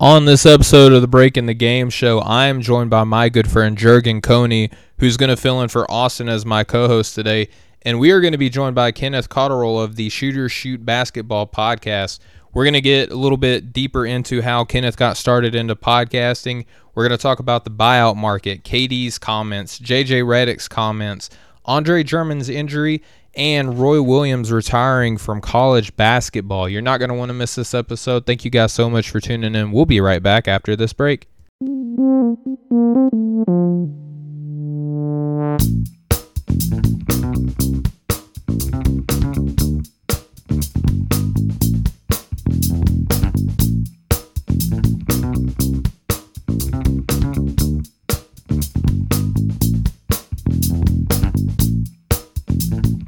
On 0.00 0.24
this 0.24 0.46
episode 0.46 0.94
of 0.94 1.02
the 1.02 1.06
Break 1.06 1.36
in 1.36 1.44
the 1.44 1.52
Game 1.52 1.90
show, 1.90 2.20
I 2.20 2.46
am 2.46 2.62
joined 2.62 2.88
by 2.88 3.04
my 3.04 3.28
good 3.28 3.50
friend 3.50 3.76
Jurgen 3.76 4.22
Koni, 4.22 4.70
who's 4.98 5.18
going 5.18 5.28
to 5.28 5.36
fill 5.36 5.60
in 5.60 5.68
for 5.68 5.88
Austin 5.90 6.26
as 6.26 6.46
my 6.46 6.64
co 6.64 6.88
host 6.88 7.14
today. 7.14 7.50
And 7.82 8.00
we 8.00 8.10
are 8.10 8.22
going 8.22 8.32
to 8.32 8.38
be 8.38 8.48
joined 8.48 8.74
by 8.74 8.92
Kenneth 8.92 9.28
Cotterill 9.28 9.84
of 9.84 9.96
the 9.96 10.08
Shooters 10.08 10.52
Shoot 10.52 10.86
Basketball 10.86 11.46
podcast. 11.48 12.18
We're 12.54 12.64
going 12.64 12.72
to 12.72 12.80
get 12.80 13.12
a 13.12 13.14
little 13.14 13.36
bit 13.36 13.74
deeper 13.74 14.06
into 14.06 14.40
how 14.40 14.64
Kenneth 14.64 14.96
got 14.96 15.18
started 15.18 15.54
into 15.54 15.76
podcasting. 15.76 16.64
We're 16.94 17.06
going 17.06 17.18
to 17.18 17.22
talk 17.22 17.38
about 17.38 17.64
the 17.64 17.70
buyout 17.70 18.16
market, 18.16 18.64
KD's 18.64 19.18
comments, 19.18 19.78
JJ 19.78 20.22
Redick's 20.22 20.66
comments, 20.66 21.28
Andre 21.66 22.02
Drummond's 22.02 22.48
injury, 22.48 23.02
and 23.34 23.78
Roy 23.78 24.02
Williams 24.02 24.50
retiring 24.52 25.16
from 25.18 25.40
college 25.40 25.94
basketball. 25.96 26.68
You're 26.68 26.82
not 26.82 26.98
going 26.98 27.10
to 27.10 27.14
want 27.14 27.30
to 27.30 27.34
miss 27.34 27.54
this 27.54 27.74
episode. 27.74 28.26
Thank 28.26 28.44
you 28.44 28.50
guys 28.50 28.72
so 28.72 28.90
much 28.90 29.10
for 29.10 29.20
tuning 29.20 29.54
in. 29.54 29.72
We'll 29.72 29.86
be 29.86 30.00
right 30.00 30.22
back 30.22 30.48
after 30.48 30.76
this 30.76 30.92
break. 30.92 31.28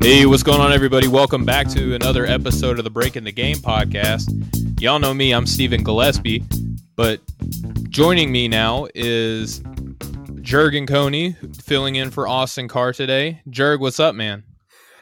Hey, 0.02 0.26
what's 0.26 0.42
going 0.42 0.60
on, 0.60 0.72
everybody? 0.72 1.06
Welcome 1.06 1.44
back 1.44 1.68
to 1.68 1.94
another 1.94 2.26
episode 2.26 2.76
of 2.78 2.82
the 2.82 2.90
Breaking 2.90 3.22
the 3.22 3.30
Game 3.30 3.58
podcast. 3.58 4.28
Y'all 4.80 4.98
know 4.98 5.14
me, 5.14 5.32
I'm 5.32 5.46
Stephen 5.46 5.84
Gillaspie, 5.84 6.42
but 6.96 7.20
joining 7.88 8.32
me 8.32 8.48
now 8.48 8.88
is 8.96 9.62
Jurgen 10.40 10.88
Koni, 10.88 11.36
filling 11.56 11.94
in 11.94 12.10
for 12.10 12.26
Austin 12.26 12.66
Carr 12.66 12.92
today. 12.92 13.42
Jurg, 13.48 13.78
what's 13.78 14.00
up, 14.00 14.16
man? 14.16 14.42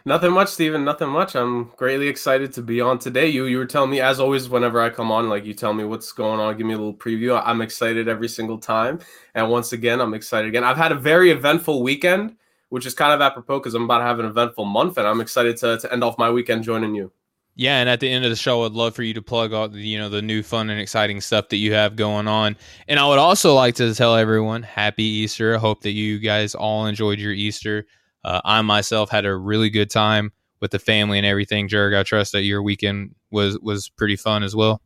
Nothing 0.05 0.33
much, 0.33 0.51
Stephen. 0.51 0.85
Nothing 0.85 1.09
much. 1.09 1.35
I'm 1.35 1.71
greatly 1.79 2.09
excited 2.09 2.53
to 2.53 2.63
be 2.63 2.83
on 2.83 2.99
today. 2.99 3.27
You 3.27 3.47
you 3.47 3.57
were 3.57 3.65
telling 3.65 3.89
me, 3.89 4.03
as 4.03 4.21
always, 4.21 4.51
whenever 4.51 4.83
I 4.83 4.91
come 4.91 5.11
on, 5.11 5.31
like 5.31 5.47
you 5.47 5.55
tell 5.55 5.73
me 5.73 5.85
what's 5.85 6.13
going 6.13 6.41
on, 6.41 6.59
give 6.59 6.67
me 6.67 6.75
a 6.75 6.79
little 6.79 6.93
preview. 6.93 7.41
I'm 7.43 7.63
excited 7.63 8.07
every 8.07 8.29
single 8.29 8.59
time, 8.59 8.99
and 9.35 9.49
once 9.49 9.73
again, 9.73 9.99
I'm 9.99 10.13
excited 10.13 10.49
again. 10.49 10.63
I've 10.63 10.77
had 10.77 10.93
a 10.93 10.95
very 10.95 11.31
eventful 11.31 11.83
weekend 11.83 12.37
which 12.71 12.87
is 12.87 12.95
kind 12.95 13.13
of 13.13 13.21
apropos 13.21 13.59
because 13.59 13.75
I'm 13.75 13.85
about 13.85 13.99
to 13.99 14.05
have 14.05 14.19
an 14.19 14.27
eventful 14.27 14.65
month, 14.65 14.97
and 14.97 15.07
I'm 15.07 15.21
excited 15.21 15.59
to, 15.59 15.79
to 15.79 15.93
end 15.93 16.03
off 16.03 16.19
my 16.19 16.31
weekend 16.31 16.65
joining 16.65 16.95
you. 16.95 17.13
Yeah, 17.57 17.81
and 17.81 17.89
at 17.91 18.01
the 18.01 18.11
end 18.11 18.25
of 18.25 18.31
the 18.31 18.37
show, 18.37 18.65
I'd 18.65 18.73
love 18.73 18.95
for 18.95 19.03
you 19.03 19.13
to 19.15 19.23
plug 19.23 19.53
all 19.53 19.69
the 19.69 19.81
you 19.81 19.99
know 19.99 20.09
the 20.09 20.23
new 20.23 20.43
fun 20.43 20.71
and 20.71 20.81
exciting 20.81 21.21
stuff 21.21 21.49
that 21.51 21.59
you 21.59 21.75
have 21.75 21.95
going 21.95 22.27
on. 22.27 22.57
And 22.89 22.99
I 22.99 23.07
would 23.07 23.19
also 23.19 23.55
like 23.55 23.75
to 23.75 23.95
tell 23.95 24.17
everyone 24.17 24.63
Happy 24.63 25.03
Easter. 25.03 25.55
I 25.55 25.59
hope 25.59 25.83
that 25.83 25.91
you 25.91 26.19
guys 26.19 26.55
all 26.55 26.87
enjoyed 26.87 27.19
your 27.19 27.33
Easter. 27.33 27.87
Uh, 28.25 28.41
I 28.45 28.63
myself 28.63 29.11
had 29.11 29.27
a 29.27 29.35
really 29.35 29.69
good 29.69 29.91
time 29.91 30.33
with 30.61 30.71
the 30.71 30.79
family 30.79 31.19
and 31.19 31.27
everything. 31.27 31.69
Jurg, 31.69 31.99
I 31.99 32.03
trust 32.03 32.33
that 32.33 32.43
your 32.43 32.63
weekend 32.63 33.15
was 33.31 33.59
was 33.61 33.89
pretty 33.89 34.17
fun 34.17 34.43
as 34.43 34.55
well. 34.55 34.81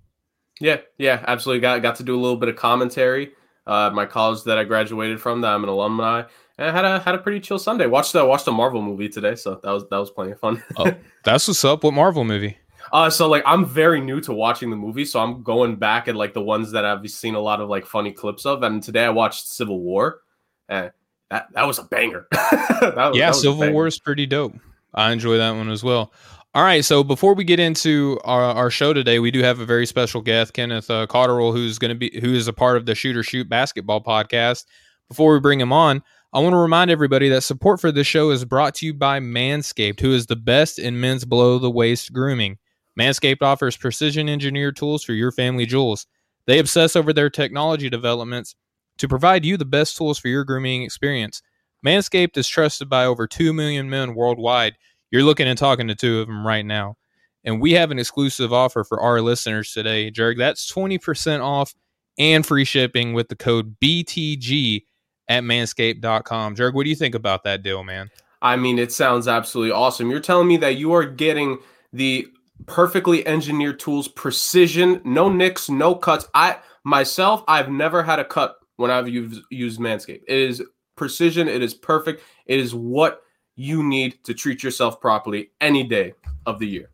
Yeah, 0.61 0.79
yeah, 0.99 1.23
absolutely. 1.27 1.61
Got 1.61 1.83
got 1.83 1.97
to 1.97 2.03
do 2.03 2.15
a 2.15 2.21
little 2.21 2.39
bit 2.39 2.49
of 2.49 2.57
commentary. 2.57 3.33
Uh, 3.67 3.91
my 3.93 4.05
college 4.05 4.43
that 4.45 4.59
I 4.59 4.65
graduated 4.65 5.21
from, 5.21 5.41
that 5.41 5.55
I'm 5.55 5.63
an 5.63 5.71
alumni, 5.71 6.25
and 6.59 6.69
I 6.69 6.73
had 6.73 6.85
a 6.85 6.99
had 7.01 7.15
a 7.15 7.19
pretty 7.19 7.41
chill 7.41 7.59
Sunday. 7.59 7.87
Watched 7.87 8.13
the 8.13 8.25
watched 8.25 8.45
the 8.45 8.53
Marvel 8.53 8.83
movie 8.83 9.09
today, 9.09 9.35
so 9.35 9.59
that 9.63 9.71
was 9.71 9.89
that 9.89 9.97
was 9.97 10.11
plenty 10.11 10.33
of 10.33 10.41
fun. 10.41 10.63
oh, 10.77 10.93
that's 11.25 11.49
what's 11.49 11.65
up. 11.65 11.85
What 11.85 11.95
Marvel 11.95 12.25
movie? 12.25 12.59
Uh, 12.93 13.09
so 13.09 13.27
like 13.27 13.43
I'm 13.47 13.65
very 13.65 14.01
new 14.01 14.21
to 14.21 14.33
watching 14.33 14.69
the 14.69 14.77
movie, 14.77 15.07
so 15.07 15.19
I'm 15.19 15.43
going 15.43 15.77
back 15.77 16.07
at 16.07 16.15
like 16.15 16.35
the 16.35 16.43
ones 16.43 16.71
that 16.73 16.85
I've 16.85 17.09
seen 17.11 17.35
a 17.35 17.41
lot 17.41 17.61
of 17.61 17.69
like 17.69 17.87
funny 17.87 18.13
clips 18.13 18.45
of. 18.45 18.63
And 18.63 18.83
today 18.83 19.07
I 19.07 19.09
watched 19.09 19.49
Civil 19.49 19.81
War, 19.81 20.21
and 20.69 20.93
that 21.31 21.49
that 21.55 21.67
was 21.67 21.79
a 21.79 21.85
banger. 21.85 22.29
was, 22.33 23.17
yeah, 23.17 23.33
Civil 23.33 23.73
War 23.73 23.87
is 23.87 23.99
pretty 23.99 24.27
dope. 24.27 24.55
I 24.93 25.13
enjoy 25.13 25.39
that 25.39 25.53
one 25.53 25.71
as 25.71 25.83
well. 25.83 26.13
All 26.57 26.63
right, 26.63 26.85
so 26.85 27.03
before 27.03 27.35
we 27.35 27.43
get 27.43 27.59
into 27.59 28.21
our, 28.23 28.41
our 28.41 28.71
show 28.71 28.93
today, 28.93 29.19
we 29.19 29.33
do 29.33 29.43
have 29.43 29.59
a 29.59 29.65
very 29.65 29.87
special 29.87 30.21
guest, 30.21 30.53
Kenneth 30.53 30.89
uh, 30.89 31.05
Cotterill, 31.09 31.53
who's 31.53 31.81
going 31.81 31.89
to 31.89 31.97
be 31.97 32.17
who 32.21 32.33
is 32.33 32.47
a 32.47 32.53
part 32.53 32.77
of 32.77 32.87
the 32.87 32.95
Shooters 32.95 33.27
Shoot 33.27 33.49
Basketball 33.49 34.01
podcast. 34.01 34.65
Before 35.09 35.33
we 35.33 35.41
bring 35.41 35.61
him 35.61 35.73
on, 35.73 36.01
I 36.33 36.39
want 36.39 36.53
to 36.53 36.59
remind 36.59 36.93
everybody 36.93 37.29
that 37.31 37.41
support 37.41 37.81
for 37.81 37.91
this 37.91 38.07
show 38.07 38.31
is 38.31 38.45
brought 38.45 38.77
to 38.77 38.87
you 38.87 38.95
by 38.95 39.19
Manscaped, 39.19 39.99
who 39.99 40.15
is 40.15 40.27
the 40.27 40.37
best 40.37 40.79
in 40.79 41.01
men's 41.01 41.25
below 41.25 41.59
the 41.59 41.73
waist 41.73 42.13
grooming. 42.13 42.59
Manscaped 42.97 43.43
offers 43.43 43.77
precision 43.77 44.29
engineered 44.29 44.77
tools 44.77 45.03
for 45.03 45.13
your 45.13 45.33
family 45.33 45.67
jewels. 45.67 46.07
They 46.47 46.61
obsess 46.61 46.95
over 46.95 47.13
their 47.13 47.31
technology 47.31 47.91
developments 47.91 48.55
to 48.99 49.09
provide 49.09 49.45
you 49.45 49.57
the 49.57 49.65
best 49.65 49.97
tools 49.97 50.21
for 50.21 50.29
your 50.29 50.45
grooming 50.45 50.85
experience. 50.85 51.43
Manscaped 51.85 52.37
is 52.37 52.47
trusted 52.47 52.89
by 52.89 53.05
over 53.05 53.27
2 53.27 53.53
million 53.53 53.91
men 53.91 54.15
worldwide. 54.15 54.77
You're 55.15 55.23
looking 55.23 55.47
and 55.47 55.57
talking 55.57 55.87
to 55.87 55.95
two 55.95 56.19
of 56.19 56.27
them 56.27 56.45
right 56.45 56.67
now. 56.67 56.97
And 57.45 57.61
we 57.61 57.71
have 57.75 57.93
an 57.93 58.01
exclusive 58.01 58.53
offer 58.53 58.83
for 58.83 59.01
our 59.01 59.21
listeners 59.21 59.73
today, 59.73 60.11
Jurg. 60.11 60.39
That's 60.39 60.69
20% 60.69 61.41
off 61.41 61.73
and 62.19 62.45
free 62.45 62.65
shipping 62.65 63.13
with 63.13 63.29
the 63.29 63.37
code 63.37 63.77
BTG 63.79 64.83
at 65.29 65.45
manscaped.com. 65.45 66.57
Jurg, 66.57 66.75
what 66.75 66.83
do 66.83 66.91
you 66.91 66.97
think 66.97 67.15
about 67.15 67.45
that 67.45 67.63
deal, 67.63 67.85
man? 67.85 68.11
I 68.43 68.57
mean, 68.57 68.77
it 68.77 68.91
sounds 68.91 69.29
absolutely 69.29 69.71
awesome. 69.71 70.11
You're 70.11 70.19
telling 70.19 70.49
me 70.49 70.57
that 70.57 70.79
you 70.79 70.93
are 70.95 71.05
getting 71.05 71.59
the 71.93 72.27
perfectly 72.67 73.25
engineered 73.25 73.79
tools, 73.79 74.09
precision, 74.09 75.01
no 75.05 75.29
nicks, 75.29 75.71
no 75.71 75.95
cuts. 75.95 76.27
I 76.35 76.59
myself, 76.83 77.45
I've 77.47 77.71
never 77.71 78.03
had 78.03 78.19
a 78.19 78.25
cut 78.25 78.57
when 78.79 78.91
I've 78.91 79.09
used, 79.09 79.43
used 79.49 79.79
Manscaped. 79.79 80.23
It 80.27 80.39
is 80.39 80.61
precision, 80.97 81.47
it 81.47 81.63
is 81.63 81.73
perfect. 81.73 82.21
It 82.47 82.59
is 82.59 82.75
what 82.75 83.21
you 83.57 83.83
need 83.83 84.23
to 84.25 84.35
treat 84.35 84.63
yourself 84.63 85.01
properly 85.01 85.51
any 85.61 85.85
day 85.85 86.15
of 86.47 86.59
the 86.59 86.67
year. 86.67 86.91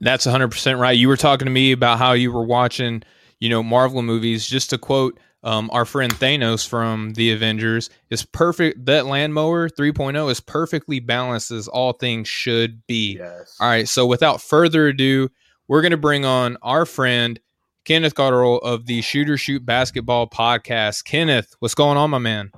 That's 0.00 0.26
100% 0.26 0.78
right. 0.78 0.96
You 0.96 1.08
were 1.08 1.16
talking 1.16 1.46
to 1.46 1.52
me 1.52 1.72
about 1.72 1.98
how 1.98 2.12
you 2.12 2.32
were 2.32 2.44
watching, 2.44 3.02
you 3.38 3.48
know, 3.48 3.62
Marvel 3.62 4.02
movies. 4.02 4.46
Just 4.46 4.70
to 4.70 4.78
quote 4.78 5.18
um, 5.42 5.70
our 5.72 5.84
friend 5.84 6.12
Thanos 6.12 6.66
from 6.66 7.12
the 7.14 7.32
Avengers 7.32 7.90
is 8.08 8.24
perfect. 8.24 8.86
That 8.86 9.06
lawnmower 9.06 9.68
3.0 9.68 10.30
is 10.30 10.40
perfectly 10.40 11.00
balanced 11.00 11.50
as 11.50 11.68
all 11.68 11.92
things 11.92 12.28
should 12.28 12.86
be. 12.86 13.18
Yes. 13.18 13.56
All 13.60 13.68
right. 13.68 13.88
So 13.88 14.06
without 14.06 14.40
further 14.40 14.88
ado, 14.88 15.30
we're 15.68 15.82
going 15.82 15.90
to 15.92 15.98
bring 15.98 16.24
on 16.24 16.56
our 16.62 16.86
friend 16.86 17.38
Kenneth 17.84 18.14
Cotterill 18.14 18.60
of 18.62 18.86
the 18.86 19.00
Shooters 19.02 19.40
Shoot 19.40 19.64
Basketball 19.64 20.28
Podcast. 20.28 21.04
Kenneth, 21.04 21.54
what's 21.60 21.74
going 21.74 21.96
on, 21.96 22.10
my 22.10 22.18
man? 22.18 22.50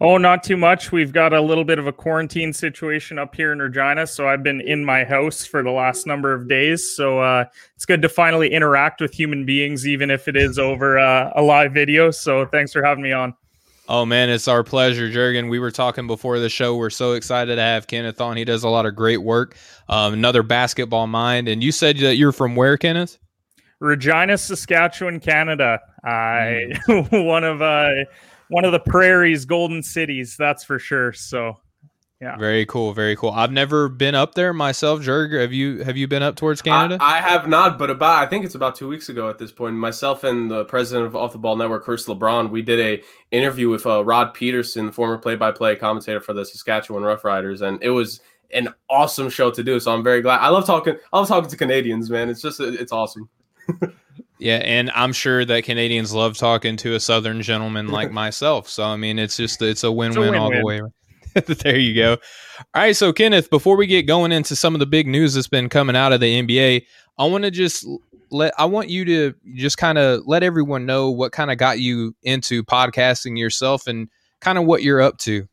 Oh, 0.00 0.16
not 0.16 0.42
too 0.42 0.56
much. 0.56 0.92
We've 0.92 1.12
got 1.12 1.32
a 1.32 1.40
little 1.40 1.64
bit 1.64 1.78
of 1.78 1.86
a 1.86 1.92
quarantine 1.92 2.52
situation 2.52 3.18
up 3.18 3.34
here 3.34 3.52
in 3.52 3.58
Regina, 3.58 4.06
so 4.06 4.28
I've 4.28 4.42
been 4.42 4.60
in 4.60 4.84
my 4.84 5.04
house 5.04 5.44
for 5.44 5.62
the 5.62 5.70
last 5.70 6.06
number 6.06 6.32
of 6.32 6.48
days. 6.48 6.94
So 6.94 7.20
uh, 7.20 7.44
it's 7.76 7.84
good 7.84 8.02
to 8.02 8.08
finally 8.08 8.50
interact 8.52 9.00
with 9.00 9.12
human 9.12 9.44
beings, 9.44 9.86
even 9.86 10.10
if 10.10 10.28
it 10.28 10.36
is 10.36 10.58
over 10.58 10.98
uh, 10.98 11.32
a 11.34 11.42
live 11.42 11.72
video. 11.72 12.10
So 12.10 12.46
thanks 12.46 12.72
for 12.72 12.82
having 12.82 13.02
me 13.02 13.12
on. 13.12 13.34
Oh 13.88 14.06
man, 14.06 14.30
it's 14.30 14.46
our 14.46 14.62
pleasure, 14.62 15.10
Jurgen. 15.10 15.48
We 15.48 15.58
were 15.58 15.72
talking 15.72 16.06
before 16.06 16.38
the 16.38 16.48
show. 16.48 16.76
We're 16.76 16.90
so 16.90 17.14
excited 17.14 17.56
to 17.56 17.60
have 17.60 17.88
Kenneth 17.88 18.20
on. 18.20 18.36
He 18.36 18.44
does 18.44 18.62
a 18.62 18.68
lot 18.68 18.86
of 18.86 18.94
great 18.94 19.18
work. 19.18 19.56
Um, 19.88 20.14
another 20.14 20.44
basketball 20.44 21.08
mind. 21.08 21.48
And 21.48 21.60
you 21.60 21.72
said 21.72 21.98
that 21.98 22.14
you're 22.14 22.30
from 22.30 22.54
where, 22.54 22.78
Kenneth? 22.78 23.18
Regina, 23.80 24.38
Saskatchewan, 24.38 25.18
Canada. 25.18 25.80
I 26.04 26.72
mm. 26.86 27.26
one 27.26 27.42
of 27.42 27.62
uh, 27.62 28.04
one 28.50 28.64
of 28.64 28.72
the 28.72 28.80
prairies 28.80 29.44
golden 29.44 29.82
cities 29.82 30.36
that's 30.38 30.62
for 30.62 30.78
sure 30.78 31.12
so 31.12 31.56
yeah. 32.20 32.36
Very 32.36 32.66
cool 32.66 32.92
very 32.92 33.16
cool. 33.16 33.30
I've 33.30 33.50
never 33.50 33.88
been 33.88 34.14
up 34.14 34.34
there 34.34 34.52
myself. 34.52 35.00
Jurger, 35.00 35.40
have 35.40 35.54
you 35.54 35.82
have 35.82 35.96
you 35.96 36.06
been 36.06 36.22
up 36.22 36.36
towards 36.36 36.60
canada? 36.60 36.98
I, 37.00 37.16
I, 37.16 37.20
have 37.22 37.48
not 37.48 37.78
but 37.78 37.88
about 37.88 38.22
i 38.22 38.26
think 38.26 38.44
it's 38.44 38.54
about 38.54 38.74
two 38.74 38.88
weeks 38.88 39.08
ago 39.08 39.30
at 39.30 39.38
this 39.38 39.50
point 39.50 39.74
myself 39.74 40.22
and 40.22 40.50
the 40.50 40.66
president 40.66 41.06
of 41.06 41.16
off 41.16 41.32
the 41.32 41.38
ball 41.38 41.56
network 41.56 41.84
chris 41.84 42.06
lebron 42.06 42.50
we 42.50 42.60
did 42.60 42.78
a 42.78 43.02
interview 43.30 43.70
with 43.70 43.86
uh, 43.86 44.04
rod 44.04 44.34
pedersen 44.34 44.92
former 44.92 45.16
play-by-play 45.16 45.76
commentator 45.76 46.20
for 46.20 46.34
the 46.34 46.44
saskatchewan 46.44 47.02
roughriders 47.02 47.62
and 47.62 47.82
it 47.82 47.90
was 47.90 48.20
an 48.52 48.68
awesome 48.90 49.30
show 49.30 49.50
to 49.50 49.62
do 49.62 49.80
so 49.80 49.94
i'm 49.94 50.04
very 50.04 50.20
glad 50.20 50.40
i 50.40 50.48
love 50.48 50.66
talking 50.66 50.96
i 51.12 51.18
love 51.18 51.28
talking 51.28 51.48
to 51.48 51.56
canadians 51.56 52.10
man 52.10 52.28
it's 52.28 52.42
just 52.42 52.60
it's 52.60 52.92
awesome 52.92 53.28
Yeah, 54.40 54.56
and 54.56 54.90
I'm 54.94 55.12
sure 55.12 55.44
that 55.44 55.64
Canadians 55.64 56.14
love 56.14 56.36
talking 56.36 56.76
to 56.78 56.94
a 56.94 57.00
Southern 57.00 57.42
gentleman 57.42 57.88
like 57.92 58.10
myself. 58.10 58.68
So 58.68 58.84
I 58.84 58.96
mean, 58.96 59.18
it's 59.18 59.36
just 59.36 59.60
it's 59.62 59.84
a 59.84 59.92
win-win, 59.92 60.08
it's 60.08 60.16
a 60.16 60.20
win-win. 60.20 60.40
all 60.40 60.50
the 60.50 60.64
way. 60.64 60.82
there 61.34 61.78
you 61.78 61.94
go. 61.94 62.12
All 62.74 62.82
right, 62.82 62.96
so 62.96 63.12
Kenneth, 63.12 63.50
before 63.50 63.76
we 63.76 63.86
get 63.86 64.02
going 64.02 64.32
into 64.32 64.56
some 64.56 64.74
of 64.74 64.80
the 64.80 64.86
big 64.86 65.06
news 65.06 65.34
that's 65.34 65.46
been 65.46 65.68
coming 65.68 65.94
out 65.94 66.12
of 66.12 66.20
the 66.20 66.42
NBA, 66.42 66.86
I 67.18 67.24
want 67.26 67.44
to 67.44 67.50
just 67.50 67.86
let 68.30 68.52
I 68.58 68.64
want 68.64 68.88
you 68.88 69.04
to 69.04 69.34
just 69.54 69.76
kind 69.76 69.98
of 69.98 70.22
let 70.26 70.42
everyone 70.42 70.86
know 70.86 71.10
what 71.10 71.32
kind 71.32 71.50
of 71.50 71.58
got 71.58 71.78
you 71.78 72.14
into 72.22 72.64
podcasting 72.64 73.38
yourself 73.38 73.86
and 73.86 74.08
kind 74.40 74.58
of 74.58 74.64
what 74.64 74.82
you're 74.82 75.00
up 75.00 75.18
to. 75.18 75.46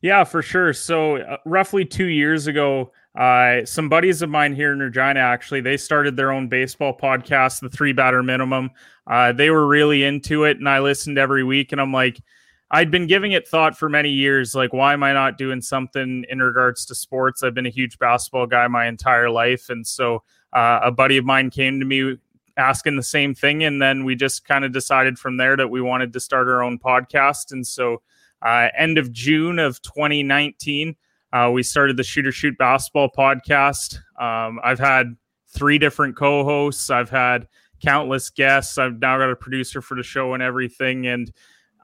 Yeah, 0.00 0.24
for 0.24 0.42
sure. 0.42 0.72
So 0.72 1.16
uh, 1.16 1.38
roughly 1.46 1.84
two 1.84 2.06
years 2.06 2.46
ago, 2.46 2.92
Uh, 3.14 3.64
some 3.64 3.88
buddies 3.88 4.22
of 4.22 4.30
mine 4.30 4.54
here 4.54 4.72
in 4.72 4.80
Regina, 4.80 5.20
actually, 5.20 5.60
they 5.60 5.76
started 5.76 6.16
their 6.16 6.32
own 6.32 6.48
baseball 6.48 6.96
podcast, 6.96 7.60
the 7.60 7.68
Three 7.68 7.92
Batter 7.92 8.22
Minimum. 8.22 8.70
Uh, 9.06 9.32
they 9.32 9.50
were 9.50 9.66
really 9.66 10.02
into 10.02 10.44
it, 10.44 10.58
and 10.58 10.68
I 10.68 10.80
listened 10.80 11.16
every 11.16 11.44
week. 11.44 11.70
And 11.70 11.80
I'm 11.80 11.92
like, 11.92 12.20
I'd 12.70 12.90
been 12.90 13.06
giving 13.06 13.32
it 13.32 13.46
thought 13.46 13.78
for 13.78 13.88
many 13.88 14.10
years. 14.10 14.54
Like, 14.54 14.72
why 14.72 14.94
am 14.94 15.04
I 15.04 15.12
not 15.12 15.38
doing 15.38 15.60
something 15.60 16.24
in 16.28 16.40
regards 16.40 16.84
to 16.86 16.94
sports? 16.94 17.42
I've 17.42 17.54
been 17.54 17.66
a 17.66 17.70
huge 17.70 17.98
basketball 17.98 18.46
guy 18.46 18.66
my 18.66 18.86
entire 18.86 19.30
life, 19.30 19.70
and 19.70 19.86
so 19.86 20.24
uh, 20.52 20.80
a 20.82 20.90
buddy 20.90 21.16
of 21.16 21.24
mine 21.24 21.50
came 21.50 21.78
to 21.78 21.86
me 21.86 22.16
asking 22.56 22.96
the 22.96 23.02
same 23.02 23.32
thing, 23.32 23.62
and 23.62 23.80
then 23.80 24.04
we 24.04 24.16
just 24.16 24.44
kind 24.44 24.64
of 24.64 24.72
decided 24.72 25.20
from 25.20 25.36
there 25.36 25.56
that 25.56 25.70
we 25.70 25.80
wanted 25.80 26.12
to 26.14 26.20
start 26.20 26.48
our 26.48 26.64
own 26.64 26.80
podcast. 26.80 27.52
And 27.52 27.64
so, 27.64 28.02
uh, 28.42 28.68
end 28.76 28.98
of 28.98 29.12
June 29.12 29.60
of 29.60 29.80
2019 29.82 30.96
uh, 31.34 31.50
we 31.50 31.64
started 31.64 31.96
the 31.96 32.04
Shooter 32.04 32.30
Shoot 32.30 32.56
Basketball 32.56 33.10
podcast. 33.10 33.98
Um, 34.20 34.60
I've 34.62 34.78
had 34.78 35.16
three 35.48 35.78
different 35.78 36.16
co 36.16 36.44
hosts, 36.44 36.90
I've 36.90 37.10
had 37.10 37.48
countless 37.82 38.30
guests. 38.30 38.78
I've 38.78 39.00
now 39.00 39.18
got 39.18 39.30
a 39.30 39.36
producer 39.36 39.82
for 39.82 39.96
the 39.96 40.04
show 40.04 40.34
and 40.34 40.42
everything. 40.42 41.08
And 41.08 41.32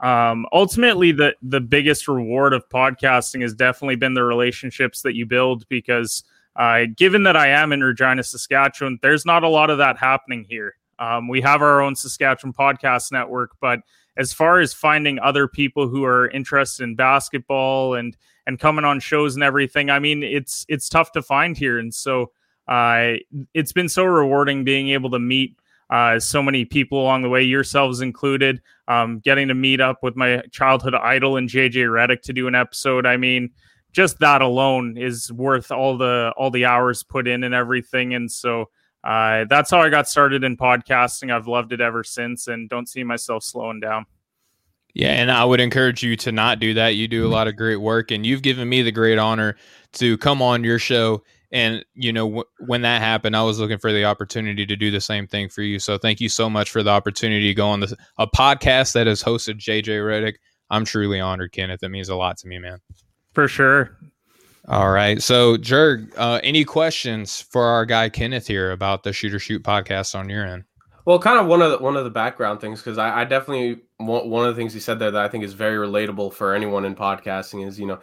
um, 0.01 0.47
ultimately, 0.53 1.11
the, 1.11 1.35
the 1.43 1.61
biggest 1.61 2.07
reward 2.07 2.55
of 2.55 2.67
podcasting 2.69 3.43
has 3.43 3.53
definitely 3.53 3.97
been 3.97 4.15
the 4.15 4.23
relationships 4.25 5.03
that 5.03 5.15
you 5.15 5.27
build 5.27 5.69
because. 5.69 6.25
Uh, 6.57 6.85
given 6.97 7.23
that 7.23 7.37
I 7.37 7.47
am 7.47 7.73
in 7.73 7.81
Regina, 7.81 8.25
Saskatchewan, 8.25 8.99
there's 9.03 9.25
not 9.25 9.45
a 9.45 9.49
lot 9.49 9.71
of 9.71 9.79
that 9.79 9.97
happening 9.97 10.45
here. 10.47 10.75
Um, 10.99 11.29
we 11.29 11.41
have 11.41 11.63
our 11.63 11.81
own 11.81 11.95
Saskatchewan 11.95 12.53
podcast 12.53 13.13
network, 13.13 13.53
but 13.61 13.81
as 14.17 14.33
far 14.33 14.59
as 14.59 14.75
finding 14.75 15.19
other 15.21 15.47
people 15.47 15.89
who 15.89 16.05
are 16.05 16.29
interested 16.29 16.83
in 16.83 16.97
basketball 16.97 17.95
and 17.95 18.17
and 18.51 18.59
coming 18.59 18.85
on 18.85 18.99
shows 18.99 19.37
and 19.37 19.45
everything. 19.45 19.91
I 19.91 20.01
mean, 20.01 20.23
it's 20.25 20.67
it's 20.69 20.89
tough 20.89 21.13
to 21.13 21.23
find 21.23 21.57
here, 21.57 21.79
and 21.79 21.95
so 21.95 22.33
uh, 22.69 23.15
it's 23.55 23.73
been 23.73 23.89
so 23.89 24.05
rewarding 24.05 24.65
being 24.65 24.89
able 24.89 25.09
to 25.11 25.21
meet 25.21 25.57
uh, 25.89 26.19
so 26.19 26.43
many 26.43 26.65
people 26.65 27.01
along 27.01 27.23
the 27.23 27.29
way, 27.29 27.43
yourselves 27.43 28.01
included. 28.01 28.61
Um, 28.89 29.21
getting 29.21 29.49
to 29.49 29.55
meet 29.55 29.81
up 29.81 30.03
with 30.03 30.17
my 30.17 30.43
childhood 30.51 30.95
idol 30.95 31.37
and 31.37 31.49
JJ 31.49 31.87
Redick 31.87 32.23
to 32.23 32.33
do 32.33 32.49
an 32.49 32.57
episode. 32.57 33.07
I 33.07 33.17
mean, 33.17 33.51
just 33.93 34.19
that 34.19 34.43
alone 34.43 34.99
is 34.99 35.33
worth 35.33 35.71
all 35.71 35.97
the 35.97 36.35
all 36.37 36.51
the 36.51 36.65
hours 36.65 37.05
put 37.05 37.29
in 37.29 37.45
and 37.45 37.55
everything. 37.55 38.15
And 38.15 38.31
so 38.31 38.69
uh, 39.05 39.45
that's 39.49 39.71
how 39.71 39.81
I 39.81 39.91
got 39.91 40.09
started 40.09 40.43
in 40.43 40.57
podcasting. 40.57 41.33
I've 41.33 41.47
loved 41.47 41.73
it 41.73 41.81
ever 41.81 42.03
since, 42.03 42.49
and 42.49 42.69
don't 42.69 42.89
see 42.89 43.05
myself 43.05 43.45
slowing 43.45 43.79
down. 43.79 44.07
Yeah, 44.95 45.13
and 45.13 45.31
I 45.31 45.45
would 45.45 45.61
encourage 45.61 46.03
you 46.03 46.17
to 46.17 46.33
not 46.33 46.59
do 46.59 46.75
that. 46.75 46.97
You 46.97 47.07
do 47.09 47.27
a 47.27 47.29
lot 47.29 47.49
of 47.49 47.57
great 47.57 47.77
work, 47.77 48.11
and 48.11 48.27
you've 48.27 48.43
given 48.43 48.69
me 48.69 48.83
the 48.83 48.93
great 48.93 49.19
honor 49.19 49.57
to 49.95 50.19
come 50.19 50.43
on 50.43 50.65
your 50.65 50.79
show. 50.79 51.23
And 51.53 51.85
you 51.95 52.13
know, 52.13 52.27
w- 52.27 52.45
when 52.67 52.83
that 52.83 53.01
happened, 53.01 53.37
I 53.37 53.43
was 53.43 53.59
looking 53.59 53.79
for 53.79 53.93
the 53.93 54.05
opportunity 54.05 54.67
to 54.67 54.77
do 54.77 54.91
the 54.91 55.01
same 55.01 55.27
thing 55.27 55.49
for 55.49 55.63
you. 55.63 55.79
So 55.79 55.99
thank 55.99 56.21
you 56.21 56.29
so 56.29 56.51
much 56.51 56.71
for 56.71 56.83
the 56.83 56.91
opportunity 56.91 57.49
to 57.49 57.55
go 57.55 57.69
on 57.69 57.81
this 57.81 57.95
a 58.19 58.27
podcast 58.27 58.93
that 58.95 59.07
has 59.07 59.23
hosted 59.23 59.59
JJ 59.59 59.85
Redick. 59.85 60.35
I'm 60.71 60.85
truly 60.85 61.21
honored, 61.21 61.53
Kenneth. 61.53 61.83
It 61.83 61.89
means 61.89 62.09
a 62.09 62.17
lot 62.17 62.37
to 62.39 62.49
me, 62.49 62.59
man. 62.59 62.79
For 63.33 63.49
sure. 63.49 63.97
All 64.69 64.91
right. 64.91 65.21
So, 65.21 65.57
Jurg, 65.57 66.13
uh, 66.17 66.41
any 66.45 66.65
questions 66.65 67.41
for 67.41 67.65
our 67.65 67.85
guy 67.85 68.09
Kenneth 68.09 68.47
here 68.47 68.71
about 68.71 69.03
the 69.03 69.13
Shooters 69.13 69.43
Shoot 69.43 69.63
podcast 69.65 70.15
on 70.15 70.29
your 70.29 70.47
end? 70.47 70.65
Well, 71.11 71.19
kind 71.19 71.41
of 71.41 71.49
one 71.49 71.61
of 71.61 71.73
the, 71.73 71.79
one 71.79 71.97
of 71.97 72.05
the 72.05 72.11
background 72.11 72.61
things 72.61 72.79
because 72.79 72.97
I, 72.97 73.23
I, 73.23 73.25
definitely 73.25 73.81
one 73.97 74.47
of 74.47 74.55
the 74.55 74.61
things 74.63 74.73
he 74.73 74.79
said 74.79 75.01
there 75.01 75.11
that 75.11 75.25
I 75.25 75.27
think 75.27 75.43
is 75.43 75.55
very 75.55 75.85
relatable 75.85 76.33
for 76.33 76.55
anyone 76.55 76.85
in 76.85 76.95
podcasting 76.95 77.67
is 77.67 77.81
you 77.81 77.87
know 77.87 77.99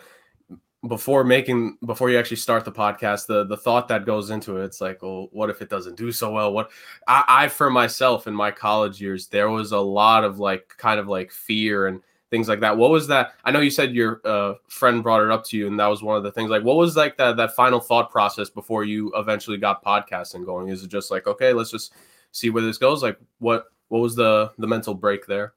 before 0.90 1.24
making 1.24 1.78
before 1.86 2.10
you 2.10 2.20
actually 2.20 2.36
start 2.36 2.66
the 2.66 2.72
podcast 2.74 3.26
the 3.26 3.46
the 3.46 3.56
thought 3.56 3.88
that 3.88 4.06
goes 4.06 4.30
into 4.30 4.58
it 4.58 4.66
it's 4.66 4.82
like 4.82 5.02
well 5.02 5.30
what 5.32 5.50
if 5.50 5.62
it 5.62 5.70
doesn't 5.70 5.96
do 5.96 6.12
so 6.12 6.34
well? 6.34 6.52
What 6.52 6.70
I, 7.08 7.24
I 7.30 7.48
for 7.48 7.70
myself 7.70 8.28
in 8.28 8.34
my 8.34 8.52
college 8.52 9.00
years 9.00 9.28
there 9.28 9.50
was 9.50 9.72
a 9.72 9.80
lot 9.80 10.26
of 10.26 10.40
like 10.40 10.68
kind 10.78 11.00
of 11.00 11.08
like 11.08 11.32
fear 11.32 11.88
and 11.88 12.02
things 12.30 12.50
like 12.50 12.60
that. 12.60 12.76
What 12.76 12.92
was 12.92 13.08
that 13.08 13.36
I 13.46 13.52
know 13.52 13.62
you 13.62 13.72
said 13.72 13.96
your 13.96 14.20
uh, 14.26 14.56
friend 14.68 15.02
brought 15.02 15.24
it 15.24 15.32
up 15.32 15.46
to 15.46 15.58
you 15.58 15.68
and 15.68 15.80
that 15.80 15.88
was 15.88 16.04
one 16.04 16.18
of 16.18 16.24
the 16.24 16.32
things 16.34 16.50
like 16.50 16.66
what 16.66 16.76
was 16.76 16.98
like 16.98 17.16
that 17.20 17.38
that 17.38 17.56
final 17.56 17.80
thought 17.80 18.12
process 18.12 18.50
before 18.50 18.84
you 18.84 19.14
eventually 19.16 19.56
got 19.56 19.82
podcasting 19.82 20.46
going? 20.46 20.68
Is 20.68 20.84
it 20.84 20.90
just 20.90 21.10
like 21.10 21.26
okay 21.26 21.54
let's 21.54 21.72
just 21.72 21.94
see 22.32 22.50
where 22.50 22.64
this 22.64 22.78
goes. 22.78 23.04
Like 23.04 23.18
what 23.40 23.66
what 23.90 24.00
was 24.00 24.16
the 24.16 24.52
the 24.58 24.68
mental 24.68 24.94
break 24.94 25.26
there? 25.28 25.54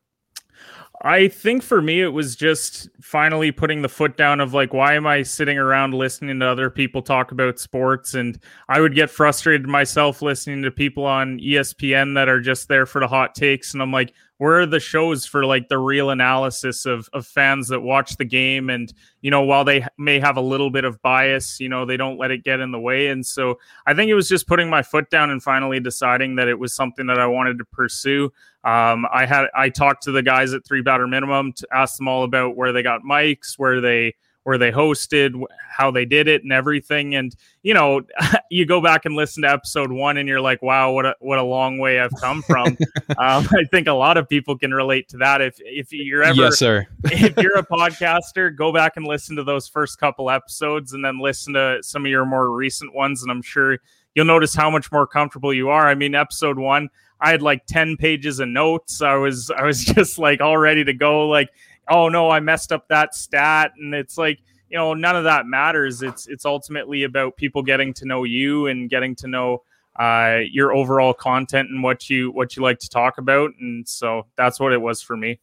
I 1.02 1.28
think 1.28 1.62
for 1.62 1.80
me, 1.80 2.02
it 2.02 2.08
was 2.08 2.36
just 2.36 2.90
finally 3.00 3.50
putting 3.52 3.80
the 3.80 3.88
foot 3.88 4.18
down 4.18 4.38
of 4.38 4.52
like, 4.52 4.74
why 4.74 4.94
am 4.94 5.06
I 5.06 5.22
sitting 5.22 5.56
around 5.56 5.94
listening 5.94 6.38
to 6.40 6.46
other 6.46 6.68
people 6.68 7.00
talk 7.00 7.32
about 7.32 7.58
sports? 7.58 8.12
And 8.12 8.38
I 8.68 8.80
would 8.80 8.94
get 8.94 9.08
frustrated 9.08 9.66
myself 9.66 10.20
listening 10.20 10.62
to 10.62 10.70
people 10.70 11.06
on 11.06 11.38
ESPN 11.38 12.14
that 12.16 12.28
are 12.28 12.40
just 12.40 12.68
there 12.68 12.84
for 12.84 13.00
the 13.00 13.08
hot 13.08 13.34
takes. 13.34 13.72
And 13.72 13.82
I'm 13.82 13.92
like, 13.92 14.12
where 14.40 14.60
are 14.60 14.66
the 14.66 14.80
shows 14.80 15.26
for 15.26 15.44
like 15.44 15.68
the 15.68 15.76
real 15.76 16.08
analysis 16.08 16.86
of 16.86 17.10
of 17.12 17.26
fans 17.26 17.68
that 17.68 17.80
watch 17.80 18.16
the 18.16 18.24
game. 18.24 18.70
And 18.70 18.90
you 19.20 19.30
know 19.30 19.42
while 19.42 19.64
they 19.64 19.86
may 19.98 20.18
have 20.18 20.38
a 20.38 20.40
little 20.40 20.70
bit 20.70 20.84
of 20.84 21.00
bias 21.02 21.60
you 21.60 21.68
know 21.68 21.84
they 21.84 21.98
don't 21.98 22.18
let 22.18 22.30
it 22.30 22.42
get 22.42 22.58
in 22.58 22.72
the 22.72 22.80
way. 22.80 23.08
And 23.08 23.24
so 23.24 23.58
i 23.86 23.92
think 23.92 24.08
it 24.08 24.14
was 24.14 24.30
just 24.30 24.48
putting 24.48 24.70
my 24.70 24.82
foot 24.82 25.10
down 25.10 25.28
and 25.28 25.42
finally 25.42 25.78
deciding 25.78 26.36
that 26.36 26.48
it 26.48 26.58
was 26.58 26.72
something 26.74 27.06
that 27.06 27.20
i 27.20 27.26
wanted 27.26 27.58
to 27.58 27.66
pursue. 27.66 28.32
Um, 28.64 29.06
i 29.12 29.26
had 29.26 29.48
i 29.54 29.68
talked 29.68 30.04
to 30.04 30.10
the 30.10 30.22
guys 30.22 30.54
at 30.54 30.64
three 30.64 30.80
batter 30.80 31.06
minimum 31.06 31.52
to 31.52 31.68
ask 31.70 31.98
them 31.98 32.08
all 32.08 32.24
about 32.24 32.56
where 32.56 32.72
they 32.72 32.82
got 32.82 33.02
mics 33.02 33.58
where 33.58 33.82
they 33.82 34.14
where 34.44 34.58
they 34.58 34.72
hosted, 34.72 35.40
how 35.70 35.90
they 35.90 36.04
did 36.04 36.28
it, 36.28 36.42
and 36.42 36.52
everything. 36.52 37.14
And 37.14 37.34
you 37.62 37.74
know, 37.74 38.02
you 38.50 38.66
go 38.66 38.80
back 38.80 39.04
and 39.04 39.14
listen 39.14 39.42
to 39.42 39.50
episode 39.50 39.92
one, 39.92 40.16
and 40.16 40.28
you're 40.28 40.40
like, 40.40 40.62
"Wow, 40.62 40.92
what 40.92 41.06
a 41.06 41.14
what 41.20 41.38
a 41.38 41.42
long 41.42 41.78
way 41.78 42.00
I've 42.00 42.14
come 42.20 42.42
from." 42.42 42.66
um, 43.18 43.48
I 43.52 43.64
think 43.70 43.86
a 43.86 43.92
lot 43.92 44.16
of 44.16 44.28
people 44.28 44.56
can 44.56 44.72
relate 44.72 45.08
to 45.10 45.18
that. 45.18 45.40
If 45.40 45.56
if 45.60 45.92
you're 45.92 46.22
ever, 46.22 46.42
yes, 46.42 46.58
sir. 46.58 46.86
if 47.04 47.36
you're 47.36 47.58
a 47.58 47.66
podcaster, 47.66 48.54
go 48.54 48.72
back 48.72 48.96
and 48.96 49.06
listen 49.06 49.36
to 49.36 49.44
those 49.44 49.68
first 49.68 49.98
couple 49.98 50.30
episodes, 50.30 50.92
and 50.92 51.04
then 51.04 51.20
listen 51.20 51.54
to 51.54 51.78
some 51.82 52.04
of 52.04 52.10
your 52.10 52.24
more 52.24 52.50
recent 52.50 52.94
ones, 52.94 53.22
and 53.22 53.30
I'm 53.30 53.42
sure 53.42 53.78
you'll 54.14 54.26
notice 54.26 54.54
how 54.54 54.70
much 54.70 54.90
more 54.90 55.06
comfortable 55.06 55.52
you 55.52 55.68
are. 55.68 55.88
I 55.88 55.94
mean, 55.94 56.14
episode 56.14 56.58
one. 56.58 56.88
I 57.20 57.30
had 57.30 57.42
like 57.42 57.66
10 57.66 57.98
pages 57.98 58.40
of 58.40 58.48
notes. 58.48 59.02
I 59.02 59.14
was 59.14 59.50
I 59.50 59.64
was 59.64 59.84
just 59.84 60.18
like 60.18 60.40
all 60.40 60.56
ready 60.56 60.84
to 60.84 60.94
go. 60.94 61.28
Like 61.28 61.50
oh 61.90 62.08
no, 62.08 62.30
I 62.30 62.40
messed 62.40 62.72
up 62.72 62.88
that 62.88 63.14
stat, 63.14 63.72
and 63.76 63.94
it's 63.94 64.16
like 64.16 64.40
you 64.70 64.78
know 64.78 64.94
none 64.94 65.16
of 65.16 65.24
that 65.24 65.46
matters. 65.46 66.02
It's 66.02 66.26
it's 66.28 66.46
ultimately 66.46 67.02
about 67.02 67.36
people 67.36 67.62
getting 67.62 67.92
to 67.94 68.06
know 68.06 68.24
you 68.24 68.68
and 68.68 68.88
getting 68.88 69.14
to 69.16 69.28
know 69.28 69.62
uh, 69.98 70.38
your 70.50 70.72
overall 70.72 71.12
content 71.12 71.68
and 71.68 71.82
what 71.82 72.08
you 72.08 72.30
what 72.30 72.56
you 72.56 72.62
like 72.62 72.78
to 72.78 72.88
talk 72.88 73.18
about, 73.18 73.50
and 73.60 73.86
so 73.86 74.26
that's 74.36 74.58
what 74.58 74.72
it 74.72 74.80
was 74.80 75.02
for 75.02 75.16
me. 75.16 75.40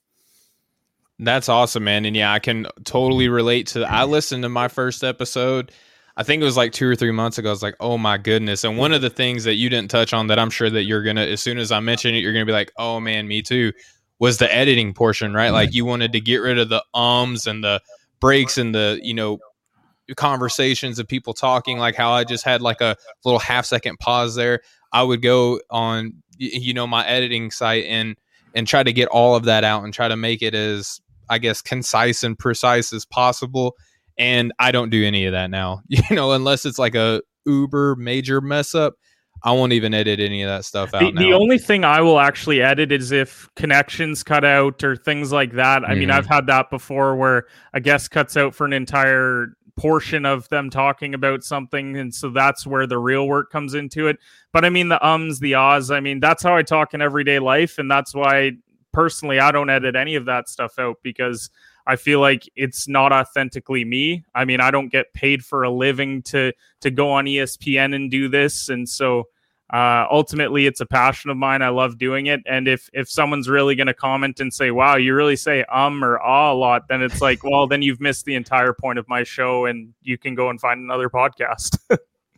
That's 1.19 1.49
awesome, 1.49 1.83
man. 1.83 2.05
And 2.05 2.15
yeah, 2.15 2.31
I 2.31 2.39
can 2.39 2.67
totally 2.83 3.27
relate 3.27 3.67
to. 3.67 3.83
I 3.83 4.05
listened 4.05 4.43
to 4.43 4.49
my 4.49 4.67
first 4.67 5.03
episode. 5.03 5.71
I 6.15 6.23
think 6.23 6.41
it 6.41 6.45
was 6.45 6.57
like 6.57 6.73
two 6.73 6.87
or 6.87 6.95
three 6.95 7.11
months 7.11 7.37
ago. 7.37 7.49
I 7.49 7.51
was 7.51 7.63
like, 7.63 7.75
oh 7.79 7.97
my 7.97 8.17
goodness. 8.17 8.63
And 8.63 8.77
one 8.77 8.93
of 8.93 9.01
the 9.01 9.09
things 9.09 9.43
that 9.43 9.55
you 9.55 9.69
didn't 9.69 9.89
touch 9.91 10.13
on 10.13 10.27
that 10.27 10.39
I'm 10.39 10.49
sure 10.49 10.69
that 10.69 10.83
you're 10.83 11.03
gonna, 11.03 11.25
as 11.25 11.41
soon 11.41 11.57
as 11.57 11.71
I 11.71 11.79
mention 11.79 12.13
it, 12.13 12.19
you're 12.19 12.33
gonna 12.33 12.45
be 12.45 12.51
like, 12.51 12.71
oh 12.77 12.99
man, 12.99 13.27
me 13.27 13.41
too 13.41 13.73
was 14.19 14.37
the 14.37 14.53
editing 14.53 14.93
portion, 14.93 15.33
right? 15.33 15.51
Like 15.51 15.73
you 15.73 15.85
wanted 15.85 16.13
to 16.13 16.19
get 16.19 16.37
rid 16.37 16.57
of 16.57 16.69
the 16.69 16.83
ums 16.93 17.45
and 17.45 17.63
the 17.63 17.81
breaks 18.19 18.57
and 18.57 18.73
the, 18.73 18.99
you 19.03 19.13
know, 19.13 19.39
conversations 20.15 20.99
of 20.99 21.07
people 21.07 21.33
talking, 21.33 21.77
like 21.77 21.95
how 21.95 22.11
I 22.11 22.23
just 22.23 22.43
had 22.43 22.61
like 22.61 22.81
a 22.81 22.95
little 23.25 23.39
half 23.39 23.65
second 23.65 23.97
pause 23.99 24.35
there. 24.35 24.61
I 24.91 25.03
would 25.03 25.21
go 25.21 25.59
on, 25.69 26.23
you 26.37 26.73
know, 26.73 26.87
my 26.87 27.05
editing 27.05 27.51
site 27.51 27.85
and 27.85 28.15
and 28.55 28.65
try 28.65 28.81
to 28.81 28.93
get 28.93 29.07
all 29.09 29.35
of 29.35 29.43
that 29.45 29.63
out 29.63 29.83
and 29.83 29.93
try 29.93 30.07
to 30.07 30.15
make 30.15 30.41
it 30.41 30.55
as 30.55 30.99
I 31.29 31.37
guess 31.37 31.61
concise 31.61 32.23
and 32.23 32.37
precise 32.39 32.93
as 32.93 33.05
possible. 33.05 33.75
And 34.17 34.51
I 34.59 34.71
don't 34.71 34.89
do 34.89 35.05
any 35.05 35.25
of 35.25 35.33
that 35.33 35.49
now, 35.49 35.81
you 35.87 36.01
know, 36.15 36.31
unless 36.31 36.65
it's 36.65 36.79
like 36.79 36.95
a 36.95 37.21
uber 37.45 37.95
major 37.97 38.41
mess 38.41 38.73
up. 38.73 38.95
I 39.47 39.51
won't 39.51 39.71
even 39.71 39.93
edit 39.93 40.19
any 40.19 40.43
of 40.43 40.49
that 40.49 40.65
stuff 40.65 40.93
out. 40.93 40.99
The, 40.99 41.11
the, 41.11 41.31
only 41.31 41.57
thing 41.57 41.85
I 41.85 42.01
will 42.01 42.19
actually 42.19 42.61
edit 42.61 42.91
is 42.91 43.13
if 43.13 43.47
connections 43.55 44.21
cut 44.21 44.43
out 44.43 44.83
or 44.83 44.97
things 44.97 45.31
like 45.31 45.53
that. 45.53 45.85
I 45.85 45.91
mm-hmm. 45.91 45.99
mean, 45.99 46.11
I've 46.11 46.25
had 46.25 46.47
that 46.47 46.69
before 46.69 47.15
where 47.15 47.45
a 47.73 47.79
guest 47.79 48.11
cuts 48.11 48.35
out 48.35 48.53
for 48.53 48.65
an 48.65 48.73
entire 48.73 49.53
portion 49.77 50.25
of 50.25 50.49
them 50.49 50.69
talking 50.69 51.13
about 51.13 51.43
something 51.43 51.97
and 51.97 52.13
so 52.13 52.29
that's 52.29 52.65
where 52.65 52.87
the 52.87 52.97
real 52.97 53.27
work 53.27 53.51
comes 53.51 53.75
into 53.75 54.07
it 54.07 54.17
but 54.51 54.65
i 54.65 54.71
mean 54.71 54.89
the 54.89 55.07
ums 55.07 55.39
the 55.39 55.53
ahs 55.53 55.91
i 55.91 55.99
mean 55.99 56.19
that's 56.19 56.41
how 56.41 56.55
i 56.55 56.63
talk 56.63 56.95
in 56.95 57.01
everyday 57.01 57.37
life 57.37 57.77
and 57.77 57.89
that's 57.91 58.15
why 58.15 58.49
personally 58.91 59.39
i 59.39 59.51
don't 59.51 59.69
edit 59.69 59.95
any 59.95 60.15
of 60.15 60.25
that 60.25 60.49
stuff 60.49 60.79
out 60.79 60.95
because 61.03 61.51
I 61.87 61.95
feel 61.95 62.19
like 62.19 62.49
it's 62.55 62.89
not 62.89 63.13
authentically 63.13 63.85
me. 63.85 64.25
I 64.35 64.43
mean, 64.43 64.59
I 64.59 64.71
don't 64.71 64.91
get 64.91 65.13
paid 65.13 65.43
for 65.43 65.63
a 65.63 65.69
living 65.69 66.21
to 66.23 66.51
to 66.81 66.91
go 66.91 67.09
on 67.11 67.25
ESPN 67.25 67.95
and 67.95 68.11
do 68.11 68.27
this, 68.27 68.67
and 68.67 68.87
so 68.87 69.29
uh, 69.73 70.05
ultimately, 70.09 70.65
it's 70.65 70.79
a 70.79 70.85
passion 70.85 71.29
of 71.29 71.35
mine. 71.37 71.61
I 71.61 71.69
love 71.69 71.97
doing 71.97 72.27
it, 72.27 72.41
and 72.45 72.67
if 72.67 72.89
if 72.93 73.09
someone's 73.09 73.49
really 73.49 73.75
going 73.75 73.87
to 73.87 73.93
comment 73.93 74.39
and 74.39 74.53
say, 74.53 74.71
"Wow, 74.71 74.95
you 74.95 75.13
really 75.13 75.35
say 75.35 75.63
um 75.65 76.03
or 76.03 76.19
ah 76.19 76.53
a 76.53 76.55
lot," 76.55 76.87
then 76.87 77.01
it's 77.01 77.21
like, 77.21 77.43
well, 77.43 77.67
then 77.67 77.81
you've 77.81 77.99
missed 77.99 78.25
the 78.25 78.35
entire 78.35 78.73
point 78.73 78.97
of 78.97 79.07
my 79.09 79.23
show, 79.23 79.65
and 79.65 79.93
you 80.01 80.17
can 80.17 80.35
go 80.35 80.49
and 80.49 80.59
find 80.59 80.81
another 80.81 81.09
podcast. 81.09 81.77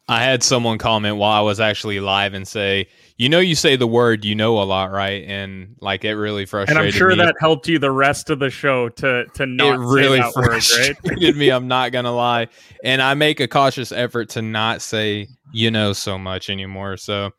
I 0.09 0.23
had 0.23 0.41
someone 0.41 0.79
comment 0.79 1.17
while 1.17 1.31
I 1.31 1.41
was 1.41 1.59
actually 1.59 1.99
live 1.99 2.33
and 2.33 2.47
say, 2.47 2.87
"You 3.17 3.29
know, 3.29 3.39
you 3.39 3.53
say 3.53 3.75
the 3.75 3.85
word, 3.85 4.25
you 4.25 4.33
know, 4.33 4.59
a 4.59 4.65
lot, 4.65 4.91
right?" 4.91 5.23
And 5.27 5.75
like 5.81 6.03
it 6.03 6.15
really 6.15 6.47
frustrated. 6.47 6.77
And 6.77 6.85
I'm 6.87 6.91
sure 6.91 7.09
me. 7.09 7.15
that 7.17 7.35
helped 7.39 7.67
you 7.67 7.77
the 7.77 7.91
rest 7.91 8.31
of 8.31 8.39
the 8.39 8.49
show 8.49 8.89
to 8.89 9.25
to 9.35 9.45
not 9.45 9.75
it 9.75 9.77
really 9.77 10.17
say 10.17 10.23
that 10.23 10.33
frustrated 10.33 10.97
word, 11.03 11.21
right? 11.21 11.35
me. 11.35 11.49
I'm 11.49 11.67
not 11.67 11.91
gonna 11.91 12.11
lie, 12.11 12.47
and 12.83 13.03
I 13.03 13.13
make 13.13 13.39
a 13.39 13.47
cautious 13.47 13.91
effort 13.91 14.29
to 14.29 14.41
not 14.41 14.81
say 14.81 15.27
you 15.53 15.69
know 15.69 15.93
so 15.93 16.17
much 16.17 16.49
anymore. 16.49 16.97
So, 16.97 17.29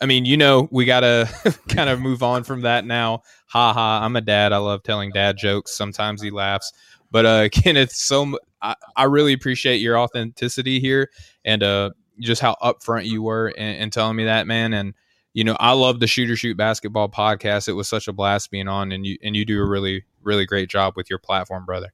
I 0.00 0.06
mean, 0.06 0.24
you 0.24 0.36
know, 0.36 0.68
we 0.72 0.84
gotta 0.84 1.30
kind 1.68 1.88
of 1.88 2.00
move 2.00 2.24
on 2.24 2.42
from 2.42 2.62
that 2.62 2.84
now. 2.84 3.22
Ha 3.50 3.72
ha! 3.72 4.00
I'm 4.04 4.16
a 4.16 4.20
dad. 4.20 4.52
I 4.52 4.56
love 4.56 4.82
telling 4.82 5.12
dad 5.12 5.36
jokes. 5.36 5.76
Sometimes 5.76 6.20
he 6.20 6.30
laughs. 6.30 6.72
But 7.12 7.24
uh, 7.24 7.48
Kenneth, 7.52 7.92
so 7.92 8.36
I, 8.60 8.74
I 8.96 9.04
really 9.04 9.32
appreciate 9.32 9.76
your 9.76 9.96
authenticity 9.96 10.80
here, 10.80 11.08
and 11.44 11.62
uh, 11.62 11.90
just 12.20 12.40
how 12.40 12.56
upfront 12.62 13.06
you 13.06 13.22
were 13.22 13.48
in, 13.48 13.76
in 13.76 13.90
telling 13.90 14.16
me 14.16 14.24
that, 14.24 14.46
man. 14.46 14.72
And 14.72 14.94
you 15.34 15.44
know, 15.44 15.56
I 15.60 15.72
love 15.72 16.00
the 16.00 16.06
Shooters 16.06 16.38
Shoot 16.38 16.56
Basketball 16.56 17.10
podcast. 17.10 17.68
It 17.68 17.74
was 17.74 17.88
such 17.88 18.08
a 18.08 18.12
blast 18.12 18.50
being 18.50 18.68
on, 18.68 18.90
and 18.92 19.04
you 19.06 19.18
and 19.22 19.36
you 19.36 19.44
do 19.44 19.60
a 19.60 19.66
really 19.66 20.04
really 20.22 20.46
great 20.46 20.68
job 20.68 20.94
with 20.96 21.10
your 21.10 21.18
platform, 21.18 21.64
brother. 21.66 21.92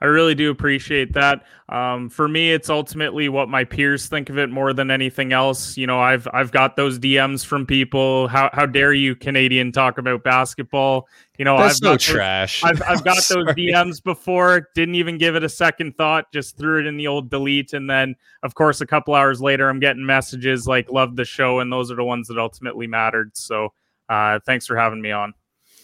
I 0.00 0.06
really 0.06 0.34
do 0.34 0.50
appreciate 0.50 1.14
that. 1.14 1.44
Um, 1.70 2.10
for 2.10 2.28
me, 2.28 2.52
it's 2.52 2.68
ultimately 2.68 3.28
what 3.28 3.48
my 3.48 3.64
peers 3.64 4.06
think 4.06 4.28
of 4.28 4.36
it 4.38 4.50
more 4.50 4.72
than 4.72 4.90
anything 4.90 5.32
else. 5.32 5.76
You 5.76 5.86
know, 5.86 5.98
I've 5.98 6.28
I've 6.32 6.52
got 6.52 6.76
those 6.76 6.98
DMs 6.98 7.44
from 7.44 7.64
people. 7.64 8.28
How 8.28 8.50
how 8.52 8.66
dare 8.66 8.92
you, 8.92 9.16
Canadian, 9.16 9.72
talk 9.72 9.96
about 9.96 10.22
basketball? 10.22 11.08
You 11.38 11.46
know, 11.46 11.56
That's 11.56 11.76
I've 11.76 11.82
no 11.82 11.92
got 11.92 12.00
trash. 12.00 12.60
Those, 12.60 12.70
I've, 12.72 12.82
I've 12.82 13.04
got 13.04 13.16
those 13.28 13.46
DMs 13.48 14.02
before. 14.02 14.68
Didn't 14.74 14.96
even 14.96 15.16
give 15.16 15.34
it 15.34 15.42
a 15.42 15.48
second 15.48 15.96
thought. 15.96 16.30
Just 16.30 16.58
threw 16.58 16.78
it 16.78 16.86
in 16.86 16.98
the 16.98 17.06
old 17.06 17.30
delete, 17.30 17.72
and 17.72 17.88
then, 17.88 18.14
of 18.42 18.54
course, 18.54 18.82
a 18.82 18.86
couple 18.86 19.14
hours 19.14 19.40
later, 19.40 19.68
I'm 19.68 19.80
getting 19.80 20.04
messages 20.04 20.68
like 20.68 20.90
"Love 20.90 21.16
the 21.16 21.24
show," 21.24 21.60
and 21.60 21.72
those 21.72 21.90
are 21.90 21.96
the 21.96 22.04
ones 22.04 22.28
that 22.28 22.38
ultimately 22.38 22.86
mattered. 22.86 23.34
So, 23.34 23.72
uh, 24.10 24.40
thanks 24.44 24.66
for 24.66 24.76
having 24.76 25.00
me 25.00 25.10
on. 25.10 25.32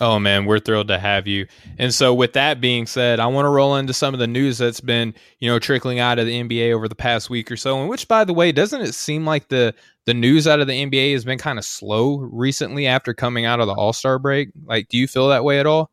Oh 0.02 0.18
man, 0.18 0.46
we're 0.46 0.58
thrilled 0.58 0.88
to 0.88 0.98
have 0.98 1.28
you. 1.28 1.46
And 1.78 1.94
so 1.94 2.12
with 2.12 2.32
that 2.32 2.60
being 2.60 2.86
said, 2.86 3.20
I 3.20 3.26
want 3.26 3.44
to 3.46 3.50
roll 3.50 3.76
into 3.76 3.94
some 3.94 4.14
of 4.14 4.18
the 4.18 4.26
news 4.26 4.58
that's 4.58 4.80
been, 4.80 5.14
you 5.38 5.48
know, 5.48 5.60
trickling 5.60 6.00
out 6.00 6.18
of 6.18 6.26
the 6.26 6.42
NBA 6.42 6.72
over 6.74 6.88
the 6.88 6.96
past 6.96 7.30
week 7.30 7.52
or 7.52 7.56
so. 7.56 7.80
And 7.80 7.88
which 7.88 8.08
by 8.08 8.24
the 8.24 8.34
way, 8.34 8.50
doesn't 8.50 8.80
it 8.82 8.94
seem 8.96 9.24
like 9.24 9.46
the 9.46 9.72
the 10.06 10.14
news 10.14 10.48
out 10.48 10.58
of 10.58 10.66
the 10.66 10.72
NBA 10.72 11.12
has 11.12 11.24
been 11.24 11.38
kind 11.38 11.56
of 11.56 11.64
slow 11.64 12.16
recently 12.18 12.88
after 12.88 13.14
coming 13.14 13.44
out 13.44 13.60
of 13.60 13.68
the 13.68 13.74
All-Star 13.74 14.18
break? 14.18 14.48
Like 14.64 14.88
do 14.88 14.98
you 14.98 15.06
feel 15.06 15.28
that 15.28 15.44
way 15.44 15.60
at 15.60 15.66
all? 15.66 15.91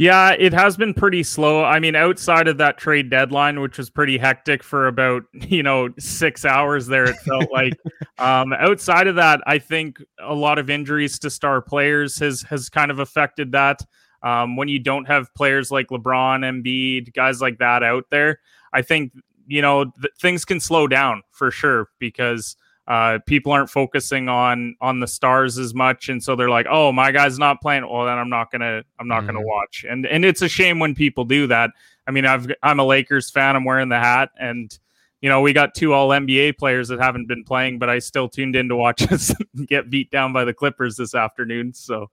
Yeah, 0.00 0.30
it 0.38 0.54
has 0.54 0.78
been 0.78 0.94
pretty 0.94 1.22
slow. 1.22 1.62
I 1.62 1.78
mean, 1.78 1.94
outside 1.94 2.48
of 2.48 2.56
that 2.56 2.78
trade 2.78 3.10
deadline, 3.10 3.60
which 3.60 3.76
was 3.76 3.90
pretty 3.90 4.16
hectic 4.16 4.62
for 4.62 4.86
about, 4.86 5.24
you 5.34 5.62
know, 5.62 5.90
six 5.98 6.46
hours 6.46 6.86
there, 6.86 7.04
it 7.04 7.16
felt 7.16 7.48
like. 7.52 7.74
Um, 8.16 8.54
outside 8.54 9.08
of 9.08 9.16
that, 9.16 9.42
I 9.46 9.58
think 9.58 10.02
a 10.18 10.34
lot 10.34 10.58
of 10.58 10.70
injuries 10.70 11.18
to 11.18 11.28
star 11.28 11.60
players 11.60 12.18
has 12.18 12.40
has 12.48 12.70
kind 12.70 12.90
of 12.90 12.98
affected 12.98 13.52
that. 13.52 13.82
Um, 14.22 14.56
when 14.56 14.68
you 14.68 14.78
don't 14.78 15.04
have 15.04 15.34
players 15.34 15.70
like 15.70 15.88
LeBron, 15.88 16.46
Embiid, 16.46 17.12
guys 17.12 17.42
like 17.42 17.58
that 17.58 17.82
out 17.82 18.04
there, 18.10 18.38
I 18.72 18.80
think, 18.80 19.12
you 19.46 19.60
know, 19.60 19.92
th- 20.00 20.14
things 20.18 20.46
can 20.46 20.60
slow 20.60 20.86
down 20.86 21.24
for 21.30 21.50
sure 21.50 21.90
because– 21.98 22.56
uh, 22.90 23.20
people 23.24 23.52
aren't 23.52 23.70
focusing 23.70 24.28
on 24.28 24.74
on 24.80 24.98
the 24.98 25.06
stars 25.06 25.58
as 25.58 25.72
much, 25.72 26.08
and 26.08 26.20
so 26.20 26.34
they're 26.34 26.50
like, 26.50 26.66
"Oh, 26.68 26.90
my 26.90 27.12
guy's 27.12 27.38
not 27.38 27.60
playing. 27.60 27.88
Well, 27.88 28.04
then 28.04 28.18
I'm 28.18 28.28
not 28.28 28.50
gonna 28.50 28.82
I'm 28.98 29.06
not 29.06 29.22
mm 29.22 29.26
gonna 29.28 29.42
watch." 29.42 29.86
And 29.88 30.04
and 30.06 30.24
it's 30.24 30.42
a 30.42 30.48
shame 30.48 30.80
when 30.80 30.96
people 30.96 31.24
do 31.24 31.46
that. 31.46 31.70
I 32.08 32.10
mean, 32.10 32.26
I've 32.26 32.50
I'm 32.64 32.80
a 32.80 32.84
Lakers 32.84 33.30
fan. 33.30 33.54
I'm 33.54 33.64
wearing 33.64 33.90
the 33.90 34.00
hat, 34.00 34.30
and 34.40 34.76
you 35.20 35.28
know 35.28 35.40
we 35.40 35.52
got 35.52 35.76
two 35.76 35.92
All 35.92 36.08
NBA 36.08 36.58
players 36.58 36.88
that 36.88 36.98
haven't 36.98 37.28
been 37.28 37.44
playing, 37.44 37.78
but 37.78 37.88
I 37.88 38.00
still 38.00 38.28
tuned 38.28 38.56
in 38.56 38.68
to 38.70 38.74
watch 38.74 39.02
us 39.12 39.32
get 39.66 39.88
beat 39.88 40.10
down 40.10 40.32
by 40.32 40.44
the 40.44 40.52
Clippers 40.52 40.96
this 40.96 41.14
afternoon. 41.14 41.72
So. 41.72 42.10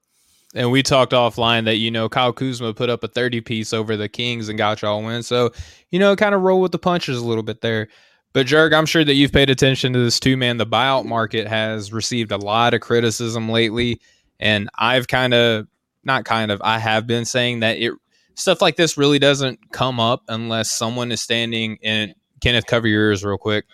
And 0.54 0.70
we 0.70 0.82
talked 0.82 1.12
offline 1.12 1.66
that 1.66 1.76
you 1.76 1.90
know 1.90 2.08
Kyle 2.08 2.32
Kuzma 2.32 2.72
put 2.72 2.88
up 2.88 3.02
a 3.02 3.08
30 3.08 3.40
piece 3.42 3.74
over 3.74 3.96
the 3.96 4.08
Kings 4.08 4.48
and 4.48 4.56
got 4.56 4.80
y'all 4.80 5.02
win. 5.02 5.22
So, 5.22 5.50
you 5.90 5.98
know, 5.98 6.16
kind 6.16 6.34
of 6.34 6.40
roll 6.40 6.62
with 6.62 6.72
the 6.72 6.78
punches 6.78 7.18
a 7.18 7.24
little 7.26 7.42
bit 7.42 7.60
there. 7.60 7.88
But 8.32 8.46
Jurg, 8.46 8.74
I'm 8.74 8.86
sure 8.86 9.04
that 9.04 9.14
you've 9.14 9.32
paid 9.32 9.50
attention 9.50 9.92
to 9.94 9.98
this 9.98 10.20
too, 10.20 10.36
man. 10.36 10.58
The 10.58 10.66
buyout 10.66 11.06
market 11.06 11.48
has 11.48 11.92
received 11.92 12.30
a 12.30 12.36
lot 12.36 12.74
of 12.74 12.80
criticism 12.80 13.48
lately, 13.48 14.00
and 14.38 14.68
I've 14.76 15.08
kind 15.08 15.34
of 15.34 15.66
not 16.04 16.24
kind 16.24 16.50
of 16.50 16.60
I 16.62 16.78
have 16.78 17.06
been 17.06 17.24
saying 17.24 17.60
that 17.60 17.78
it 17.78 17.92
stuff 18.34 18.62
like 18.62 18.76
this 18.76 18.96
really 18.96 19.18
doesn't 19.18 19.72
come 19.72 19.98
up 19.98 20.22
unless 20.28 20.72
someone 20.72 21.10
is 21.10 21.20
standing 21.20 21.76
in 21.82 22.14
Kenneth 22.40 22.66
cover 22.66 22.86
your 22.86 23.08
ears 23.08 23.24
real 23.24 23.38
quick 23.38 23.64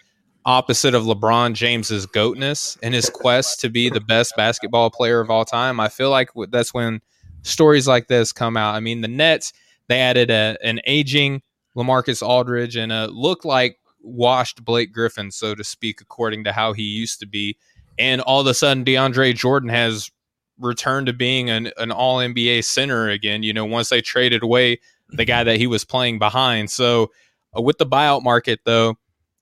opposite 0.46 0.94
of 0.94 1.04
LeBron 1.04 1.54
James's 1.54 2.06
goatness 2.06 2.76
and 2.82 2.94
his 2.94 3.08
quest 3.08 3.60
to 3.60 3.70
be 3.70 3.88
the 3.88 4.00
best 4.00 4.34
basketball 4.36 4.90
player 4.90 5.20
of 5.20 5.30
all 5.30 5.44
time. 5.44 5.80
I 5.80 5.88
feel 5.88 6.10
like 6.10 6.28
that's 6.50 6.74
when 6.74 7.00
stories 7.42 7.88
like 7.88 8.08
this 8.08 8.32
come 8.32 8.56
out. 8.56 8.74
I 8.74 8.80
mean, 8.80 9.00
the 9.00 9.08
Nets 9.08 9.52
they 9.88 10.00
added 10.00 10.30
a, 10.30 10.56
an 10.62 10.80
aging 10.86 11.42
LaMarcus 11.76 12.26
Aldridge 12.26 12.76
and 12.76 12.92
a 12.92 13.06
looked 13.08 13.44
like 13.44 13.78
washed 14.04 14.64
Blake 14.64 14.92
Griffin, 14.92 15.30
so 15.30 15.54
to 15.54 15.64
speak, 15.64 16.00
according 16.00 16.44
to 16.44 16.52
how 16.52 16.72
he 16.72 16.82
used 16.82 17.20
to 17.20 17.26
be. 17.26 17.56
And 17.98 18.20
all 18.20 18.40
of 18.40 18.46
a 18.46 18.54
sudden, 18.54 18.84
DeAndre 18.84 19.34
Jordan 19.34 19.68
has 19.70 20.10
returned 20.58 21.06
to 21.06 21.12
being 21.12 21.50
an, 21.50 21.70
an 21.78 21.90
all 21.90 22.18
NBA 22.18 22.64
center 22.64 23.08
again, 23.08 23.42
you 23.42 23.52
know, 23.52 23.64
once 23.64 23.88
they 23.88 24.00
traded 24.00 24.42
away 24.42 24.78
the 25.10 25.24
guy 25.24 25.44
that 25.44 25.56
he 25.56 25.66
was 25.66 25.84
playing 25.84 26.18
behind. 26.18 26.70
So, 26.70 27.10
uh, 27.56 27.62
with 27.62 27.78
the 27.78 27.86
buyout 27.86 28.22
market, 28.22 28.60
though, 28.64 28.96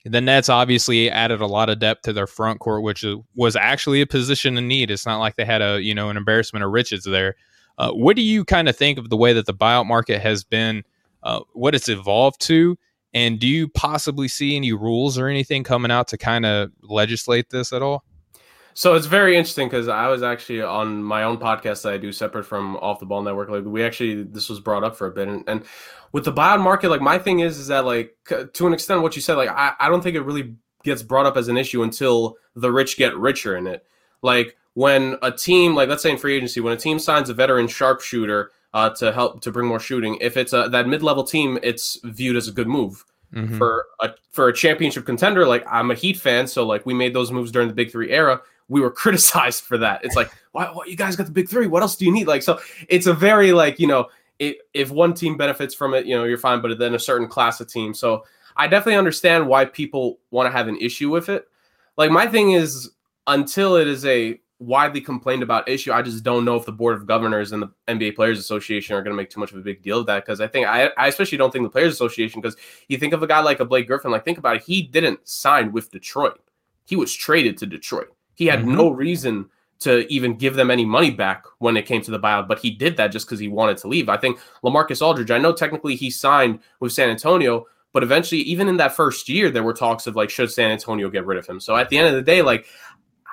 the 0.04 0.20
Nets 0.20 0.48
obviously 0.48 1.10
added 1.10 1.40
a 1.40 1.46
lot 1.46 1.70
of 1.70 1.78
depth 1.78 2.02
to 2.02 2.12
their 2.12 2.26
front 2.26 2.60
court, 2.60 2.82
which 2.82 3.04
was 3.36 3.56
actually 3.56 4.00
a 4.00 4.06
position 4.06 4.58
in 4.58 4.66
need. 4.66 4.90
It's 4.90 5.06
not 5.06 5.20
like 5.20 5.36
they 5.36 5.44
had 5.44 5.62
a, 5.62 5.80
you 5.80 5.94
know, 5.94 6.10
an 6.10 6.16
embarrassment 6.16 6.64
of 6.64 6.72
riches 6.72 7.04
there. 7.04 7.36
Uh, 7.78 7.92
what 7.92 8.16
do 8.16 8.22
you 8.22 8.44
kind 8.44 8.68
of 8.68 8.76
think 8.76 8.98
of 8.98 9.08
the 9.08 9.16
way 9.16 9.32
that 9.32 9.46
the 9.46 9.54
buyout 9.54 9.86
market 9.86 10.20
has 10.20 10.44
been, 10.44 10.82
uh, 11.22 11.40
what 11.52 11.74
it's 11.74 11.88
evolved 11.88 12.40
to? 12.42 12.76
And 13.14 13.38
do 13.38 13.46
you 13.46 13.68
possibly 13.68 14.28
see 14.28 14.56
any 14.56 14.72
rules 14.72 15.18
or 15.18 15.28
anything 15.28 15.64
coming 15.64 15.90
out 15.90 16.08
to 16.08 16.18
kind 16.18 16.46
of 16.46 16.70
legislate 16.82 17.50
this 17.50 17.72
at 17.72 17.82
all? 17.82 18.04
So 18.74 18.94
it's 18.94 19.06
very 19.06 19.36
interesting 19.36 19.68
because 19.68 19.88
I 19.88 20.08
was 20.08 20.22
actually 20.22 20.62
on 20.62 21.02
my 21.02 21.24
own 21.24 21.36
podcast 21.36 21.82
that 21.82 21.92
I 21.92 21.98
do 21.98 22.10
separate 22.10 22.44
from 22.44 22.76
Off 22.76 23.00
the 23.00 23.06
Ball 23.06 23.22
Network. 23.22 23.50
Like 23.50 23.64
we 23.64 23.84
actually 23.84 24.22
this 24.22 24.48
was 24.48 24.60
brought 24.60 24.82
up 24.82 24.96
for 24.96 25.06
a 25.06 25.10
bit, 25.10 25.28
and, 25.28 25.44
and 25.46 25.64
with 26.12 26.24
the 26.24 26.32
buyout 26.32 26.62
market, 26.62 26.88
like 26.88 27.02
my 27.02 27.18
thing 27.18 27.40
is 27.40 27.58
is 27.58 27.66
that 27.66 27.84
like 27.84 28.16
to 28.54 28.66
an 28.66 28.72
extent 28.72 29.02
what 29.02 29.14
you 29.14 29.20
said, 29.20 29.36
like 29.36 29.50
I, 29.50 29.74
I 29.78 29.88
don't 29.88 30.02
think 30.02 30.16
it 30.16 30.22
really 30.22 30.56
gets 30.84 31.02
brought 31.02 31.26
up 31.26 31.36
as 31.36 31.48
an 31.48 31.58
issue 31.58 31.82
until 31.82 32.36
the 32.54 32.72
rich 32.72 32.96
get 32.96 33.16
richer 33.16 33.56
in 33.56 33.66
it. 33.66 33.84
Like 34.22 34.56
when 34.74 35.16
a 35.20 35.30
team, 35.30 35.74
like 35.74 35.90
let's 35.90 36.02
say 36.02 36.10
in 36.10 36.18
free 36.18 36.36
agency, 36.36 36.60
when 36.60 36.72
a 36.72 36.78
team 36.78 36.98
signs 36.98 37.28
a 37.28 37.34
veteran 37.34 37.68
sharpshooter 37.68 38.52
uh, 38.74 38.90
to 38.90 39.12
help 39.12 39.40
to 39.42 39.52
bring 39.52 39.66
more 39.66 39.80
shooting. 39.80 40.18
If 40.20 40.36
it's 40.36 40.52
a 40.52 40.68
that 40.70 40.88
mid 40.88 41.02
level 41.02 41.24
team, 41.24 41.58
it's 41.62 41.98
viewed 42.04 42.36
as 42.36 42.48
a 42.48 42.52
good 42.52 42.68
move. 42.68 43.04
Mm-hmm. 43.34 43.56
For 43.56 43.86
a 44.00 44.10
for 44.30 44.48
a 44.48 44.52
championship 44.52 45.06
contender, 45.06 45.46
like 45.46 45.64
I'm 45.70 45.90
a 45.90 45.94
Heat 45.94 46.18
fan, 46.18 46.46
so 46.46 46.66
like 46.66 46.84
we 46.84 46.92
made 46.92 47.14
those 47.14 47.32
moves 47.32 47.50
during 47.50 47.68
the 47.68 47.74
Big 47.74 47.90
Three 47.90 48.10
era. 48.10 48.40
We 48.68 48.80
were 48.80 48.90
criticized 49.02 49.64
for 49.64 49.78
that. 49.78 50.04
It's 50.04 50.16
like, 50.16 50.30
why, 50.52 50.66
why 50.66 50.84
you 50.86 50.96
guys 50.96 51.16
got 51.16 51.26
the 51.26 51.32
Big 51.32 51.48
Three? 51.48 51.66
What 51.66 51.82
else 51.82 51.96
do 51.96 52.04
you 52.04 52.12
need? 52.12 52.26
Like, 52.26 52.42
so 52.42 52.60
it's 52.88 53.06
a 53.06 53.14
very 53.14 53.52
like 53.52 53.78
you 53.78 53.86
know, 53.86 54.08
it, 54.38 54.58
if 54.74 54.90
one 54.90 55.14
team 55.14 55.36
benefits 55.36 55.74
from 55.74 55.94
it, 55.94 56.04
you 56.04 56.14
know, 56.14 56.24
you're 56.24 56.38
fine. 56.38 56.60
But 56.60 56.78
then 56.78 56.94
a 56.94 56.98
certain 56.98 57.26
class 57.26 57.60
of 57.60 57.68
team, 57.68 57.94
so 57.94 58.24
I 58.56 58.68
definitely 58.68 58.98
understand 58.98 59.48
why 59.48 59.64
people 59.64 60.18
want 60.30 60.46
to 60.46 60.52
have 60.52 60.68
an 60.68 60.76
issue 60.76 61.10
with 61.10 61.30
it. 61.30 61.48
Like 61.96 62.10
my 62.10 62.26
thing 62.26 62.52
is, 62.52 62.90
until 63.26 63.76
it 63.76 63.88
is 63.88 64.04
a 64.04 64.38
widely 64.62 65.00
complained 65.00 65.42
about 65.42 65.68
issue. 65.68 65.92
I 65.92 66.02
just 66.02 66.24
don't 66.24 66.44
know 66.44 66.56
if 66.56 66.64
the 66.64 66.72
board 66.72 66.96
of 66.96 67.06
governors 67.06 67.52
and 67.52 67.62
the 67.62 67.70
NBA 67.88 68.16
Players 68.16 68.38
Association 68.38 68.94
are 68.96 69.02
going 69.02 69.14
to 69.14 69.16
make 69.16 69.30
too 69.30 69.40
much 69.40 69.52
of 69.52 69.58
a 69.58 69.62
big 69.62 69.82
deal 69.82 70.00
of 70.00 70.06
that 70.06 70.24
because 70.24 70.40
I 70.40 70.46
think 70.46 70.66
I, 70.66 70.90
I 70.96 71.08
especially 71.08 71.38
don't 71.38 71.52
think 71.52 71.64
the 71.64 71.70
Players 71.70 71.92
Association 71.92 72.40
because 72.40 72.56
you 72.88 72.98
think 72.98 73.12
of 73.12 73.22
a 73.22 73.26
guy 73.26 73.40
like 73.40 73.60
a 73.60 73.64
Blake 73.64 73.86
Griffin, 73.86 74.10
like 74.10 74.24
think 74.24 74.38
about 74.38 74.56
it, 74.56 74.62
he 74.62 74.82
didn't 74.82 75.26
sign 75.28 75.72
with 75.72 75.90
Detroit. 75.90 76.40
He 76.84 76.96
was 76.96 77.12
traded 77.12 77.58
to 77.58 77.66
Detroit. 77.66 78.08
He 78.34 78.46
had 78.46 78.60
mm-hmm. 78.60 78.74
no 78.74 78.90
reason 78.90 79.48
to 79.80 80.10
even 80.12 80.36
give 80.36 80.54
them 80.54 80.70
any 80.70 80.84
money 80.84 81.10
back 81.10 81.44
when 81.58 81.76
it 81.76 81.86
came 81.86 82.00
to 82.02 82.10
the 82.12 82.20
buyout, 82.20 82.46
but 82.46 82.60
he 82.60 82.70
did 82.70 82.96
that 82.96 83.08
just 83.08 83.26
because 83.26 83.40
he 83.40 83.48
wanted 83.48 83.76
to 83.78 83.88
leave. 83.88 84.08
I 84.08 84.16
think 84.16 84.38
LaMarcus 84.64 85.02
Aldridge, 85.02 85.32
I 85.32 85.38
know 85.38 85.52
technically 85.52 85.96
he 85.96 86.08
signed 86.08 86.60
with 86.78 86.92
San 86.92 87.10
Antonio, 87.10 87.66
but 87.92 88.02
eventually, 88.02 88.40
even 88.42 88.68
in 88.68 88.78
that 88.78 88.96
first 88.96 89.28
year, 89.28 89.50
there 89.50 89.62
were 89.62 89.74
talks 89.74 90.06
of 90.06 90.16
like, 90.16 90.30
should 90.30 90.50
San 90.50 90.70
Antonio 90.70 91.10
get 91.10 91.26
rid 91.26 91.36
of 91.36 91.46
him? 91.46 91.60
So 91.60 91.76
at 91.76 91.88
the 91.88 91.98
end 91.98 92.08
of 92.08 92.14
the 92.14 92.22
day, 92.22 92.42
like, 92.42 92.66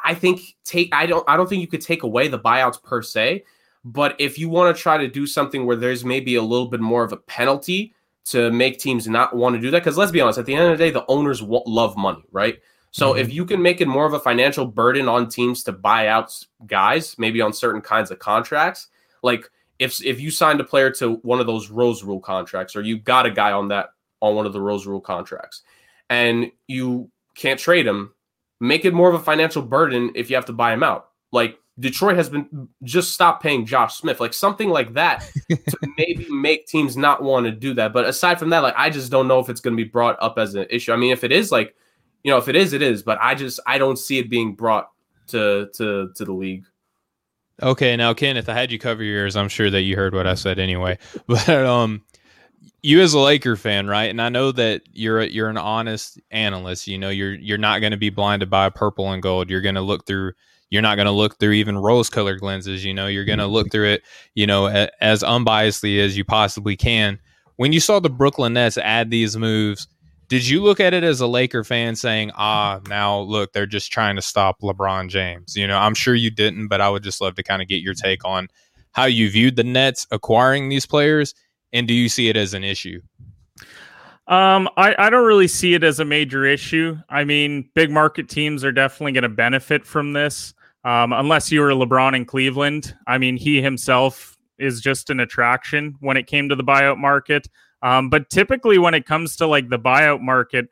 I 0.04 0.14
think 0.14 0.42
take 0.64 0.90
I 0.94 1.06
don't 1.06 1.28
I 1.28 1.38
don't 1.38 1.48
think 1.48 1.62
you 1.62 1.68
could 1.68 1.82
take 1.82 2.04
away 2.04 2.28
the 2.28 2.40
buyouts 2.40 2.82
per 2.82 3.02
se, 3.02 3.44
but 3.84 4.16
if 4.20 4.38
you 4.38 4.50
want 4.50 4.76
to 4.76 4.82
try 4.82 4.98
to 4.98 5.08
do 5.08 5.26
something 5.28 5.66
where 5.66 5.76
there's 5.76 6.04
maybe 6.06 6.36
a 6.36 6.42
little 6.42 6.68
bit 6.68 6.80
more 6.80 7.04
of 7.04 7.12
a 7.12 7.18
penalty 7.18 7.94
to 8.26 8.52
make 8.52 8.80
teams 8.80 9.08
not 9.08 9.36
want 9.36 9.56
to 9.56 9.62
do 9.62 9.72
that, 9.72 9.80
because 9.80 9.98
let's 9.98 10.12
be 10.12 10.22
honest, 10.22 10.40
at 10.40 10.46
the 10.46 10.54
end 10.54 10.72
of 10.72 10.78
the 10.78 10.84
day, 10.84 10.92
the 10.92 11.06
owners 11.08 11.42
love 11.42 11.98
money, 11.98 12.24
right? 12.32 12.60
So 12.92 13.12
mm-hmm. 13.12 13.22
if 13.22 13.34
you 13.34 13.46
can 13.46 13.62
make 13.62 13.82
it 13.82 13.88
more 13.88 14.06
of 14.06 14.14
a 14.14 14.20
financial 14.20 14.66
burden 14.66 15.08
on 15.08 15.30
teams 15.30 15.64
to 15.64 15.72
buy 15.72 16.08
out 16.08 16.36
guys, 16.66 17.16
maybe 17.18 17.42
on 17.42 17.54
certain 17.54 17.82
kinds 17.82 18.12
of 18.12 18.20
contracts, 18.20 18.88
like 19.24 19.50
if 19.80 20.04
if 20.04 20.20
you 20.20 20.32
signed 20.32 20.60
a 20.60 20.64
player 20.64 20.92
to 20.92 21.16
one 21.18 21.40
of 21.40 21.48
those 21.48 21.70
Rose 21.70 22.04
Rule 22.04 22.20
contracts, 22.20 22.76
or 22.76 22.82
you 22.82 22.98
got 22.98 23.26
a 23.26 23.32
guy 23.32 23.52
on 23.52 23.70
that 23.70 23.90
on 24.22 24.36
one 24.36 24.46
of 24.46 24.54
the 24.54 24.62
Rose 24.62 24.86
Rule 24.86 25.02
contracts, 25.02 25.62
and 26.10 26.52
you 26.68 27.10
can't 27.36 27.60
trade 27.60 27.88
him 27.88 28.14
make 28.60 28.86
it 28.86 28.94
more 28.94 29.10
of 29.10 29.16
a 29.16 29.24
financial 29.24 29.62
burden 29.62 30.12
if 30.16 30.30
you 30.30 30.36
have 30.36 30.46
to 30.46 30.54
buy 30.54 30.74
him 30.74 30.84
out. 30.84 31.10
Like 31.32 31.58
Detroit 31.80 32.18
has 32.18 32.30
been 32.30 32.68
just 32.84 33.14
stop 33.14 33.42
paying 33.42 33.66
Josh 33.66 33.96
Smith, 33.96 34.20
like 34.20 34.34
something 34.34 34.70
like 34.70 34.94
that 34.94 35.30
to 35.50 35.78
maybe 35.98 36.28
make 36.30 36.68
teams 36.68 36.98
not 36.98 37.24
want 37.24 37.46
to 37.46 37.52
do 37.52 37.74
that. 37.76 37.94
But 37.94 38.06
aside 38.06 38.40
from 38.40 38.50
that, 38.50 38.60
like 38.60 38.76
I 38.78 38.90
just 38.90 39.12
don't 39.12 39.28
know 39.28 39.40
if 39.40 39.50
it's 39.50 39.62
going 39.62 39.76
to 39.78 39.84
be 39.84 39.90
brought 39.90 40.18
up 40.22 40.38
as 40.38 40.56
an 40.56 40.68
issue. 40.70 40.92
I 40.92 40.98
mean, 40.98 41.12
if 41.12 41.24
it 41.24 41.32
is, 41.32 41.52
like 41.52 41.76
you 42.24 42.32
know, 42.32 42.38
if 42.38 42.48
it 42.48 42.56
is, 42.56 42.74
it 42.74 42.82
is. 42.82 43.02
But 43.04 43.18
I 43.22 43.36
just 43.36 43.60
I 43.66 43.78
don't 43.78 43.98
see 43.98 44.20
it 44.20 44.30
being 44.30 44.56
brought 44.56 44.90
to 45.28 45.70
to 45.76 46.12
to 46.16 46.26
the 46.26 46.34
league. 46.34 46.66
Okay, 47.62 47.96
now 47.98 48.14
Kenneth, 48.14 48.48
I 48.48 48.54
had 48.54 48.72
you 48.72 48.80
cover 48.80 49.04
your 49.04 49.18
ears. 49.18 49.36
I'm 49.36 49.50
sure 49.50 49.70
that 49.70 49.82
you 49.82 49.96
heard 49.96 50.14
what 50.14 50.28
I 50.28 50.36
said 50.36 50.60
anyway. 50.60 50.98
But 51.28 51.50
um, 51.50 52.04
you 52.82 53.02
as 53.02 53.14
a 53.14 53.20
Laker 53.20 53.56
fan, 53.56 53.88
right? 53.88 54.10
And 54.10 54.22
I 54.22 54.30
know 54.30 54.52
that 54.52 54.84
you're 54.92 55.20
a, 55.20 55.28
you're 55.28 55.50
an 55.50 55.58
honest 55.58 56.20
analyst. 56.32 56.88
You 56.88 56.98
know, 56.98 57.10
you're 57.10 57.34
you're 57.34 57.58
not 57.58 57.80
going 57.80 57.92
to 57.92 57.98
be 57.98 58.10
blinded 58.10 58.50
by 58.50 58.70
purple 58.70 59.12
and 59.12 59.22
gold. 59.22 59.50
You're 59.50 59.62
going 59.62 59.76
to 59.76 59.82
look 59.82 60.06
through. 60.06 60.34
You're 60.70 60.82
not 60.82 60.96
going 60.96 61.08
to 61.08 61.12
look 61.12 61.40
through 61.40 61.54
even 61.54 61.80
rose-colored 61.80 62.44
lenses. 62.44 62.86
You 62.86 62.94
know, 62.94 63.08
you're 63.08 63.26
going 63.26 63.40
to 63.40 63.48
look 63.48 63.72
through 63.72 63.88
it. 63.90 64.04
You 64.36 64.46
know, 64.46 64.68
a, 64.68 64.90
as 65.02 65.24
unbiasedly 65.24 66.00
as 66.00 66.16
you 66.16 66.24
possibly 66.24 66.76
can. 66.76 67.20
When 67.56 67.74
you 67.74 67.80
saw 67.80 68.00
the 68.00 68.10
Brooklyn 68.10 68.54
Nets 68.54 68.78
add 68.78 69.10
these 69.10 69.36
moves, 69.36 69.88
did 70.30 70.48
you 70.48 70.62
look 70.62 70.80
at 70.80 70.94
it 70.94 71.04
as 71.04 71.20
a 71.20 71.28
Laker 71.28 71.64
fan 71.64 71.96
saying, 71.96 72.32
"Ah, 72.36 72.80
now 72.88 73.20
look, 73.20 73.52
they're 73.52 73.66
just 73.66 73.92
trying 73.92 74.16
to 74.16 74.22
stop 74.22 74.62
LeBron 74.62 75.10
James"? 75.10 75.56
You 75.56 75.68
know, 75.68 75.78
I'm 75.78 75.96
sure 75.96 76.16
you 76.16 76.32
didn't, 76.32 76.68
but 76.68 76.82
I 76.82 76.90
would 76.90 77.04
just 77.04 77.20
love 77.20 77.36
to 77.36 77.44
kind 77.44 77.62
of 77.62 77.68
get 77.68 77.82
your 77.82 77.96
take 77.96 78.24
on 78.24 78.48
how 78.92 79.06
you 79.06 79.30
viewed 79.30 79.56
the 79.56 79.64
Nets 79.64 80.08
acquiring 80.12 80.70
these 80.70 80.86
players 80.86 81.34
and 81.74 81.88
do 81.88 81.94
you 81.94 82.10
see 82.10 82.30
it 82.30 82.38
as 82.38 82.54
an 82.54 82.64
issue? 82.64 83.02
Um, 84.28 84.70
I, 84.78 84.96
I 84.98 85.10
don't 85.10 85.26
really 85.26 85.48
see 85.48 85.74
it 85.74 85.84
as 85.84 86.00
a 86.00 86.06
major 86.06 86.46
issue. 86.46 86.98
I 87.10 87.24
mean, 87.24 87.70
big 87.74 87.90
market 87.90 88.30
teams 88.30 88.64
are 88.64 88.72
definitely 88.72 89.14
going 89.14 89.24
to 89.24 89.30
benefit 89.30 89.86
from 89.86 90.14
this. 90.14 90.54
Um, 90.86 91.12
unless 91.12 91.52
you 91.52 91.62
were 91.62 91.72
LeBron 91.72 92.16
in 92.16 92.26
Cleveland. 92.26 92.96
I 93.06 93.18
mean, 93.18 93.36
he 93.36 93.62
himself 93.62 94.38
is 94.58 94.82
just 94.82 95.10
an 95.10 95.20
attraction 95.20 95.96
when 96.00 96.16
it 96.16 96.28
came 96.28 96.48
to 96.50 96.56
the 96.56 96.64
buyout 96.64 96.98
market. 96.98 97.48
Um, 97.82 98.10
but 98.10 98.30
typically, 98.30 98.78
when 98.78 98.94
it 98.94 99.06
comes 99.06 99.36
to 99.38 99.48
like 99.48 99.70
the 99.70 99.80
buyout 99.80 100.22
market, 100.22 100.70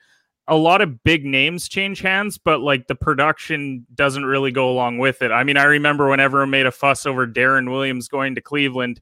a 0.48 0.56
lot 0.56 0.82
of 0.82 1.04
big 1.04 1.26
names 1.26 1.68
change 1.68 2.00
hands, 2.00 2.38
but 2.38 2.62
like 2.62 2.88
the 2.88 2.96
production 2.96 3.86
doesn't 3.96 4.26
really 4.26 4.52
go 4.52 4.70
along 4.70 4.98
with 4.98 5.22
it. 5.22 5.32
I 5.32 5.44
mean, 5.44 5.58
I 5.58 5.64
remember 5.64 6.08
when 6.08 6.20
everyone 6.20 6.50
made 6.50 6.66
a 6.66 6.72
fuss 6.72 7.06
over 7.06 7.28
Deron 7.28 7.70
Williams 7.70 8.08
going 8.08 8.36
to 8.36 8.42
Cleveland. 8.42 9.02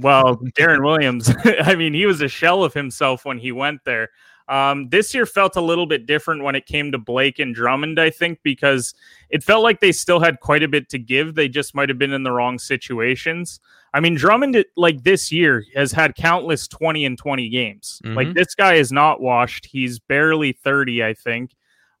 Well, 0.00 0.36
Deron 0.58 0.84
Williams, 0.84 1.30
I 1.44 1.74
mean, 1.74 1.94
he 1.94 2.06
was 2.06 2.20
a 2.20 2.28
shell 2.28 2.64
of 2.64 2.74
himself 2.74 3.24
when 3.24 3.38
he 3.38 3.52
went 3.52 3.80
there. 3.84 4.10
Um, 4.48 4.88
this 4.88 5.14
year 5.14 5.24
felt 5.24 5.56
a 5.56 5.60
little 5.60 5.86
bit 5.86 6.06
different 6.06 6.42
when 6.42 6.54
it 6.54 6.66
came 6.66 6.92
to 6.92 6.98
Blake 6.98 7.38
and 7.38 7.54
Drummond, 7.54 7.98
I 8.00 8.10
think, 8.10 8.40
because 8.42 8.92
it 9.30 9.42
felt 9.42 9.62
like 9.62 9.80
they 9.80 9.92
still 9.92 10.20
had 10.20 10.40
quite 10.40 10.62
a 10.62 10.68
bit 10.68 10.88
to 10.90 10.98
give. 10.98 11.34
They 11.34 11.48
just 11.48 11.74
might 11.74 11.88
have 11.88 11.98
been 11.98 12.12
in 12.12 12.22
the 12.22 12.32
wrong 12.32 12.58
situations. 12.58 13.60
I 13.94 14.00
mean, 14.00 14.14
Drummond, 14.14 14.64
like 14.76 15.04
this 15.04 15.30
year, 15.30 15.64
has 15.74 15.92
had 15.92 16.16
countless 16.16 16.66
20 16.68 17.04
and 17.04 17.16
20 17.16 17.48
games. 17.50 18.00
Mm-hmm. 18.04 18.16
Like 18.16 18.34
this 18.34 18.54
guy 18.54 18.74
is 18.74 18.90
not 18.90 19.20
washed. 19.20 19.66
He's 19.66 19.98
barely 19.98 20.52
30, 20.52 21.04
I 21.04 21.14
think. 21.14 21.54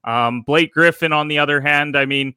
Um, 0.04 0.42
Blake 0.42 0.72
Griffin, 0.72 1.12
on 1.12 1.28
the 1.28 1.38
other 1.38 1.60
hand, 1.60 1.96
I 1.96 2.06
mean, 2.06 2.34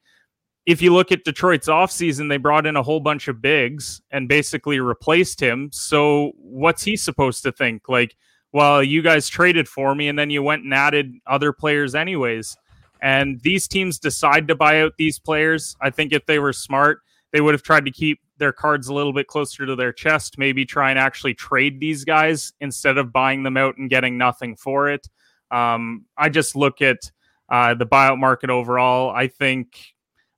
if 0.66 0.82
you 0.82 0.94
look 0.94 1.12
at 1.12 1.24
Detroit's 1.24 1.68
offseason, 1.68 2.28
they 2.28 2.38
brought 2.38 2.66
in 2.66 2.76
a 2.76 2.84
whole 2.84 3.00
bunch 3.00 3.28
of 3.28 3.42
bigs 3.42 4.02
and 4.12 4.28
basically 4.28 4.80
replaced 4.80 5.40
him. 5.40 5.70
So 5.72 6.32
what's 6.38 6.84
he 6.84 6.98
supposed 6.98 7.44
to 7.44 7.52
think? 7.52 7.88
Like, 7.88 8.16
well, 8.52 8.82
you 8.82 9.02
guys 9.02 9.28
traded 9.28 9.68
for 9.68 9.94
me 9.94 10.08
and 10.08 10.18
then 10.18 10.30
you 10.30 10.42
went 10.42 10.64
and 10.64 10.74
added 10.74 11.14
other 11.28 11.54
players 11.54 11.94
anyways. 11.94 12.58
And 13.02 13.40
these 13.42 13.68
teams 13.68 14.00
decide 14.00 14.48
to 14.48 14.56
buy 14.56 14.82
out 14.82 14.94
these 14.98 15.20
players. 15.20 15.76
I 15.82 15.92
think 15.92 16.14
if 16.14 16.26
they 16.26 16.40
were 16.40 16.54
smart, 16.54 17.02
they 17.32 17.42
would 17.42 17.54
have 17.54 17.64
tried 17.64 17.86
to 17.86 17.92
keep 17.92 18.20
their 18.38 18.54
cards 18.54 18.88
a 18.88 18.94
little 18.94 19.14
bit 19.14 19.28
closer 19.28 19.66
to 19.66 19.76
their 19.76 19.94
chest, 19.94 20.38
maybe 20.38 20.66
try 20.66 20.90
and 20.90 20.98
actually 20.98 21.34
trade 21.34 21.80
these 21.80 22.04
guys 22.04 22.54
instead 22.60 22.98
of 22.98 23.14
buying 23.14 23.44
them 23.44 23.58
out 23.58 23.78
and 23.78 23.90
getting 23.90 24.18
nothing 24.18 24.56
for 24.56 24.90
it. 24.90 25.08
Um, 25.52 26.06
I 26.18 26.30
just 26.30 26.56
look 26.56 26.82
at 26.82 27.12
uh, 27.50 27.76
the 27.76 27.86
buyout 27.86 28.18
market 28.18 28.50
overall. 28.50 29.12
I 29.12 29.28
think 29.28 29.95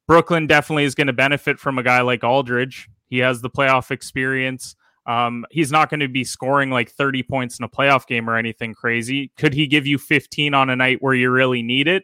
Brooklyn 0.07 0.47
definitely 0.47 0.85
is 0.85 0.95
going 0.95 1.07
to 1.07 1.13
benefit 1.13 1.59
from 1.59 1.77
a 1.77 1.83
guy 1.83 2.01
like 2.01 2.23
Aldridge. 2.23 2.89
He 3.09 3.19
has 3.19 3.41
the 3.41 3.49
playoff 3.49 3.91
experience. 3.91 4.75
Um, 5.05 5.45
he's 5.51 5.71
not 5.71 5.89
going 5.89 6.01
to 6.01 6.07
be 6.07 6.23
scoring 6.23 6.69
like 6.69 6.89
30 6.89 7.23
points 7.23 7.59
in 7.59 7.63
a 7.63 7.69
playoff 7.69 8.07
game 8.07 8.29
or 8.29 8.35
anything 8.35 8.73
crazy. 8.73 9.31
Could 9.37 9.53
he 9.53 9.67
give 9.67 9.87
you 9.87 9.97
15 9.97 10.53
on 10.53 10.69
a 10.69 10.75
night 10.75 10.97
where 11.01 11.13
you 11.13 11.29
really 11.29 11.61
need 11.61 11.87
it? 11.87 12.03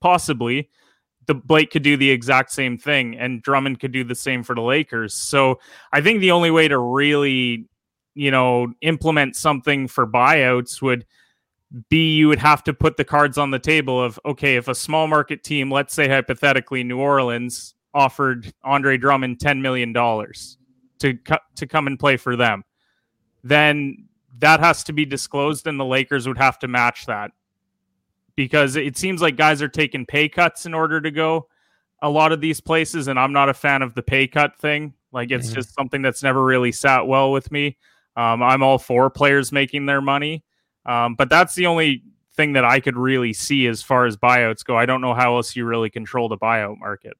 Possibly. 0.00 0.68
The 1.26 1.34
Blake 1.34 1.70
could 1.70 1.82
do 1.82 1.96
the 1.96 2.10
exact 2.10 2.50
same 2.50 2.76
thing, 2.76 3.16
and 3.16 3.42
Drummond 3.42 3.80
could 3.80 3.92
do 3.92 4.02
the 4.02 4.14
same 4.14 4.42
for 4.42 4.54
the 4.54 4.60
Lakers. 4.60 5.14
So 5.14 5.60
I 5.92 6.00
think 6.00 6.20
the 6.20 6.32
only 6.32 6.50
way 6.50 6.68
to 6.68 6.78
really, 6.78 7.68
you 8.14 8.30
know, 8.30 8.72
implement 8.80 9.36
something 9.36 9.88
for 9.88 10.06
buyouts 10.06 10.82
would 10.82 11.06
B, 11.88 12.14
you 12.14 12.28
would 12.28 12.38
have 12.38 12.62
to 12.64 12.74
put 12.74 12.96
the 12.96 13.04
cards 13.04 13.38
on 13.38 13.50
the 13.50 13.58
table 13.58 14.02
of 14.02 14.20
okay, 14.24 14.56
if 14.56 14.68
a 14.68 14.74
small 14.74 15.06
market 15.06 15.42
team, 15.42 15.70
let's 15.70 15.94
say 15.94 16.08
hypothetically 16.08 16.84
New 16.84 16.98
Orleans, 16.98 17.74
offered 17.94 18.52
Andre 18.62 18.98
Drummond 18.98 19.40
ten 19.40 19.62
million 19.62 19.92
dollars 19.92 20.58
to 20.98 21.18
to 21.56 21.66
come 21.66 21.86
and 21.86 21.98
play 21.98 22.16
for 22.16 22.36
them, 22.36 22.64
then 23.42 24.08
that 24.38 24.60
has 24.60 24.84
to 24.84 24.92
be 24.92 25.06
disclosed, 25.06 25.66
and 25.66 25.80
the 25.80 25.84
Lakers 25.84 26.28
would 26.28 26.38
have 26.38 26.58
to 26.58 26.68
match 26.68 27.06
that 27.06 27.30
because 28.36 28.76
it 28.76 28.98
seems 28.98 29.22
like 29.22 29.36
guys 29.36 29.62
are 29.62 29.68
taking 29.68 30.04
pay 30.04 30.28
cuts 30.28 30.66
in 30.66 30.74
order 30.74 31.00
to 31.00 31.10
go 31.10 31.48
a 32.02 32.10
lot 32.10 32.32
of 32.32 32.40
these 32.40 32.60
places, 32.60 33.08
and 33.08 33.18
I'm 33.18 33.32
not 33.32 33.48
a 33.48 33.54
fan 33.54 33.80
of 33.80 33.94
the 33.94 34.02
pay 34.02 34.26
cut 34.26 34.58
thing. 34.58 34.92
Like 35.12 35.30
it's 35.30 35.46
mm-hmm. 35.46 35.54
just 35.54 35.74
something 35.74 36.02
that's 36.02 36.22
never 36.22 36.44
really 36.44 36.72
sat 36.72 37.06
well 37.06 37.32
with 37.32 37.50
me. 37.50 37.78
Um, 38.16 38.42
I'm 38.42 38.62
all 38.62 38.78
for 38.78 39.08
players 39.08 39.52
making 39.52 39.86
their 39.86 40.02
money 40.02 40.44
um, 40.86 41.14
but 41.14 41.28
that's 41.28 41.54
the 41.54 41.66
only 41.66 42.02
thing 42.34 42.54
that 42.54 42.64
I 42.64 42.80
could 42.80 42.96
really 42.96 43.32
see 43.32 43.66
as 43.66 43.82
far 43.82 44.06
as 44.06 44.16
buyouts 44.16 44.64
go. 44.64 44.76
I 44.76 44.86
don't 44.86 45.00
know 45.00 45.14
how 45.14 45.36
else 45.36 45.54
you 45.54 45.64
really 45.64 45.90
control 45.90 46.28
the 46.28 46.38
buyout 46.38 46.78
market. 46.78 47.14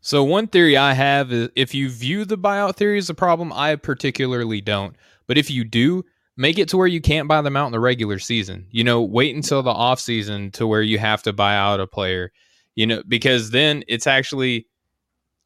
So 0.00 0.24
one 0.24 0.46
theory 0.46 0.76
I 0.76 0.92
have 0.92 1.32
is 1.32 1.50
if 1.56 1.74
you 1.74 1.88
view 1.90 2.24
the 2.24 2.38
buyout 2.38 2.76
theory 2.76 2.98
as 2.98 3.10
a 3.10 3.14
problem, 3.14 3.52
I 3.52 3.76
particularly 3.76 4.60
don't. 4.60 4.96
But 5.26 5.38
if 5.38 5.50
you 5.50 5.64
do, 5.64 6.04
make 6.36 6.58
it 6.58 6.68
to 6.70 6.76
where 6.76 6.86
you 6.86 7.00
can't 7.00 7.28
buy 7.28 7.42
them 7.42 7.56
out 7.56 7.66
in 7.66 7.72
the 7.72 7.80
regular 7.80 8.18
season. 8.18 8.66
You 8.70 8.84
know, 8.84 9.02
wait 9.02 9.34
until 9.34 9.62
the 9.62 9.70
off 9.70 10.00
season 10.00 10.50
to 10.52 10.66
where 10.66 10.82
you 10.82 10.98
have 10.98 11.22
to 11.24 11.32
buy 11.32 11.56
out 11.56 11.80
a 11.80 11.86
player. 11.86 12.32
You 12.74 12.86
know, 12.86 13.02
because 13.06 13.50
then 13.50 13.82
it's 13.88 14.06
actually 14.06 14.66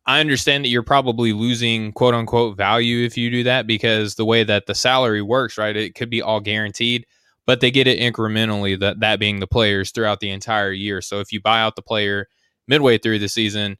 I 0.04 0.20
understand 0.20 0.64
that 0.64 0.68
you're 0.68 0.82
probably 0.82 1.32
losing 1.32 1.92
quote 1.92 2.14
unquote 2.14 2.56
value 2.56 3.04
if 3.06 3.16
you 3.16 3.30
do 3.30 3.44
that 3.44 3.66
because 3.66 4.16
the 4.16 4.24
way 4.24 4.44
that 4.44 4.66
the 4.66 4.74
salary 4.74 5.22
works, 5.22 5.56
right? 5.56 5.76
It 5.76 5.94
could 5.94 6.10
be 6.10 6.20
all 6.20 6.40
guaranteed 6.40 7.06
but 7.46 7.60
they 7.60 7.70
get 7.70 7.86
it 7.86 7.98
incrementally 7.98 8.78
that 8.78 9.00
that 9.00 9.18
being 9.18 9.40
the 9.40 9.46
players 9.46 9.90
throughout 9.90 10.20
the 10.20 10.30
entire 10.30 10.72
year. 10.72 11.00
So 11.00 11.20
if 11.20 11.32
you 11.32 11.40
buy 11.40 11.60
out 11.60 11.76
the 11.76 11.82
player 11.82 12.28
midway 12.68 12.98
through 12.98 13.18
the 13.18 13.28
season 13.28 13.76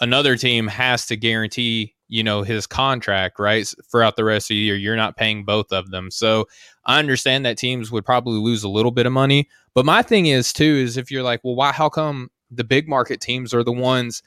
another 0.00 0.36
team 0.36 0.66
has 0.66 1.06
to 1.06 1.16
guarantee 1.16 1.94
you 2.08 2.22
know 2.22 2.42
his 2.42 2.66
contract 2.66 3.38
right 3.38 3.72
throughout 3.90 4.16
the 4.16 4.24
rest 4.24 4.46
of 4.46 4.54
the 4.54 4.56
year. 4.56 4.76
You're 4.76 4.96
not 4.96 5.16
paying 5.16 5.44
both 5.44 5.72
of 5.72 5.90
them. 5.90 6.10
So 6.10 6.46
i 6.84 6.98
understand 6.98 7.44
that 7.44 7.58
teams 7.58 7.90
would 7.90 8.04
probably 8.04 8.38
lose 8.38 8.62
a 8.62 8.68
little 8.68 8.92
bit 8.92 9.06
of 9.06 9.12
money. 9.12 9.48
But 9.74 9.84
my 9.84 10.02
thing 10.02 10.26
is 10.26 10.52
too 10.52 10.64
is 10.64 10.96
if 10.96 11.10
you're 11.10 11.22
like 11.22 11.40
well 11.42 11.54
why 11.54 11.72
how 11.72 11.88
come 11.88 12.30
the 12.50 12.64
big 12.64 12.88
market 12.88 13.20
teams 13.20 13.52
are 13.52 13.64
the 13.64 13.72
ones 13.72 14.22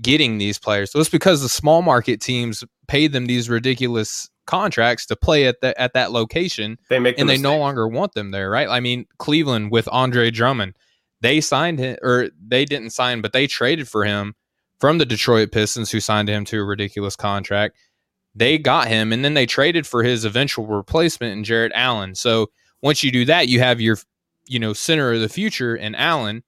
getting 0.00 0.38
these 0.38 0.58
players? 0.58 0.92
So 0.92 1.00
it's 1.00 1.08
because 1.08 1.42
the 1.42 1.48
small 1.48 1.82
market 1.82 2.20
teams 2.20 2.62
pay 2.86 3.06
them 3.06 3.26
these 3.26 3.50
ridiculous 3.50 4.30
contracts 4.46 5.06
to 5.06 5.16
play 5.16 5.46
at 5.46 5.60
that 5.60 5.76
at 5.78 5.94
that 5.94 6.12
location. 6.12 6.78
They 6.88 6.98
make 6.98 7.18
and 7.18 7.28
the 7.28 7.34
they 7.34 7.42
no 7.42 7.58
longer 7.58 7.88
want 7.88 8.12
them 8.14 8.30
there, 8.30 8.50
right? 8.50 8.68
I 8.68 8.80
mean, 8.80 9.06
Cleveland 9.18 9.70
with 9.70 9.88
Andre 9.90 10.30
Drummond, 10.30 10.76
they 11.20 11.40
signed 11.40 11.78
him 11.78 11.96
or 12.02 12.30
they 12.46 12.64
didn't 12.64 12.90
sign, 12.90 13.20
but 13.20 13.32
they 13.32 13.46
traded 13.46 13.88
for 13.88 14.04
him 14.04 14.34
from 14.78 14.98
the 14.98 15.06
Detroit 15.06 15.52
Pistons, 15.52 15.90
who 15.90 16.00
signed 16.00 16.28
him 16.28 16.44
to 16.46 16.60
a 16.60 16.64
ridiculous 16.64 17.16
contract. 17.16 17.76
They 18.34 18.58
got 18.58 18.88
him, 18.88 19.12
and 19.12 19.24
then 19.24 19.34
they 19.34 19.46
traded 19.46 19.86
for 19.86 20.02
his 20.02 20.24
eventual 20.24 20.66
replacement 20.66 21.32
in 21.32 21.44
Jarrett 21.44 21.72
Allen. 21.74 22.14
So 22.14 22.50
once 22.82 23.02
you 23.02 23.10
do 23.12 23.24
that, 23.26 23.48
you 23.48 23.60
have 23.60 23.80
your, 23.80 23.96
you 24.46 24.58
know, 24.58 24.72
center 24.72 25.12
of 25.12 25.20
the 25.20 25.28
future 25.28 25.76
in 25.76 25.94
Allen. 25.94 26.42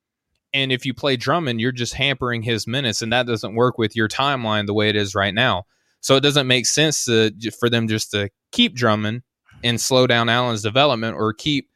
And 0.53 0.73
if 0.73 0.85
you 0.85 0.93
play 0.95 1.17
Drummond, 1.17 1.61
you're 1.61 1.73
just 1.73 1.95
hampering 1.95 2.43
his 2.43 2.67
minutes, 2.67 3.03
and 3.03 3.13
that 3.13 3.27
doesn't 3.27 3.55
work 3.55 3.79
with 3.79 3.95
your 3.95 4.09
timeline 4.09 4.67
the 4.67 4.75
way 4.75 4.89
it 4.89 4.97
is 4.97 5.15
right 5.15 5.35
now. 5.35 5.65
So 6.07 6.15
it 6.15 6.21
doesn't 6.21 6.47
make 6.47 6.67
sense 6.67 7.07
to, 7.07 7.33
for 7.59 7.69
them 7.69 7.89
just 7.89 8.13
to 8.13 8.31
keep 8.53 8.77
Drummond 8.77 9.23
and 9.65 9.81
slow 9.81 10.07
down 10.07 10.29
Allen's 10.29 10.63
development 10.63 11.17
or 11.17 11.33
keep 11.33 11.69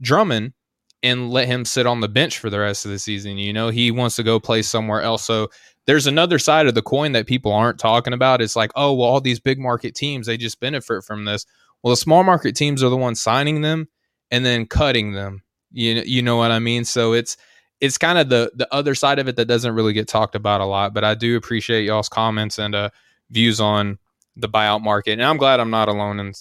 Drummond 0.00 0.54
and 1.02 1.30
let 1.30 1.48
him 1.48 1.66
sit 1.66 1.86
on 1.86 2.00
the 2.00 2.08
bench 2.08 2.38
for 2.38 2.48
the 2.48 2.60
rest 2.60 2.86
of 2.86 2.90
the 2.92 2.98
season. 2.98 3.36
You 3.36 3.52
know, 3.52 3.68
he 3.68 3.90
wants 3.90 4.16
to 4.16 4.22
go 4.22 4.40
play 4.40 4.62
somewhere 4.62 5.02
else. 5.02 5.22
So 5.26 5.50
there's 5.86 6.06
another 6.06 6.38
side 6.38 6.66
of 6.66 6.74
the 6.74 6.80
coin 6.80 7.12
that 7.12 7.26
people 7.26 7.52
aren't 7.52 7.78
talking 7.78 8.14
about. 8.14 8.40
It's 8.40 8.56
like, 8.56 8.70
oh, 8.74 8.94
well, 8.94 9.06
all 9.06 9.20
these 9.20 9.38
big 9.38 9.58
market 9.58 9.94
teams, 9.94 10.28
they 10.28 10.38
just 10.38 10.60
benefit 10.60 11.04
from 11.04 11.26
this. 11.26 11.44
Well, 11.82 11.90
the 11.90 11.98
small 11.98 12.24
market 12.24 12.56
teams 12.56 12.82
are 12.82 12.88
the 12.88 12.96
ones 12.96 13.20
signing 13.20 13.60
them 13.60 13.88
and 14.30 14.46
then 14.46 14.64
cutting 14.64 15.12
them. 15.12 15.42
You 15.72 16.02
you 16.06 16.22
know 16.22 16.36
what 16.36 16.52
I 16.52 16.58
mean? 16.58 16.86
So 16.86 17.12
it's 17.12 17.36
it's 17.82 17.98
kind 17.98 18.16
of 18.16 18.30
the 18.30 18.50
the 18.54 18.72
other 18.72 18.94
side 18.94 19.18
of 19.18 19.28
it 19.28 19.36
that 19.36 19.44
doesn't 19.44 19.74
really 19.74 19.92
get 19.92 20.08
talked 20.08 20.36
about 20.36 20.62
a 20.62 20.64
lot. 20.64 20.94
But 20.94 21.04
I 21.04 21.14
do 21.14 21.36
appreciate 21.36 21.84
y'all's 21.84 22.08
comments 22.08 22.58
and 22.58 22.74
uh, 22.74 22.88
views 23.34 23.60
on 23.60 23.98
the 24.36 24.48
buyout 24.48 24.82
market, 24.82 25.12
and 25.12 25.22
I'm 25.22 25.36
glad 25.36 25.60
I'm 25.60 25.70
not 25.70 25.88
alone 25.88 26.20
in 26.20 26.32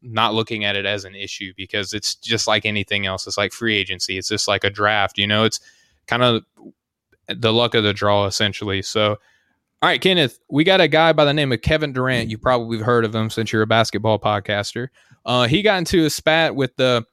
not 0.00 0.32
looking 0.32 0.64
at 0.64 0.76
it 0.76 0.86
as 0.86 1.04
an 1.04 1.14
issue 1.14 1.52
because 1.56 1.92
it's 1.92 2.14
just 2.14 2.46
like 2.46 2.64
anything 2.64 3.04
else. 3.04 3.26
It's 3.26 3.36
like 3.36 3.52
free 3.52 3.76
agency. 3.76 4.16
It's 4.16 4.28
just 4.28 4.46
like 4.46 4.62
a 4.62 4.70
draft. 4.70 5.18
You 5.18 5.26
know, 5.26 5.44
it's 5.44 5.58
kind 6.06 6.22
of 6.22 6.44
the 7.28 7.52
luck 7.52 7.74
of 7.74 7.82
the 7.82 7.92
draw 7.92 8.26
essentially. 8.26 8.82
So. 8.82 9.18
All 9.80 9.88
right, 9.88 10.00
Kenneth, 10.00 10.38
we 10.48 10.62
got 10.62 10.80
a 10.80 10.86
guy 10.86 11.12
by 11.12 11.24
the 11.24 11.34
name 11.34 11.50
of 11.50 11.60
Kevin 11.60 11.92
Durant. 11.92 12.30
You 12.30 12.38
probably 12.38 12.76
have 12.76 12.86
heard 12.86 13.04
of 13.04 13.12
him 13.12 13.30
since 13.30 13.52
you're 13.52 13.62
a 13.62 13.66
basketball 13.66 14.20
podcaster. 14.20 14.90
Uh, 15.26 15.48
he 15.48 15.60
got 15.60 15.78
into 15.78 16.04
a 16.04 16.10
spat 16.10 16.54
with 16.54 16.76
the 16.76 17.04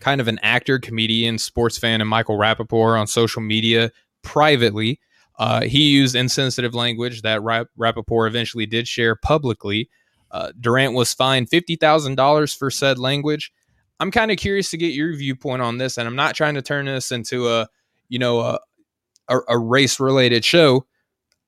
kind 0.00 0.20
of 0.20 0.28
an 0.28 0.38
actor, 0.42 0.78
comedian, 0.78 1.38
sports 1.38 1.78
fan, 1.78 2.02
and 2.02 2.10
Michael 2.10 2.36
Rapaport 2.36 3.00
on 3.00 3.06
social 3.06 3.40
media 3.40 3.90
privately. 4.22 5.00
Uh, 5.38 5.62
he 5.62 5.88
used 5.90 6.14
insensitive 6.14 6.74
language 6.74 7.22
that 7.22 7.42
Rap- 7.42 7.68
Rapaport 7.78 8.28
eventually 8.28 8.66
did 8.66 8.86
share 8.86 9.16
publicly. 9.16 9.88
Uh, 10.30 10.52
Durant 10.60 10.94
was 10.94 11.12
fined 11.12 11.50
$50,000 11.50 12.56
for 12.56 12.70
said 12.70 12.98
language. 12.98 13.52
I'm 14.00 14.10
kind 14.10 14.30
of 14.30 14.36
curious 14.36 14.70
to 14.70 14.76
get 14.76 14.94
your 14.94 15.16
viewpoint 15.16 15.62
on 15.62 15.78
this, 15.78 15.98
and 15.98 16.06
I'm 16.06 16.16
not 16.16 16.34
trying 16.34 16.54
to 16.54 16.62
turn 16.62 16.86
this 16.86 17.12
into 17.12 17.48
a, 17.48 17.68
you 18.08 18.18
know, 18.18 18.40
a, 18.40 18.58
a, 19.28 19.38
a 19.48 19.58
race 19.58 20.00
related 20.00 20.44
show. 20.44 20.86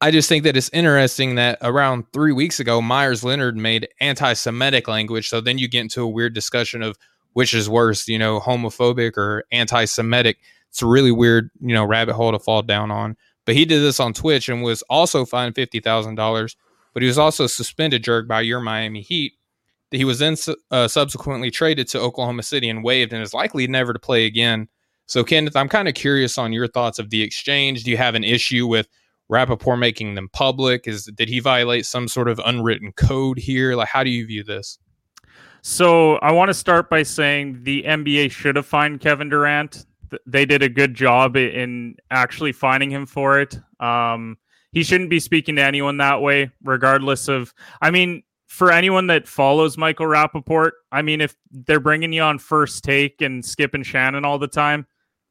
I 0.00 0.10
just 0.10 0.28
think 0.28 0.44
that 0.44 0.56
it's 0.56 0.70
interesting 0.72 1.36
that 1.36 1.58
around 1.62 2.04
three 2.12 2.32
weeks 2.32 2.60
ago, 2.60 2.82
Meyers 2.82 3.24
Leonard 3.24 3.56
made 3.56 3.88
anti 4.00 4.34
Semitic 4.34 4.88
language. 4.88 5.28
So 5.28 5.40
then 5.40 5.58
you 5.58 5.68
get 5.68 5.80
into 5.80 6.02
a 6.02 6.08
weird 6.08 6.34
discussion 6.34 6.82
of 6.82 6.96
which 7.36 7.52
is 7.52 7.68
worse, 7.68 8.08
you 8.08 8.18
know, 8.18 8.40
homophobic 8.40 9.18
or 9.18 9.44
anti-Semitic. 9.52 10.38
It's 10.70 10.80
a 10.80 10.86
really 10.86 11.12
weird, 11.12 11.50
you 11.60 11.74
know, 11.74 11.84
rabbit 11.84 12.14
hole 12.14 12.32
to 12.32 12.38
fall 12.38 12.62
down 12.62 12.90
on. 12.90 13.14
But 13.46 13.54
he 13.54 13.64
did 13.64 13.80
this 13.80 14.00
on 14.00 14.12
Twitch 14.12 14.48
and 14.48 14.62
was 14.62 14.82
also 14.82 15.24
fined 15.24 15.54
fifty 15.54 15.80
thousand 15.80 16.16
dollars. 16.16 16.56
But 16.92 17.02
he 17.02 17.06
was 17.06 17.18
also 17.18 17.46
suspended, 17.46 18.02
Jurg, 18.02 18.26
by 18.26 18.40
your 18.40 18.60
Miami 18.60 19.00
Heat. 19.00 19.34
He 19.90 20.04
was 20.04 20.18
then 20.18 20.36
uh, 20.70 20.88
subsequently 20.88 21.50
traded 21.50 21.88
to 21.88 22.00
Oklahoma 22.00 22.42
City 22.42 22.68
and 22.68 22.82
waived, 22.82 23.12
and 23.12 23.22
is 23.22 23.32
likely 23.32 23.66
never 23.66 23.92
to 23.92 23.98
play 23.98 24.26
again. 24.26 24.68
So, 25.06 25.22
Kenneth, 25.22 25.54
I'm 25.54 25.68
kind 25.68 25.86
of 25.86 25.94
curious 25.94 26.36
on 26.36 26.52
your 26.52 26.66
thoughts 26.66 26.98
of 26.98 27.10
the 27.10 27.22
exchange. 27.22 27.84
Do 27.84 27.90
you 27.90 27.96
have 27.96 28.16
an 28.16 28.24
issue 28.24 28.66
with 28.66 28.88
Rapaport 29.30 29.78
making 29.78 30.14
them 30.14 30.28
public? 30.32 30.88
Is 30.88 31.04
did 31.04 31.28
he 31.28 31.38
violate 31.38 31.86
some 31.86 32.08
sort 32.08 32.28
of 32.28 32.40
unwritten 32.44 32.92
code 32.92 33.38
here? 33.38 33.76
Like, 33.76 33.88
how 33.88 34.02
do 34.02 34.10
you 34.10 34.26
view 34.26 34.42
this? 34.42 34.78
So 35.62 36.16
I 36.16 36.32
want 36.32 36.48
to 36.48 36.54
start 36.54 36.88
by 36.88 37.02
saying 37.02 37.64
the 37.64 37.82
NBA 37.82 38.30
should 38.30 38.56
have 38.56 38.66
fined 38.66 39.00
Kevin 39.00 39.28
Durant. 39.28 39.84
They 40.26 40.44
did 40.44 40.62
a 40.62 40.68
good 40.68 40.94
job 40.94 41.36
in 41.36 41.96
actually 42.10 42.52
finding 42.52 42.90
him 42.90 43.06
for 43.06 43.40
it. 43.40 43.58
Um, 43.80 44.38
he 44.72 44.82
shouldn't 44.82 45.10
be 45.10 45.20
speaking 45.20 45.56
to 45.56 45.62
anyone 45.62 45.96
that 45.98 46.20
way, 46.20 46.50
regardless 46.62 47.28
of. 47.28 47.54
I 47.80 47.90
mean, 47.90 48.22
for 48.46 48.70
anyone 48.70 49.06
that 49.08 49.26
follows 49.26 49.76
Michael 49.76 50.06
Rapaport, 50.06 50.72
I 50.92 51.02
mean, 51.02 51.20
if 51.20 51.36
they're 51.50 51.80
bringing 51.80 52.12
you 52.12 52.22
on 52.22 52.38
first 52.38 52.84
take 52.84 53.20
and 53.22 53.44
Skip 53.44 53.74
and 53.74 53.84
Shannon 53.84 54.24
all 54.24 54.38
the 54.38 54.48
time, 54.48 54.86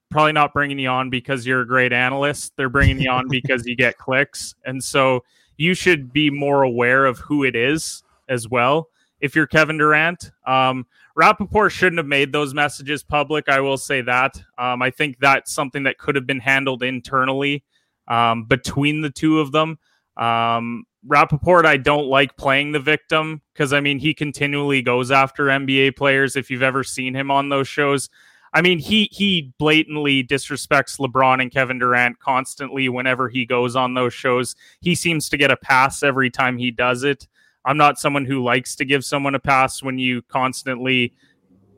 probably 0.10 0.34
not 0.34 0.54
bringing 0.54 0.80
you 0.80 0.90
on 0.90 1.10
because 1.10 1.46
you're 1.46 1.62
a 1.62 1.68
great 1.68 1.94
analyst. 1.94 2.54
They're 2.58 2.70
bringing 2.70 3.00
you 3.00 3.10
on 3.10 3.28
because 3.30 3.66
you 3.66 3.76
get 3.76 3.98
clicks. 3.98 4.56
And 4.66 4.84
so 4.84 5.24
you 5.58 5.74
should 5.74 6.12
be 6.12 6.30
more 6.30 6.64
aware 6.64 7.06
of 7.06 7.20
who 7.20 7.44
it 7.44 7.56
is 7.56 8.04
as 8.30 8.50
well 8.50 8.90
if 9.20 9.36
you're 9.36 9.48
Kevin 9.48 9.78
Durant. 9.78 10.32
Um, 10.46 10.86
Rapaport 11.18 11.72
shouldn't 11.72 11.98
have 11.98 12.08
made 12.08 12.32
those 12.32 12.54
messages 12.54 13.04
public. 13.04 13.48
I 13.48 13.62
will 13.62 13.78
say 13.78 14.02
that. 14.02 14.42
Um, 14.58 14.82
I 14.82 14.90
think 14.90 15.18
that's 15.20 15.54
something 15.54 15.84
that 15.84 15.98
could 15.98 16.16
have 16.16 16.28
been 16.28 16.40
handled 16.40 16.84
internally 16.84 17.64
um, 18.08 18.44
between 18.46 19.02
the 19.02 19.10
two 19.10 19.40
of 19.40 19.52
them. 19.52 19.80
Um, 20.18 20.86
Rapaport, 21.08 21.66
I 21.66 21.78
don't 21.78 22.08
like 22.08 22.36
playing 22.36 22.72
the 22.72 22.80
victim 22.80 23.42
because, 23.54 23.72
I 23.74 23.80
mean, 23.80 24.00
he 24.00 24.14
continually 24.14 24.82
goes 24.82 25.12
after 25.12 25.46
NBA 25.46 25.96
players. 25.96 26.36
If 26.36 26.50
you've 26.50 26.64
ever 26.64 26.84
seen 26.84 27.16
him 27.16 27.32
on 27.32 27.50
those 27.50 27.68
shows, 27.68 28.10
I 28.54 28.62
mean, 28.62 28.80
he 28.80 29.10
he 29.12 29.54
blatantly 29.60 30.24
disrespects 30.24 30.98
LeBron 30.98 31.42
and 31.42 31.52
Kevin 31.52 31.78
Durant 31.78 32.20
constantly 32.20 32.88
whenever 32.90 33.28
he 33.28 33.46
goes 33.46 33.76
on 33.76 33.94
those 33.94 34.14
shows. 34.14 34.56
He 34.80 34.96
seems 34.96 35.28
to 35.30 35.38
get 35.38 35.52
a 35.52 35.58
pass 35.58 36.02
every 36.02 36.30
time 36.30 36.58
he 36.58 36.72
does 36.72 37.04
it. 37.04 37.28
I'm 37.66 37.78
not 37.78 38.00
someone 38.00 38.26
who 38.26 38.44
likes 38.44 38.76
to 38.78 38.86
give 38.86 39.04
someone 39.04 39.36
a 39.36 39.40
pass 39.40 39.82
when 39.82 39.98
you 39.98 40.22
constantly 40.24 41.14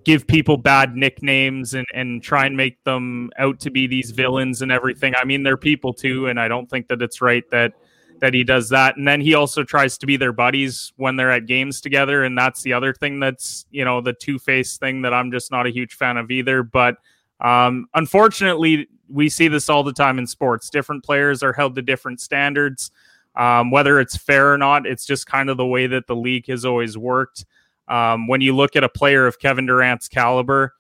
give 0.03 0.25
people 0.25 0.55
bad 0.55 0.95
nicknames 0.95 1.73
and, 1.73 1.85
and 1.93 2.23
try 2.23 2.45
and 2.45 2.55
make 2.55 2.81
them 2.85 3.29
out 3.37 3.59
to 3.59 3.69
be 3.69 3.87
these 3.87 4.11
villains 4.11 4.61
and 4.61 4.71
everything. 4.71 5.13
I 5.15 5.25
mean, 5.25 5.43
they're 5.43 5.57
people 5.57 5.93
too, 5.93 6.27
and 6.27 6.39
I 6.39 6.47
don't 6.47 6.69
think 6.69 6.87
that 6.87 7.01
it's 7.01 7.21
right 7.21 7.43
that 7.51 7.73
that 8.19 8.33
he 8.33 8.43
does 8.43 8.69
that. 8.69 8.97
And 8.97 9.07
then 9.07 9.21
he 9.21 9.33
also 9.33 9.63
tries 9.63 9.97
to 9.99 10.07
be 10.07 10.17
their 10.17 10.31
buddies 10.31 10.93
when 10.95 11.17
they're 11.17 11.31
at 11.31 11.45
games 11.45 11.81
together, 11.81 12.23
and 12.23 12.37
that's 12.37 12.61
the 12.61 12.73
other 12.73 12.93
thing 12.93 13.19
that's 13.19 13.65
you 13.69 13.85
know 13.85 14.01
the 14.01 14.13
two 14.13 14.39
face 14.39 14.77
thing 14.77 15.01
that 15.01 15.13
I'm 15.13 15.31
just 15.31 15.51
not 15.51 15.67
a 15.67 15.71
huge 15.71 15.95
fan 15.95 16.17
of 16.17 16.31
either. 16.31 16.63
But 16.63 16.97
um, 17.41 17.87
unfortunately, 17.93 18.87
we 19.09 19.29
see 19.29 19.47
this 19.47 19.69
all 19.69 19.83
the 19.83 19.93
time 19.93 20.19
in 20.19 20.27
sports. 20.27 20.69
Different 20.69 21.03
players 21.03 21.43
are 21.43 21.53
held 21.53 21.75
to 21.75 21.81
different 21.81 22.21
standards. 22.21 22.91
Um, 23.37 23.69
whether 23.69 23.99
it's 23.99 24.17
fair 24.17 24.51
or 24.51 24.57
not, 24.57 24.87
it's 24.87 25.05
just 25.05 25.27
kind 25.27 25.49
of 25.49 25.57
the 25.57 25.65
way 25.65 25.85
that 25.87 26.07
the 26.07 26.15
league 26.15 26.47
has 26.47 26.65
always 26.65 26.97
worked. 26.97 27.45
Um, 27.87 28.27
when 28.27 28.41
you 28.41 28.55
look 28.55 28.75
at 28.75 28.83
a 28.83 28.89
player 28.89 29.27
of 29.27 29.39
Kevin 29.39 29.67
Durant's 29.67 30.07
caliber, 30.07 30.73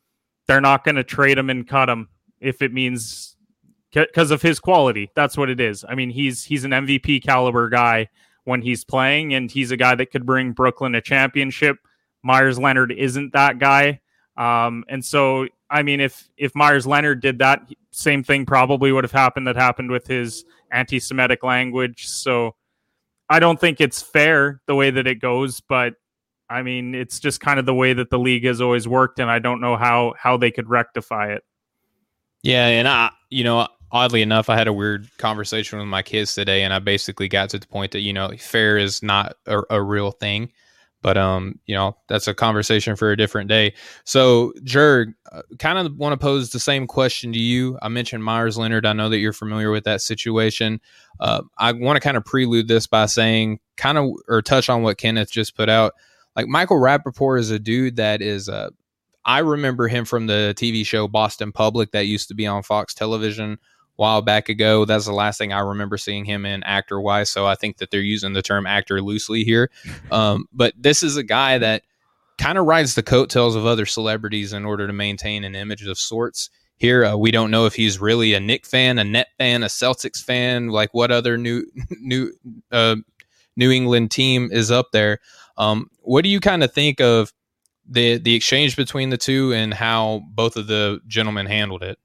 they're 0.47 0.59
not 0.59 0.83
going 0.83 0.95
to 0.95 1.03
trade 1.03 1.37
him 1.37 1.49
and 1.49 1.67
cut 1.67 1.87
him 1.87 2.09
if 2.39 2.61
it 2.61 2.73
means 2.73 3.35
because 3.93 4.31
of 4.31 4.41
his 4.41 4.59
quality. 4.59 5.11
That's 5.15 5.37
what 5.37 5.49
it 5.49 5.59
is. 5.59 5.85
I 5.87 5.95
mean, 5.95 6.09
he's 6.09 6.43
he's 6.43 6.63
an 6.63 6.71
MVP 6.71 7.23
caliber 7.23 7.69
guy 7.69 8.09
when 8.43 8.61
he's 8.61 8.83
playing, 8.83 9.33
and 9.33 9.51
he's 9.51 9.71
a 9.71 9.77
guy 9.77 9.95
that 9.95 10.11
could 10.11 10.25
bring 10.25 10.51
Brooklyn 10.51 10.95
a 10.95 11.01
championship. 11.01 11.77
Meyers 12.23 12.57
Leonard 12.57 12.91
isn't 12.91 13.33
that 13.33 13.59
guy, 13.59 14.01
um, 14.35 14.83
and 14.89 15.05
so 15.05 15.47
I 15.69 15.83
mean, 15.83 15.99
if 15.99 16.29
if 16.37 16.55
Meyers 16.55 16.87
Leonard 16.87 17.21
did 17.21 17.39
that, 17.39 17.69
same 17.91 18.23
thing 18.23 18.45
probably 18.45 18.91
would 18.91 19.03
have 19.03 19.11
happened 19.11 19.47
that 19.47 19.55
happened 19.55 19.91
with 19.91 20.07
his 20.07 20.43
anti 20.71 20.99
Semitic 20.99 21.43
language. 21.43 22.07
So 22.07 22.55
I 23.29 23.39
don't 23.39 23.59
think 23.59 23.81
it's 23.81 24.01
fair 24.01 24.61
the 24.67 24.75
way 24.75 24.89
that 24.89 25.07
it 25.07 25.15
goes, 25.15 25.59
but 25.61 25.95
I 26.49 26.61
mean, 26.61 26.95
it's 26.95 27.19
just 27.19 27.41
kind 27.41 27.59
of 27.59 27.65
the 27.65 27.73
way 27.73 27.93
that 27.93 28.09
the 28.09 28.19
league 28.19 28.45
has 28.45 28.61
always 28.61 28.87
worked, 28.87 29.19
and 29.19 29.29
I 29.29 29.39
don't 29.39 29.59
know 29.59 29.75
how 29.75 30.13
how 30.17 30.37
they 30.37 30.51
could 30.51 30.69
rectify 30.69 31.33
it. 31.33 31.43
Yeah, 32.43 32.67
and 32.67 32.87
I, 32.87 33.11
you 33.29 33.43
know, 33.43 33.67
oddly 33.91 34.21
enough, 34.21 34.49
I 34.49 34.55
had 34.55 34.67
a 34.67 34.73
weird 34.73 35.09
conversation 35.17 35.79
with 35.79 35.87
my 35.87 36.01
kids 36.01 36.33
today, 36.33 36.63
and 36.63 36.73
I 36.73 36.79
basically 36.79 37.27
got 37.27 37.49
to 37.49 37.59
the 37.59 37.67
point 37.67 37.91
that 37.91 37.99
you 37.99 38.13
know, 38.13 38.31
fair 38.37 38.77
is 38.77 39.03
not 39.03 39.35
a, 39.45 39.61
a 39.69 39.81
real 39.81 40.11
thing. 40.11 40.51
But 41.01 41.17
um, 41.17 41.59
you 41.65 41.75
know, 41.75 41.95
that's 42.07 42.27
a 42.27 42.33
conversation 42.33 42.95
for 42.95 43.11
a 43.11 43.17
different 43.17 43.49
day. 43.49 43.73
So, 44.03 44.53
Jurg, 44.63 45.13
uh, 45.31 45.43
kind 45.59 45.77
of 45.77 45.95
want 45.95 46.13
to 46.13 46.17
pose 46.17 46.49
the 46.49 46.59
same 46.59 46.87
question 46.87 47.31
to 47.33 47.39
you. 47.39 47.77
I 47.81 47.87
mentioned 47.87 48.23
Meyers 48.23 48.57
Leonard. 48.57 48.85
I 48.85 48.93
know 48.93 49.09
that 49.09 49.19
you're 49.19 49.33
familiar 49.33 49.71
with 49.71 49.83
that 49.83 50.01
situation. 50.01 50.81
Uh, 51.19 51.43
I 51.57 51.71
want 51.71 51.97
to 51.97 52.01
kind 52.01 52.17
of 52.17 52.25
prelude 52.25 52.67
this 52.67 52.87
by 52.87 53.05
saying, 53.05 53.59
kind 53.77 53.97
of, 53.97 54.09
or 54.27 54.41
touch 54.41 54.69
on 54.69 54.81
what 54.81 54.97
Kenneth 54.97 55.31
just 55.31 55.55
put 55.55 55.69
out. 55.69 55.93
Like 56.35 56.47
Michael 56.47 56.77
Rapaport 56.77 57.39
is 57.39 57.51
a 57.51 57.59
dude 57.59 57.97
that 57.97 58.21
is 58.21 58.49
uh, 58.49 58.69
I 59.27 59.39
remember 59.39 59.89
him 59.89 60.05
from 60.05 60.27
the 60.27 60.55
TV 60.57 60.85
show 60.85 61.07
Boston 61.07 61.51
Public 61.51 61.91
that 61.91 62.05
used 62.05 62.29
to 62.29 62.33
be 62.33 62.47
on 62.47 62.63
Fox 62.63 62.93
Television 62.93 63.59
while 63.97 64.21
back 64.21 64.47
ago. 64.47 64.85
That's 64.85 65.05
the 65.05 65.11
last 65.11 65.37
thing 65.37 65.51
I 65.51 65.59
remember 65.59 65.97
seeing 65.97 66.23
him 66.23 66.45
in 66.45 66.63
actor 66.63 67.01
wise. 67.01 67.29
So 67.29 67.45
I 67.45 67.55
think 67.55 67.77
that 67.77 67.91
they're 67.91 67.99
using 67.99 68.33
the 68.33 68.41
term 68.41 68.65
actor 68.65 69.01
loosely 69.01 69.43
here. 69.43 69.69
Um, 70.09 70.45
but 70.53 70.73
this 70.77 71.03
is 71.03 71.17
a 71.17 71.23
guy 71.23 71.57
that 71.57 71.83
kind 72.37 72.57
of 72.57 72.65
rides 72.65 72.95
the 72.95 73.03
coattails 73.03 73.55
of 73.55 73.65
other 73.65 73.85
celebrities 73.85 74.53
in 74.53 74.63
order 74.63 74.87
to 74.87 74.93
maintain 74.93 75.43
an 75.43 75.53
image 75.53 75.85
of 75.85 75.97
sorts. 75.97 76.49
Here, 76.77 77.03
uh, 77.03 77.17
we 77.17 77.31
don't 77.31 77.51
know 77.51 77.65
if 77.65 77.75
he's 77.75 77.99
really 77.99 78.33
a 78.33 78.39
Knick 78.39 78.65
fan, 78.65 78.99
a 78.99 79.03
Net 79.03 79.27
fan, 79.37 79.63
a 79.63 79.67
Celtics 79.67 80.23
fan, 80.23 80.69
like 80.69 80.93
what 80.93 81.11
other 81.11 81.37
new 81.37 81.65
new 81.99 82.31
uh, 82.71 82.95
New 83.57 83.71
England 83.71 84.11
team 84.11 84.49
is 84.51 84.71
up 84.71 84.91
there. 84.93 85.19
Um, 85.57 85.89
what 86.01 86.23
do 86.23 86.29
you 86.29 86.39
kind 86.39 86.63
of 86.63 86.71
think 86.71 87.01
of 87.01 87.33
the 87.89 88.17
the 88.17 88.35
exchange 88.35 88.77
between 88.77 89.09
the 89.09 89.17
two 89.17 89.53
and 89.53 89.73
how 89.73 90.21
both 90.29 90.55
of 90.55 90.67
the 90.67 91.01
gentlemen 91.07 91.47
handled 91.47 91.83
it? 91.83 91.97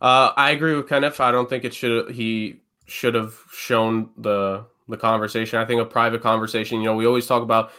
Uh, 0.00 0.32
I 0.36 0.50
agree 0.52 0.74
with 0.74 0.88
Kenneth. 0.88 1.20
I 1.20 1.30
don't 1.30 1.48
think 1.48 1.64
it 1.64 1.74
should. 1.74 2.10
He 2.12 2.60
should 2.86 3.14
have 3.14 3.38
shown 3.52 4.10
the 4.16 4.64
the 4.88 4.96
conversation. 4.96 5.58
I 5.58 5.64
think 5.64 5.80
a 5.80 5.84
private 5.84 6.22
conversation. 6.22 6.78
You 6.80 6.86
know, 6.86 6.96
we 6.96 7.06
always 7.06 7.26
talk 7.26 7.42
about 7.42 7.72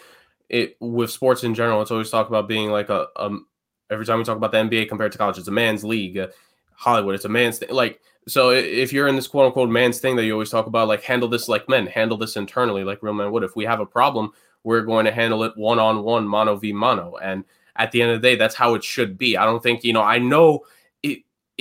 it 0.49 0.77
with 0.79 1.10
sports 1.12 1.43
in 1.43 1.55
general. 1.55 1.81
It's 1.81 1.91
always 1.91 2.10
talk 2.10 2.27
about 2.29 2.47
being 2.47 2.69
like 2.71 2.89
a, 2.89 3.07
um. 3.15 3.47
Every 3.89 4.05
time 4.05 4.19
we 4.19 4.23
talk 4.23 4.38
about 4.38 4.51
the 4.53 4.57
NBA 4.60 4.88
compared 4.88 5.12
to 5.12 5.17
college, 5.17 5.38
it's 5.38 5.49
a 5.49 5.51
man's 5.51 5.84
league. 5.84 6.17
Uh, 6.17 6.27
Hollywood, 6.75 7.15
it's 7.15 7.25
a 7.25 7.29
man's 7.29 7.60
thing. 7.60 7.69
Like 7.71 7.99
so, 8.27 8.51
if 8.51 8.93
you're 8.93 9.07
in 9.07 9.15
this 9.15 9.27
quote 9.27 9.47
unquote 9.47 9.69
man's 9.69 9.99
thing 9.99 10.15
that 10.15 10.25
you 10.25 10.34
always 10.34 10.49
talk 10.49 10.67
about, 10.67 10.88
like 10.88 11.03
handle 11.03 11.27
this 11.27 11.49
like 11.49 11.67
men, 11.67 11.88
handle 11.88 12.17
this 12.17 12.36
internally, 12.38 12.84
like 12.84 13.01
real 13.01 13.13
men 13.13 13.31
would. 13.31 13.43
If 13.43 13.55
we 13.55 13.65
have 13.65 13.79
a 13.79 13.86
problem, 13.86 14.31
we're 14.63 14.81
going 14.81 15.05
to 15.05 15.12
handle 15.12 15.43
it 15.43 15.57
one 15.57 15.79
on 15.79 16.03
one, 16.03 16.27
mano 16.27 16.55
v 16.55 16.71
mano. 16.71 17.15
And 17.17 17.43
at 17.75 17.91
the 17.91 18.01
end 18.01 18.12
of 18.12 18.21
the 18.21 18.27
day, 18.29 18.36
that's 18.36 18.55
how 18.55 18.75
it 18.75 18.84
should 18.84 19.17
be. 19.17 19.36
I 19.38 19.45
don't 19.45 19.62
think 19.62 19.84
you 19.84 19.91
know. 19.93 20.03
I 20.03 20.19
know 20.19 20.62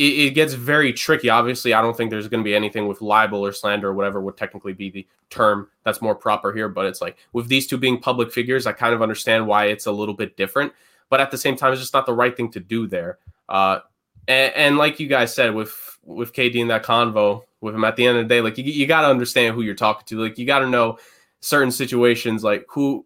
it, 0.00 0.30
gets 0.30 0.54
very 0.54 0.92
tricky. 0.92 1.28
Obviously, 1.28 1.74
I 1.74 1.82
don't 1.82 1.96
think 1.96 2.10
there's 2.10 2.28
going 2.28 2.42
to 2.42 2.48
be 2.48 2.54
anything 2.54 2.86
with 2.88 3.00
libel 3.00 3.44
or 3.44 3.52
slander 3.52 3.88
or 3.88 3.94
whatever 3.94 4.20
would 4.20 4.36
technically 4.36 4.72
be 4.72 4.90
the 4.90 5.06
term 5.28 5.68
that's 5.84 6.00
more 6.00 6.14
proper 6.14 6.52
here. 6.52 6.68
But 6.68 6.86
it's 6.86 7.00
like 7.00 7.16
with 7.32 7.48
these 7.48 7.66
two 7.66 7.78
being 7.78 7.98
public 7.98 8.32
figures, 8.32 8.66
I 8.66 8.72
kind 8.72 8.94
of 8.94 9.02
understand 9.02 9.46
why 9.46 9.66
it's 9.66 9.86
a 9.86 9.92
little 9.92 10.14
bit 10.14 10.36
different. 10.36 10.72
But 11.08 11.20
at 11.20 11.30
the 11.30 11.38
same 11.38 11.56
time, 11.56 11.72
it's 11.72 11.80
just 11.80 11.94
not 11.94 12.06
the 12.06 12.12
right 12.12 12.36
thing 12.36 12.50
to 12.52 12.60
do 12.60 12.86
there. 12.86 13.18
Uh, 13.48 13.80
and, 14.28 14.52
and 14.54 14.78
like 14.78 15.00
you 15.00 15.08
guys 15.08 15.34
said, 15.34 15.54
with 15.54 15.98
with 16.04 16.32
KD 16.32 16.56
in 16.56 16.68
that 16.68 16.84
convo 16.84 17.44
with 17.60 17.74
him, 17.74 17.84
at 17.84 17.96
the 17.96 18.06
end 18.06 18.16
of 18.16 18.24
the 18.24 18.34
day, 18.34 18.40
like 18.40 18.56
you, 18.58 18.64
you 18.64 18.86
got 18.86 19.02
to 19.02 19.08
understand 19.08 19.54
who 19.54 19.62
you're 19.62 19.74
talking 19.74 20.06
to. 20.06 20.22
Like 20.22 20.38
you 20.38 20.46
got 20.46 20.60
to 20.60 20.68
know 20.68 20.98
certain 21.40 21.70
situations, 21.70 22.44
like 22.44 22.64
who 22.68 23.04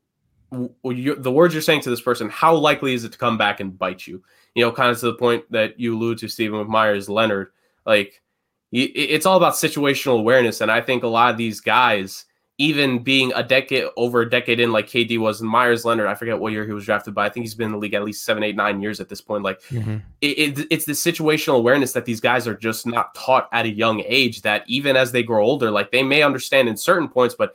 the 0.85 1.33
words 1.33 1.55
you're 1.55 1.63
saying 1.63 1.83
to 1.83 1.91
this 1.91 2.01
person, 2.01 2.29
how 2.29 2.55
likely 2.55 2.95
is 2.95 3.05
it 3.05 3.13
to 3.13 3.19
come 3.19 3.39
back 3.39 3.61
and 3.61 3.79
bite 3.79 4.07
you? 4.07 4.23
You 4.55 4.65
know, 4.65 4.73
kind 4.73 4.91
of 4.91 4.99
to 5.01 5.07
the 5.07 5.15
point 5.15 5.45
that 5.51 5.79
you 5.79 5.97
allude 5.97 6.19
to, 6.19 6.29
Stephen, 6.29 6.59
with 6.59 6.69
Meyers 6.69 7.09
Leonard. 7.09 7.49
Like, 7.85 8.23
it's 8.73 9.27
all 9.27 9.37
about 9.37 9.55
situational 9.55 10.19
awareness. 10.19 10.61
And 10.61 10.71
I 10.71 10.81
think 10.81 11.03
a 11.03 11.09
lot 11.09 11.31
of 11.31 11.37
these 11.37 11.61
guys, 11.61 12.25
even 12.59 13.03
being 13.03 13.33
a 13.35 13.43
decade 13.43 13.85
over 13.97 14.23
a 14.23 14.31
decade 14.31 14.59
in, 14.59 14.73
like 14.73 14.89
KD 14.89 15.19
was, 15.19 15.41
and 15.41 15.51
Meyers 15.51 15.85
Leonard, 15.85 16.09
I 16.09 16.15
forget 16.15 16.39
what 16.39 16.53
year 16.53 16.67
he 16.67 16.73
was 16.73 16.85
drafted, 16.85 17.15
but 17.15 17.25
I 17.25 17.29
think 17.29 17.45
he's 17.45 17.55
been 17.55 17.67
in 17.67 17.73
the 17.73 17.79
league 17.79 17.95
at 17.95 18.05
least 18.05 18.25
seven, 18.25 18.43
eight, 18.43 18.57
nine 18.57 18.81
years 18.81 19.01
at 19.01 19.09
this 19.09 19.21
point. 19.21 19.45
Like, 19.45 19.61
mm-hmm. 19.65 19.99
it, 20.21 20.59
it, 20.59 20.67
it's 20.71 20.85
the 20.85 20.93
situational 20.93 21.57
awareness 21.57 21.93
that 21.93 22.05
these 22.05 22.21
guys 22.21 22.49
are 22.49 22.57
just 22.57 22.87
not 22.87 23.15
taught 23.15 23.49
at 23.53 23.67
a 23.67 23.71
young 23.71 24.03
age. 24.07 24.43
That 24.43 24.65
even 24.67 24.97
as 24.97 25.13
they 25.13 25.23
grow 25.23 25.45
older, 25.45 25.71
like 25.71 25.93
they 25.93 26.03
may 26.03 26.23
understand 26.23 26.69
in 26.69 26.77
certain 26.77 27.09
points, 27.09 27.35
but 27.35 27.55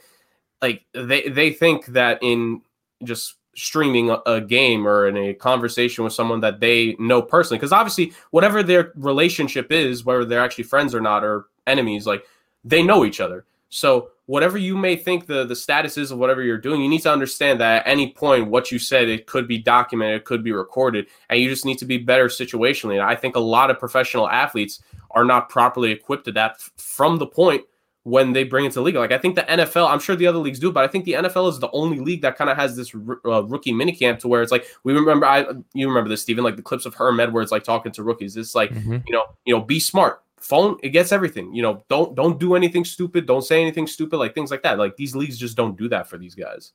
like 0.62 0.86
they 0.94 1.28
they 1.30 1.52
think 1.52 1.86
that 1.88 2.20
in 2.22 2.62
just 3.04 3.36
streaming 3.56 4.16
a, 4.26 4.42
game 4.42 4.88
or 4.88 5.08
in 5.08 5.18
a 5.18 5.34
conversation 5.34 6.04
with 6.04 6.14
someone 6.14 6.40
that 6.40 6.60
they 6.60 6.96
know 6.98 7.22
personally. 7.22 7.58
Because 7.58 7.74
obviously 7.74 8.14
whatever 8.32 8.64
their 8.64 8.92
relationship 8.96 9.72
is 9.72 10.06
whether 10.06 10.24
they're 10.24 10.44
actually 10.44 10.64
friends 10.64 10.96
or 10.96 11.02
not 11.02 11.24
or 11.24 11.48
enemies 11.68 12.08
like 12.08 12.24
they 12.64 12.82
know 12.82 13.04
each 13.06 13.20
other. 13.20 13.46
So 13.70 14.10
whatever 14.28 14.58
you 14.58 14.78
may 14.78 14.96
think 14.96 15.26
the 15.26 15.46
the 15.46 15.56
status 15.56 15.98
is 15.98 16.12
of 16.12 16.18
whatever 16.18 16.44
you're 16.44 16.58
doing 16.58 16.82
you 16.82 16.88
need 16.88 17.02
to 17.02 17.12
understand 17.12 17.60
that 17.60 17.86
at 17.86 17.92
any 17.92 18.12
point 18.12 18.48
what 18.48 18.72
you 18.72 18.78
said 18.78 19.10
it 19.10 19.26
could 19.26 19.48
be 19.48 19.58
documented 19.58 20.18
it 20.18 20.26
could 20.26 20.44
be 20.44 20.52
recorded 20.52 21.08
and 21.30 21.40
you 21.40 21.50
just 21.50 21.66
need 21.66 21.80
to 21.80 21.86
be 21.86 21.98
better 21.98 22.28
situationally. 22.28 22.94
And 22.94 23.02
i 23.02 23.16
think 23.16 23.36
a 23.36 23.40
lot 23.40 23.70
of 23.70 23.80
professional 23.80 24.30
athletes 24.30 24.82
are 25.12 25.26
not 25.26 25.50
properly 25.50 25.92
equipped 25.92 26.26
to 26.26 26.32
that 26.34 26.62
from 26.78 27.18
the 27.18 27.28
point 27.28 27.64
when 28.04 28.34
they 28.34 28.44
bring 28.44 28.66
it 28.66 28.70
to 28.70 28.76
the 28.76 28.82
league. 28.82 28.96
Like 28.96 29.12
I 29.12 29.18
think 29.18 29.36
the 29.36 29.44
NFL, 29.44 29.90
I'm 29.90 30.00
sure 30.00 30.16
the 30.16 30.28
other 30.28 30.40
leagues 30.40 30.60
do, 30.60 30.72
but 30.72 30.84
I 30.84 30.88
think 30.88 31.06
the 31.06 31.14
NFL 31.14 31.50
is 31.50 31.60
the 31.60 31.70
only 31.72 32.00
league 32.00 32.22
that 32.22 32.38
kind 32.38 32.50
of 32.50 32.58
has 32.58 32.76
this 32.76 32.94
uh, 32.96 33.44
rookie 33.44 33.74
minicamp 33.74 34.20
to 34.20 34.28
where 34.28 34.42
it's 34.42 34.52
like 34.52 34.66
we 34.84 34.94
remember. 34.94 35.26
I 35.26 35.46
you 35.74 35.88
remember 35.88 36.10
this, 36.10 36.22
Stephen? 36.22 36.44
Like 36.44 36.56
the 36.56 36.62
clips 36.62 36.86
of 36.86 36.94
Herm 36.96 37.20
Edwards 37.20 37.52
like 37.52 37.64
talking 37.64 37.92
to 37.94 38.04
rookies. 38.04 38.38
It's 38.38 38.56
like 38.56 38.72
mm-hmm. 38.72 38.98
you 39.06 39.14
know, 39.14 39.26
you 39.46 39.56
know, 39.56 39.62
be 39.62 39.80
smart. 39.80 40.22
Phone 40.38 40.78
it 40.82 40.90
gets 40.90 41.12
everything. 41.12 41.54
You 41.54 41.62
know, 41.62 41.84
don't 41.90 42.16
don't 42.16 42.40
do 42.40 42.56
anything 42.56 42.86
stupid. 42.86 43.26
Don't 43.26 43.44
say 43.44 43.62
anything 43.62 43.88
stupid. 43.88 44.18
Like 44.18 44.34
things 44.34 44.52
like 44.52 44.64
that. 44.64 44.78
Like 44.78 44.96
these 44.96 45.16
leagues 45.16 45.38
just 45.38 45.58
don't 45.58 45.78
do 45.78 45.90
that 45.90 46.08
for 46.08 46.18
these 46.18 46.36
guys. 46.36 46.72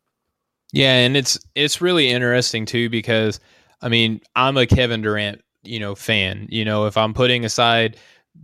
Yeah, 0.72 0.92
and 0.92 1.16
it's 1.16 1.38
it's 1.54 1.80
really 1.80 2.10
interesting 2.10 2.66
too 2.66 2.90
because 2.90 3.40
I 3.80 3.88
mean 3.88 4.20
I'm 4.36 4.56
a 4.56 4.66
Kevin 4.66 5.00
Durant 5.00 5.40
you 5.62 5.80
know 5.80 5.94
fan. 5.94 6.46
You 6.50 6.64
know 6.66 6.86
if 6.86 6.96
I'm 6.98 7.14
putting 7.14 7.44
aside 7.44 7.96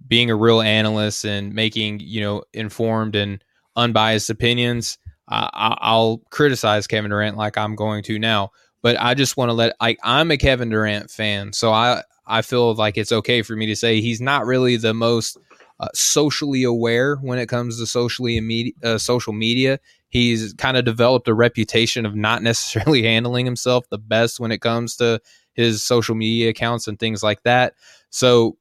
being 0.07 0.31
a 0.31 0.37
real 0.37 0.61
analyst 0.61 1.25
and 1.25 1.55
making 1.55 2.01
you 2.01 2.21
know 2.21 2.43
informed 2.53 3.15
and 3.15 3.43
unbiased 3.77 4.31
opinions, 4.31 4.99
I, 5.29 5.77
I'll 5.81 6.19
criticize 6.31 6.87
Kevin 6.87 7.11
Durant 7.11 7.37
like 7.37 7.57
I'm 7.57 7.75
going 7.75 8.03
to 8.05 8.19
now. 8.19 8.51
But 8.83 8.97
I 8.99 9.15
just 9.15 9.37
want 9.37 9.51
to 9.51 9.55
let 9.55 9.75
like 9.81 9.99
I'm 10.03 10.31
a 10.31 10.37
Kevin 10.37 10.71
Durant 10.71 11.11
fan, 11.11 11.53
so 11.53 11.73
I 11.73 12.03
I 12.27 12.43
feel 12.43 12.75
like 12.75 12.97
it's 12.97 13.13
okay 13.13 13.43
for 13.43 13.57
me 13.57 13.67
to 13.67 13.77
say 13.77 14.01
he's 14.01 14.21
not 14.21 14.47
really 14.47 14.77
the 14.77 14.95
most 14.95 15.37
uh, 15.81 15.89
socially 15.95 16.63
aware 16.63 17.17
when 17.17 17.39
it 17.39 17.49
comes 17.49 17.79
to 17.79 17.87
socially 17.87 18.37
immediate, 18.37 18.77
uh, 18.85 18.99
social 18.99 19.33
media. 19.33 19.81
He's 20.09 20.53
kind 20.55 20.77
of 20.77 20.85
developed 20.85 21.27
a 21.29 21.35
reputation 21.35 22.07
of 22.07 22.15
not 22.15 22.43
necessarily 22.45 23.03
handling 23.03 23.47
himself 23.47 23.89
the 23.89 23.99
best 23.99 24.41
when 24.41 24.53
it 24.53 24.61
comes 24.61 24.97
to 24.97 25.21
his 25.55 25.83
social 25.83 26.15
media 26.15 26.51
accounts 26.51 26.87
and 26.87 26.99
things 26.99 27.23
like 27.23 27.43
that. 27.43 27.75
So 28.11 28.57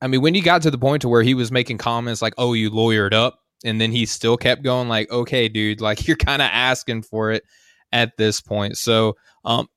I 0.00 0.06
mean, 0.06 0.22
when 0.22 0.34
he 0.34 0.40
got 0.40 0.62
to 0.62 0.70
the 0.70 0.78
point 0.78 1.02
to 1.02 1.08
where 1.08 1.22
he 1.22 1.34
was 1.34 1.50
making 1.50 1.78
comments 1.78 2.22
like, 2.22 2.34
"Oh, 2.38 2.52
you 2.52 2.70
lawyered 2.70 3.12
up," 3.12 3.40
and 3.64 3.80
then 3.80 3.90
he 3.90 4.06
still 4.06 4.36
kept 4.36 4.62
going, 4.62 4.88
like, 4.88 5.10
"Okay, 5.10 5.48
dude, 5.48 5.80
like 5.80 6.06
you're 6.06 6.16
kind 6.16 6.42
of 6.42 6.48
asking 6.52 7.02
for 7.02 7.32
it 7.32 7.44
at 7.92 8.16
this 8.16 8.40
point." 8.40 8.76
So, 8.76 9.16
um, 9.44 9.68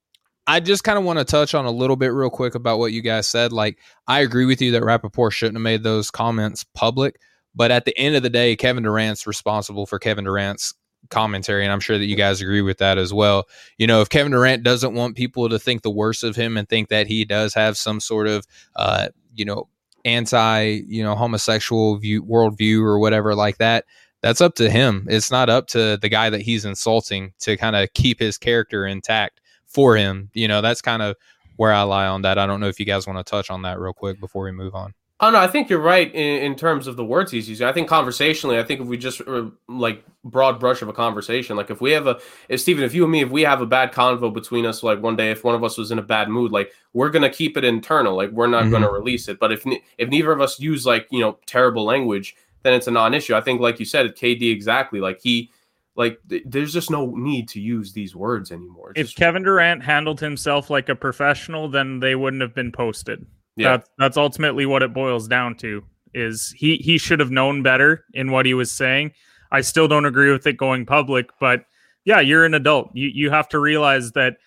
I 0.47 0.59
just 0.59 0.83
kind 0.83 0.97
of 0.97 1.03
want 1.03 1.19
to 1.19 1.25
touch 1.25 1.53
on 1.53 1.65
a 1.65 1.71
little 1.71 1.95
bit 1.95 2.13
real 2.13 2.29
quick 2.29 2.55
about 2.55 2.79
what 2.79 2.91
you 2.91 3.01
guys 3.01 3.27
said. 3.27 3.51
Like, 3.51 3.79
I 4.07 4.21
agree 4.21 4.45
with 4.45 4.61
you 4.61 4.71
that 4.71 4.83
Rapaport 4.83 5.31
shouldn't 5.31 5.57
have 5.57 5.63
made 5.63 5.83
those 5.83 6.11
comments 6.11 6.65
public, 6.73 7.19
but 7.55 7.71
at 7.71 7.85
the 7.85 7.97
end 7.97 8.15
of 8.15 8.23
the 8.23 8.29
day, 8.29 8.55
Kevin 8.55 8.83
Durant's 8.83 9.27
responsible 9.27 9.85
for 9.85 9.99
Kevin 9.99 10.25
Durant's 10.25 10.73
commentary, 11.09 11.63
and 11.63 11.71
I'm 11.71 11.79
sure 11.79 11.97
that 11.97 12.05
you 12.05 12.15
guys 12.15 12.41
agree 12.41 12.61
with 12.61 12.77
that 12.79 12.97
as 12.97 13.13
well. 13.13 13.47
You 13.77 13.87
know, 13.87 14.01
if 14.01 14.09
Kevin 14.09 14.31
Durant 14.31 14.63
doesn't 14.63 14.93
want 14.93 15.15
people 15.15 15.49
to 15.49 15.59
think 15.59 15.81
the 15.81 15.91
worst 15.91 16.23
of 16.23 16.35
him 16.35 16.57
and 16.57 16.67
think 16.67 16.89
that 16.89 17.07
he 17.07 17.25
does 17.25 17.53
have 17.53 17.77
some 17.77 17.99
sort 17.99 18.27
of, 18.27 18.45
uh, 18.75 19.09
you 19.33 19.45
know, 19.45 19.67
anti 20.05 20.81
you 20.87 21.03
know 21.03 21.15
homosexual 21.15 21.97
view 21.97 22.23
worldview 22.23 22.81
or 22.81 22.99
whatever 22.99 23.35
like 23.35 23.57
that 23.57 23.85
that's 24.21 24.41
up 24.41 24.53
to 24.55 24.69
him. 24.69 25.07
It's 25.09 25.31
not 25.31 25.49
up 25.49 25.67
to 25.69 25.97
the 25.97 26.09
guy 26.09 26.29
that 26.29 26.41
he's 26.41 26.63
insulting 26.63 27.33
to 27.39 27.57
kind 27.57 27.75
of 27.75 27.91
keep 27.93 28.19
his 28.19 28.37
character 28.37 28.85
intact 28.85 29.41
for 29.65 29.95
him. 29.97 30.29
You 30.33 30.47
know 30.47 30.61
that's 30.61 30.81
kind 30.81 31.01
of 31.01 31.15
where 31.57 31.73
i 31.73 31.81
lie 31.81 32.07
on 32.07 32.21
that. 32.23 32.37
I 32.37 32.45
don't 32.45 32.59
know 32.59 32.67
if 32.67 32.79
you 32.79 32.85
guys 32.85 33.07
want 33.07 33.19
to 33.19 33.29
touch 33.29 33.49
on 33.49 33.63
that 33.63 33.79
real 33.79 33.93
quick 33.93 34.19
before 34.19 34.43
we 34.43 34.51
move 34.51 34.75
on 34.75 34.93
Oh 35.23 35.29
no, 35.29 35.37
I 35.37 35.47
think 35.47 35.69
you're 35.69 35.79
right 35.79 36.11
in, 36.15 36.41
in 36.41 36.55
terms 36.55 36.87
of 36.87 36.95
the 36.97 37.05
words 37.05 37.31
he's 37.31 37.47
using. 37.47 37.67
I 37.67 37.71
think 37.71 37.87
conversationally, 37.87 38.57
I 38.57 38.63
think 38.63 38.81
if 38.81 38.87
we 38.87 38.97
just 38.97 39.21
uh, 39.27 39.51
like 39.67 40.03
broad 40.23 40.59
brush 40.59 40.81
of 40.81 40.89
a 40.89 40.93
conversation, 40.93 41.55
like 41.55 41.69
if 41.69 41.79
we 41.79 41.91
have 41.91 42.07
a, 42.07 42.19
if 42.49 42.59
Stephen, 42.59 42.83
if 42.83 42.95
you 42.95 43.03
and 43.03 43.11
me, 43.11 43.21
if 43.21 43.29
we 43.29 43.43
have 43.43 43.61
a 43.61 43.67
bad 43.67 43.93
convo 43.93 44.33
between 44.33 44.65
us, 44.65 44.81
like 44.81 44.99
one 44.99 45.15
day, 45.15 45.29
if 45.29 45.43
one 45.43 45.53
of 45.53 45.63
us 45.63 45.77
was 45.77 45.91
in 45.91 45.99
a 45.99 46.03
bad 46.03 46.27
mood, 46.27 46.51
like 46.51 46.73
we're 46.93 47.11
gonna 47.11 47.29
keep 47.29 47.55
it 47.55 47.63
internal, 47.63 48.15
like 48.15 48.31
we're 48.31 48.47
not 48.47 48.63
mm-hmm. 48.63 48.71
gonna 48.71 48.91
release 48.91 49.27
it. 49.27 49.39
But 49.39 49.51
if 49.51 49.63
if 49.99 50.09
neither 50.09 50.31
of 50.31 50.41
us 50.41 50.59
use 50.59 50.87
like 50.87 51.07
you 51.11 51.19
know 51.19 51.37
terrible 51.45 51.83
language, 51.83 52.35
then 52.63 52.73
it's 52.73 52.87
a 52.87 52.91
non-issue. 52.91 53.35
I 53.35 53.41
think, 53.41 53.61
like 53.61 53.79
you 53.79 53.85
said, 53.85 54.15
KD 54.15 54.51
exactly, 54.51 54.99
like 54.99 55.21
he 55.21 55.51
like 55.95 56.17
th- 56.29 56.43
there's 56.47 56.73
just 56.73 56.89
no 56.89 57.13
need 57.15 57.47
to 57.49 57.61
use 57.61 57.93
these 57.93 58.15
words 58.15 58.51
anymore. 58.51 58.89
It's 58.95 59.01
if 59.01 59.05
just... 59.07 59.17
Kevin 59.17 59.43
Durant 59.43 59.83
handled 59.83 60.19
himself 60.19 60.71
like 60.71 60.89
a 60.89 60.95
professional, 60.95 61.69
then 61.69 61.99
they 61.99 62.15
wouldn't 62.15 62.41
have 62.41 62.55
been 62.55 62.71
posted. 62.71 63.23
Yeah. 63.55 63.77
That's, 63.77 63.89
that's 63.97 64.17
ultimately 64.17 64.65
what 64.65 64.83
it 64.83 64.93
boils 64.93 65.27
down 65.27 65.55
to. 65.57 65.83
Is 66.13 66.53
he 66.57 66.77
he 66.77 66.97
should 66.97 67.19
have 67.21 67.31
known 67.31 67.63
better 67.63 68.05
in 68.13 68.31
what 68.31 68.45
he 68.45 68.53
was 68.53 68.71
saying. 68.71 69.13
I 69.51 69.61
still 69.61 69.87
don't 69.87 70.05
agree 70.05 70.31
with 70.31 70.45
it 70.45 70.57
going 70.57 70.85
public, 70.85 71.29
but 71.39 71.65
yeah, 72.03 72.19
you're 72.19 72.45
an 72.45 72.53
adult. 72.53 72.91
You 72.93 73.09
you 73.13 73.29
have 73.29 73.47
to 73.49 73.59
realize 73.59 74.11
that 74.13 74.37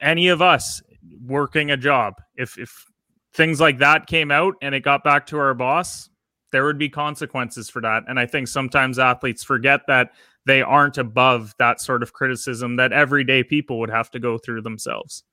any 0.00 0.28
of 0.28 0.40
us 0.40 0.82
working 1.26 1.70
a 1.70 1.76
job, 1.76 2.14
if 2.36 2.58
if 2.58 2.86
things 3.32 3.60
like 3.60 3.78
that 3.78 4.06
came 4.06 4.30
out 4.30 4.54
and 4.62 4.74
it 4.74 4.80
got 4.80 5.02
back 5.02 5.26
to 5.26 5.38
our 5.38 5.54
boss, 5.54 6.10
there 6.52 6.64
would 6.64 6.78
be 6.78 6.88
consequences 6.88 7.68
for 7.68 7.80
that. 7.82 8.04
And 8.08 8.18
I 8.18 8.26
think 8.26 8.48
sometimes 8.48 8.98
athletes 8.98 9.42
forget 9.42 9.82
that 9.86 10.12
they 10.46 10.62
aren't 10.62 10.98
above 10.98 11.54
that 11.58 11.80
sort 11.80 12.02
of 12.02 12.12
criticism 12.12 12.76
that 12.76 12.92
everyday 12.92 13.42
people 13.42 13.78
would 13.80 13.90
have 13.90 14.10
to 14.12 14.18
go 14.18 14.38
through 14.38 14.62
themselves. 14.62 15.24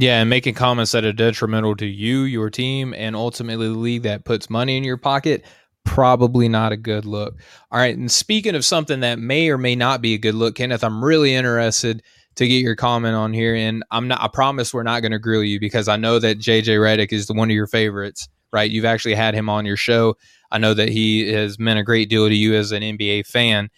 Yeah, 0.00 0.20
and 0.20 0.30
making 0.30 0.54
comments 0.54 0.92
that 0.92 1.04
are 1.04 1.12
detrimental 1.12 1.74
to 1.74 1.86
you, 1.86 2.20
your 2.20 2.50
team, 2.50 2.94
and 2.96 3.16
ultimately 3.16 3.66
the 3.66 3.74
league 3.74 4.02
that 4.02 4.24
puts 4.24 4.48
money 4.48 4.76
in 4.76 4.84
your 4.84 4.96
pocket, 4.96 5.44
probably 5.84 6.48
not 6.48 6.70
a 6.70 6.76
good 6.76 7.04
look. 7.04 7.34
All 7.72 7.80
right, 7.80 7.96
and 7.96 8.08
speaking 8.08 8.54
of 8.54 8.64
something 8.64 9.00
that 9.00 9.18
may 9.18 9.48
or 9.48 9.58
may 9.58 9.74
not 9.74 10.00
be 10.00 10.14
a 10.14 10.18
good 10.18 10.36
look, 10.36 10.54
Kenneth, 10.54 10.84
I'm 10.84 11.04
really 11.04 11.34
interested 11.34 12.04
to 12.36 12.46
get 12.46 12.62
your 12.62 12.76
comment 12.76 13.16
on 13.16 13.32
here, 13.32 13.56
and 13.56 13.82
I'm 13.90 14.06
not. 14.06 14.22
I 14.22 14.28
promise 14.28 14.72
we're 14.72 14.84
not 14.84 15.00
going 15.00 15.10
to 15.10 15.18
grill 15.18 15.42
you 15.42 15.58
because 15.58 15.88
I 15.88 15.96
know 15.96 16.20
that 16.20 16.38
JJ 16.38 16.78
Redick 16.78 17.12
is 17.12 17.26
the 17.26 17.34
one 17.34 17.50
of 17.50 17.54
your 17.56 17.66
favorites. 17.66 18.28
Right, 18.52 18.70
you've 18.70 18.84
actually 18.84 19.16
had 19.16 19.34
him 19.34 19.50
on 19.50 19.66
your 19.66 19.76
show. 19.76 20.16
I 20.52 20.58
know 20.58 20.74
that 20.74 20.90
he 20.90 21.32
has 21.32 21.58
meant 21.58 21.80
a 21.80 21.82
great 21.82 22.08
deal 22.08 22.28
to 22.28 22.34
you 22.36 22.54
as 22.54 22.70
an 22.70 22.84
NBA 22.84 23.26
fan, 23.26 23.68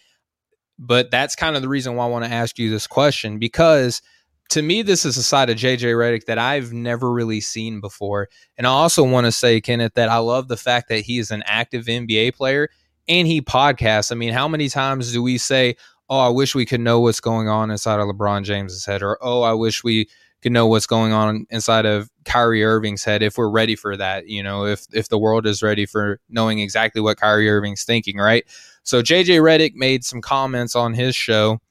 but 0.77 1.09
that's 1.09 1.35
kind 1.35 1.55
of 1.55 1.63
the 1.63 1.67
reason 1.67 1.95
why 1.95 2.05
I 2.05 2.09
want 2.09 2.25
to 2.25 2.31
ask 2.31 2.59
you 2.59 2.69
this 2.69 2.85
question 2.85 3.39
because 3.39 4.03
to 4.51 4.61
me, 4.61 4.81
this 4.81 5.05
is 5.05 5.15
a 5.15 5.23
side 5.23 5.49
of 5.49 5.55
JJ 5.55 5.95
Redick 5.95 6.25
that 6.25 6.37
I've 6.37 6.73
never 6.73 7.09
really 7.09 7.39
seen 7.39 7.79
before. 7.79 8.27
And 8.57 8.67
I 8.67 8.69
also 8.69 9.01
want 9.01 9.25
to 9.25 9.31
say, 9.31 9.61
Kenneth, 9.61 9.93
that 9.93 10.09
I 10.09 10.17
love 10.17 10.49
the 10.49 10.57
fact 10.57 10.89
that 10.89 10.99
he 10.99 11.19
is 11.19 11.31
an 11.31 11.41
active 11.45 11.85
NBA 11.85 12.35
player 12.35 12.67
and 13.07 13.27
he 13.27 13.41
podcasts. 13.41 14.11
I 14.11 14.15
mean, 14.15 14.33
how 14.33 14.49
many 14.49 14.67
times 14.67 15.13
do 15.13 15.23
we 15.23 15.37
say, 15.37 15.77
Oh, 16.09 16.19
I 16.19 16.27
wish 16.27 16.53
we 16.53 16.65
could 16.65 16.81
know 16.81 16.99
what's 16.99 17.21
going 17.21 17.47
on 17.47 17.71
inside 17.71 18.01
of 18.01 18.09
LeBron 18.09 18.43
James's 18.43 18.85
head, 18.85 19.01
or 19.01 19.17
Oh, 19.21 19.41
I 19.43 19.53
wish 19.53 19.85
we 19.85 20.09
could 20.41 20.51
know 20.51 20.67
what's 20.67 20.87
going 20.87 21.13
on 21.13 21.45
inside 21.49 21.85
of 21.85 22.09
Kyrie 22.25 22.65
Irving's 22.65 23.05
head 23.05 23.23
if 23.23 23.37
we're 23.37 23.49
ready 23.49 23.77
for 23.77 23.95
that, 23.95 24.27
you 24.27 24.43
know, 24.43 24.65
if 24.65 24.85
if 24.91 25.07
the 25.07 25.17
world 25.17 25.47
is 25.47 25.63
ready 25.63 25.85
for 25.85 26.19
knowing 26.27 26.59
exactly 26.59 26.99
what 26.99 27.15
Kyrie 27.15 27.49
Irving's 27.49 27.85
thinking, 27.85 28.17
right? 28.17 28.43
So 28.83 29.01
JJ 29.01 29.39
Redick 29.39 29.75
made 29.75 30.03
some 30.03 30.19
comments 30.19 30.75
on 30.75 30.93
his 30.93 31.15
show 31.15 31.61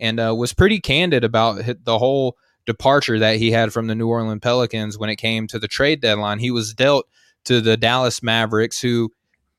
and 0.00 0.20
uh, 0.20 0.34
was 0.34 0.54
pretty 0.54 0.80
candid 0.80 1.24
about 1.24 1.62
the 1.84 1.98
whole 1.98 2.36
departure 2.66 3.18
that 3.18 3.36
he 3.36 3.50
had 3.50 3.72
from 3.72 3.86
the 3.86 3.94
New 3.94 4.08
Orleans 4.08 4.40
Pelicans 4.40 4.98
when 4.98 5.10
it 5.10 5.16
came 5.16 5.46
to 5.48 5.58
the 5.58 5.68
trade 5.68 6.00
deadline. 6.00 6.38
He 6.38 6.50
was 6.50 6.74
dealt 6.74 7.08
to 7.44 7.60
the 7.60 7.76
Dallas 7.76 8.22
Mavericks, 8.22 8.80
who 8.80 9.10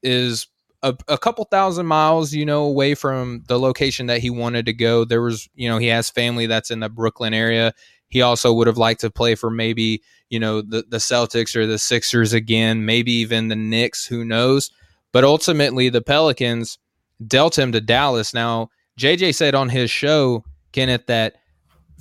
is 0.04 0.47
a, 0.84 0.95
a, 1.08 1.17
couple 1.17 1.43
thousand 1.45 1.88
miles, 1.88 2.34
you 2.34 2.45
know, 2.45 2.63
away 2.63 2.95
from 2.95 3.43
the 3.47 3.60
location 3.60 4.06
that 4.08 4.19
he 4.19 4.30
wanted 4.30 4.65
to 4.67 4.73
go. 4.73 5.06
There 5.06 5.21
was, 5.21 5.49
you 5.56 5.67
know, 5.67 5.78
he 5.78 5.88
has 5.88 6.10
family 6.10 6.45
that's 6.45 6.71
in 6.71 6.80
the 6.80 6.89
Brooklyn 6.89 7.34
area. 7.34 7.73
He 8.08 8.21
also 8.21 8.54
would 8.54 8.67
have 8.67 8.78
liked 8.78 9.02
to 9.02 9.10
play 9.10 9.36
for 9.36 9.49
maybe, 9.49 10.02
you 10.30 10.39
know, 10.39 10.62
the, 10.62 10.86
the 10.88 10.97
Celtics 10.97 11.56
or 11.56 11.65
the 11.65 11.78
Sixers 11.78 12.34
again, 12.34 12.86
maybe 12.86 13.12
even 13.13 13.47
the 13.47 13.56
Knicks, 13.56 14.06
who 14.06 14.23
knows. 14.23 14.71
But 15.12 15.23
ultimately, 15.23 15.89
the 15.89 16.02
Pelicans 16.02 16.78
dealt 17.25 17.58
him 17.58 17.71
to 17.71 17.82
Dallas. 17.82 18.34
Now, 18.34 18.69
JJ 19.00 19.34
said 19.34 19.56
on 19.56 19.70
his 19.70 19.90
show, 19.90 20.44
Kenneth, 20.74 21.08
that 21.08 21.38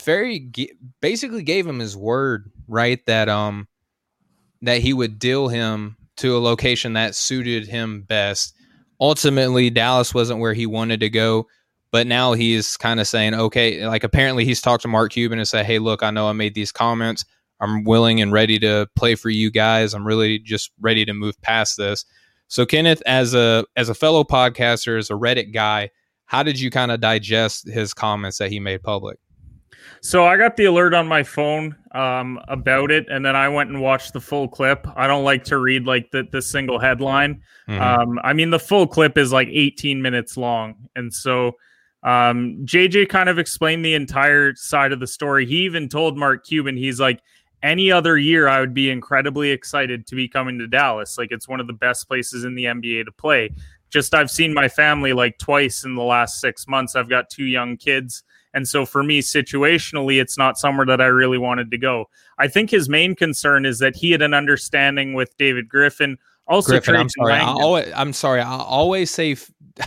very 0.03 0.51
basically 1.01 1.43
gave 1.43 1.67
him 1.67 1.79
his 1.79 1.97
word, 1.97 2.51
right? 2.67 3.05
That 3.07 3.29
um 3.29 3.69
that 4.63 4.81
he 4.81 4.93
would 4.93 5.19
deal 5.19 5.49
him 5.49 5.97
to 6.17 6.37
a 6.37 6.41
location 6.41 6.95
that 6.95 7.15
suited 7.15 7.69
him 7.69 8.03
best. 8.03 8.55
Ultimately, 9.01 9.71
Dallas 9.71 10.13
wasn't 10.13 10.41
where 10.41 10.55
he 10.55 10.67
wanted 10.67 10.99
to 11.01 11.09
go, 11.09 11.47
but 11.93 12.09
now 12.09 12.33
he's 12.33 12.77
kind 12.77 12.99
of 12.99 13.07
saying, 13.07 13.35
okay, 13.35 13.87
like 13.87 14.03
apparently 14.03 14.45
he's 14.45 14.61
talked 14.61 14.83
to 14.83 14.89
Mark 14.89 15.13
Cuban 15.13 15.39
and 15.39 15.47
said, 15.47 15.65
hey, 15.65 15.79
look, 15.79 16.03
I 16.03 16.11
know 16.11 16.29
I 16.29 16.33
made 16.33 16.55
these 16.55 16.73
comments. 16.73 17.25
I'm 17.61 17.85
willing 17.85 18.21
and 18.21 18.33
ready 18.33 18.59
to 18.59 18.89
play 18.97 19.15
for 19.15 19.31
you 19.31 19.53
guys. 19.53 19.95
I'm 19.95 20.07
really 20.07 20.41
just 20.41 20.73
ready 20.81 21.05
to 21.05 21.15
move 21.15 21.41
past 21.43 21.77
this. 21.77 22.05
So, 22.49 22.67
Kenneth, 22.67 23.03
as 23.07 23.35
a 23.35 23.65
as 23.77 23.89
a 23.89 23.95
fellow 23.95 24.25
podcaster, 24.25 24.99
as 24.99 25.11
a 25.11 25.15
Reddit 25.15 25.53
guy, 25.53 25.91
how 26.29 26.43
did 26.43 26.61
you 26.61 26.71
kind 26.71 26.93
of 26.93 27.01
digest 27.01 27.69
his 27.69 27.95
comments 27.95 28.37
that 28.39 28.51
he 28.51 28.61
made 28.61 28.83
public? 28.83 29.19
So 30.03 30.27
I 30.27 30.37
got 30.37 30.57
the 30.57 30.67
alert 30.67 30.93
on 30.93 31.09
my 31.09 31.23
phone 31.23 31.75
um, 31.93 32.39
about 32.49 32.91
it, 32.91 33.07
and 33.09 33.25
then 33.25 33.35
I 33.35 33.49
went 33.49 33.71
and 33.71 33.81
watched 33.81 34.13
the 34.13 34.21
full 34.21 34.47
clip. 34.47 34.87
I 34.95 35.07
don't 35.07 35.25
like 35.25 35.43
to 35.45 35.59
read 35.59 35.87
like 35.87 36.11
the, 36.11 36.29
the 36.31 36.43
single 36.43 36.79
headline. 36.79 37.41
Mm-hmm. 37.67 37.81
Um, 37.81 38.21
I 38.23 38.35
mean, 38.35 38.51
the 38.51 38.59
full 38.59 38.87
clip 38.87 39.17
is 39.17 39.33
like 39.33 39.49
18 39.51 40.01
minutes 40.03 40.37
long, 40.37 40.77
and 40.95 41.13
so 41.13 41.57
um, 42.03 42.59
JJ 42.65 43.09
kind 43.09 43.31
of 43.31 43.39
explained 43.39 43.83
the 43.83 43.95
entire 43.95 44.55
side 44.55 44.93
of 44.93 45.01
the 45.01 45.07
story. 45.07 45.47
He 45.47 45.65
even 45.65 45.89
told 45.89 46.19
Mark 46.19 46.47
Cuban, 46.47 46.77
he's 46.77 47.01
like, 47.01 47.21
any 47.63 47.91
other 47.91 48.17
year, 48.17 48.47
I 48.47 48.61
would 48.61 48.75
be 48.75 48.89
incredibly 48.89 49.51
excited 49.51 50.07
to 50.07 50.15
be 50.15 50.29
coming 50.29 50.61
to 50.61 50.69
Dallas. 50.69 51.19
Like, 51.19 51.33
it's 51.33 51.49
one 51.49 51.59
of 51.59 51.67
the 51.67 51.73
best 51.73 52.07
places 52.07 52.45
in 52.45 52.55
the 52.55 52.67
NBA 52.67 53.07
to 53.07 53.13
play. 53.13 53.51
Just 53.91 54.15
I've 54.15 54.31
seen 54.31 54.55
my 54.55 54.69
family 54.69 55.13
like 55.13 55.39
twice 55.39 55.85
in 55.85 55.95
the 55.95 56.03
last 56.03 56.41
six 56.41 56.67
months. 56.67 56.97
I've 56.97 57.09
got 57.09 57.31
two 57.31 57.45
young 57.45 57.77
kids. 57.77 58.23
And 58.55 58.67
so 58.67 58.87
for 58.87 59.03
me, 59.03 59.21
situationally, 59.21 60.21
it's 60.21 60.39
not 60.39 60.59
somewhere 60.59 60.87
that 60.87 61.01
I 61.01 61.07
really 61.07 61.39
wanted 61.39 61.71
to 61.71 61.79
go. 61.79 62.07
I 62.39 62.49
think 62.49 62.71
his 62.71 62.89
main 62.89 63.15
concern 63.15 63.67
is 63.67 63.79
that 63.79 63.95
he 63.97 64.11
had 64.11 64.23
an 64.23 64.35
understanding 64.35 65.15
with 65.15 65.37
David 65.37 65.69
Griffin. 65.69 66.19
Also, 66.47 66.73
Griffin, 66.73 66.97
I'm 66.97 67.11
sorry. 67.11 67.35
I 67.35 67.45
always, 67.45 67.93
I'm 67.95 68.13
sorry. 68.15 68.41
I 68.41 68.59
always 68.59 69.11
say 69.11 69.37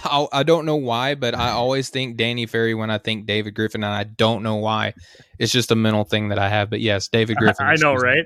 I, 0.03 0.27
I 0.31 0.43
don't 0.43 0.65
know 0.65 0.75
why, 0.75 1.15
but 1.15 1.35
I 1.35 1.49
always 1.51 1.89
think 1.89 2.17
Danny 2.17 2.45
Ferry 2.45 2.73
when 2.73 2.89
I 2.89 2.97
think 2.97 3.25
David 3.25 3.55
Griffin, 3.55 3.83
and 3.83 3.93
I 3.93 4.03
don't 4.03 4.43
know 4.43 4.55
why. 4.55 4.93
It's 5.39 5.51
just 5.51 5.71
a 5.71 5.75
mental 5.75 6.03
thing 6.03 6.29
that 6.29 6.39
I 6.39 6.49
have. 6.49 6.69
But 6.69 6.81
yes, 6.81 7.07
David 7.07 7.37
Griffin. 7.37 7.65
I 7.65 7.75
know, 7.75 7.95
right? 7.95 8.25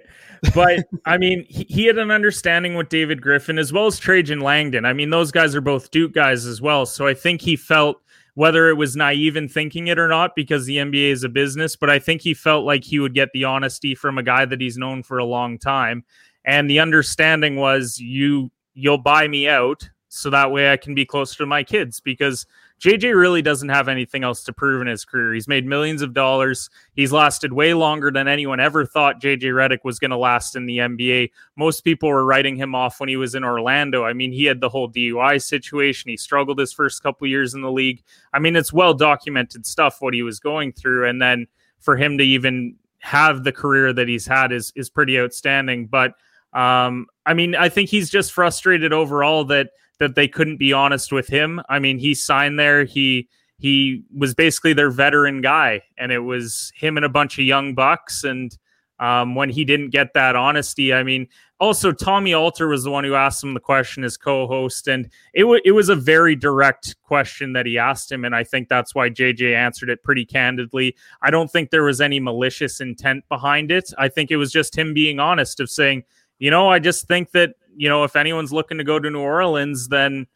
but 0.54 0.86
I 1.06 1.18
mean, 1.18 1.46
he, 1.50 1.66
he, 1.70 1.86
had 1.86 1.98
an 1.98 2.12
understanding 2.12 2.76
with 2.76 2.90
David 2.90 3.22
Griffin 3.22 3.58
as 3.58 3.74
well 3.74 3.88
as 3.88 3.98
Trajan 3.98 4.42
Langdon. 4.42 4.86
I 4.86 4.94
mean, 4.94 5.10
those 5.10 5.32
guys 5.32 5.56
are 5.56 5.62
both 5.62 5.92
Duke 5.92 6.14
guys 6.14 6.46
as 6.46 6.62
well. 6.62 6.86
So 6.86 7.08
I 7.08 7.14
think 7.14 7.42
he 7.42 7.56
felt 7.56 8.02
whether 8.36 8.70
it 8.70 8.76
was 8.76 8.96
naive 8.96 9.38
in 9.38 9.48
thinking 9.48 9.88
it 9.88 9.98
or 9.98 10.10
not 10.10 10.36
because 10.36 10.66
the 10.66 10.78
NBA 10.78 11.12
is 11.12 11.24
a 11.24 11.30
business, 11.30 11.76
but 11.76 11.90
I 11.90 12.00
think 12.00 12.22
he 12.22 12.34
felt 12.34 12.66
like 12.66 12.84
he 12.84 13.00
would 13.00 13.14
get 13.14 13.30
the 13.34 13.46
honesty 13.46 13.96
from 13.96 14.18
a 14.18 14.24
guy 14.24 14.46
that 14.46 14.60
he's 14.60 14.78
known 14.78 15.04
for 15.04 15.18
a 15.18 15.26
long 15.26 15.58
time. 15.58 16.04
And 16.44 16.70
the 16.70 16.80
understanding 16.80 17.56
was 17.56 17.98
you 17.98 18.52
you'll 18.74 18.98
buy 18.98 19.28
me 19.28 19.48
out 19.48 19.90
so 20.16 20.30
that 20.30 20.50
way 20.50 20.72
I 20.72 20.78
can 20.78 20.96
be 20.96 21.06
closer 21.06 21.40
to 21.40 21.46
my 21.46 21.62
kids 21.62 22.00
because 22.00 22.46
JJ 22.80 23.14
really 23.16 23.42
doesn't 23.42 23.68
have 23.68 23.90
anything 23.90 24.24
else 24.24 24.46
to 24.46 24.54
prove 24.54 24.82
in 24.82 24.88
his 24.88 25.04
career. 25.04 25.34
He's 25.34 25.48
made 25.48 25.66
millions 25.66 26.02
of 26.02 26.14
dollars. 26.14 26.70
He's 26.94 27.12
lasted 27.12 27.52
way 27.52 27.74
longer 27.74 28.10
than 28.12 28.26
anyone 28.26 28.62
ever 28.62 28.86
thought 28.86 29.22
JJ 29.22 29.42
Redick 29.42 29.84
was 29.84 30.00
going 30.00 30.12
to 30.12 30.18
last 30.18 30.56
in 30.56 30.68
the 30.68 30.78
NBA. 30.78 31.32
Most 31.58 31.82
people 31.82 32.08
were 32.08 32.26
writing 32.26 32.56
him 32.56 32.76
off 32.76 33.02
when 33.02 33.10
he 33.10 33.18
was 33.18 33.36
in 33.36 33.44
Orlando. 33.44 34.06
I 34.06 34.14
mean, 34.14 34.32
he 34.32 34.46
had 34.46 34.62
the 34.62 34.70
whole 34.70 34.90
DUI 34.90 35.44
situation. 35.44 36.10
He 36.10 36.16
struggled 36.16 36.60
his 36.60 36.72
first 36.72 37.04
couple 37.04 37.28
years 37.28 37.54
in 37.54 37.62
the 37.62 37.72
league. 37.72 38.02
I 38.32 38.40
mean, 38.40 38.56
it's 38.56 38.72
well 38.72 38.94
documented 38.94 39.66
stuff 39.66 39.98
what 40.00 40.14
he 40.14 40.24
was 40.24 40.40
going 40.40 40.72
through 40.72 41.10
and 41.10 41.22
then 41.22 41.46
for 41.82 41.98
him 41.98 42.18
to 42.20 42.24
even 42.24 42.76
have 43.00 43.44
the 43.44 43.52
career 43.52 43.92
that 43.92 44.08
he's 44.08 44.26
had 44.26 44.54
is 44.54 44.72
is 44.76 44.90
pretty 44.90 45.20
outstanding, 45.20 45.88
but 45.88 46.14
um, 46.56 47.08
I 47.26 47.34
mean, 47.34 47.54
I 47.54 47.68
think 47.68 47.90
he's 47.90 48.10
just 48.10 48.32
frustrated 48.32 48.94
overall 48.94 49.44
that 49.46 49.72
that 50.00 50.16
they 50.16 50.28
couldn't 50.28 50.58
be 50.58 50.74
honest 50.74 51.12
with 51.12 51.28
him. 51.28 51.62
I 51.70 51.80
mean, 51.80 52.00
he 52.00 52.14
signed 52.14 52.60
there. 52.60 52.84
He 52.84 53.30
he 53.58 54.04
was 54.16 54.34
basically 54.34 54.74
their 54.74 54.92
veteran 54.92 55.42
guy, 55.42 55.82
and 55.98 56.12
it 56.12 56.20
was 56.20 56.72
him 56.76 56.98
and 56.98 57.06
a 57.06 57.10
bunch 57.10 57.40
of 57.40 57.46
young 57.46 57.74
bucks. 57.74 58.24
And 58.24 58.56
um, 59.00 59.36
when 59.36 59.50
he 59.50 59.64
didn't 59.64 59.90
get 59.92 60.14
that 60.14 60.36
honesty, 60.36 60.94
I 60.94 61.04
mean, 61.04 61.28
also 61.60 61.92
Tommy 61.92 62.34
Alter 62.34 62.68
was 62.68 62.84
the 62.84 62.92
one 62.92 63.04
who 63.04 63.16
asked 63.16 63.44
him 63.44 63.54
the 63.54 63.60
question 63.60 64.04
as 64.04 64.18
co-host, 64.18 64.88
and 64.88 65.10
it 65.34 65.42
w- 65.42 65.62
it 65.64 65.72
was 65.72 65.90
a 65.90 65.96
very 65.96 66.36
direct 66.36 66.96
question 67.02 67.54
that 67.54 67.66
he 67.66 67.78
asked 67.78 68.12
him, 68.12 68.26
and 68.26 68.36
I 68.36 68.44
think 68.44 68.68
that's 68.68 68.94
why 68.94 69.10
JJ 69.10 69.56
answered 69.56 69.90
it 69.90 70.04
pretty 70.04 70.26
candidly. 70.26 70.96
I 71.22 71.32
don't 71.32 71.50
think 71.50 71.70
there 71.70 71.84
was 71.84 72.02
any 72.02 72.20
malicious 72.20 72.82
intent 72.82 73.24
behind 73.30 73.72
it. 73.72 73.94
I 73.98 74.10
think 74.10 74.32
it 74.32 74.38
was 74.38 74.52
just 74.52 74.78
him 74.78 74.94
being 74.94 75.20
honest 75.20 75.60
of 75.62 75.70
saying, 75.70 76.04
you 76.40 76.52
know, 76.52 76.70
I 76.70 76.80
just 76.80 77.08
think 77.08 77.32
that 77.32 77.56
you 77.76 77.90
know, 77.90 78.04
if 78.04 78.16
anyone's 78.16 78.54
looking 78.54 78.78
to 78.78 78.84
go 78.84 79.00
to 79.00 79.10
New 79.10 79.20
Orleans, 79.20 79.88
then 79.88 80.28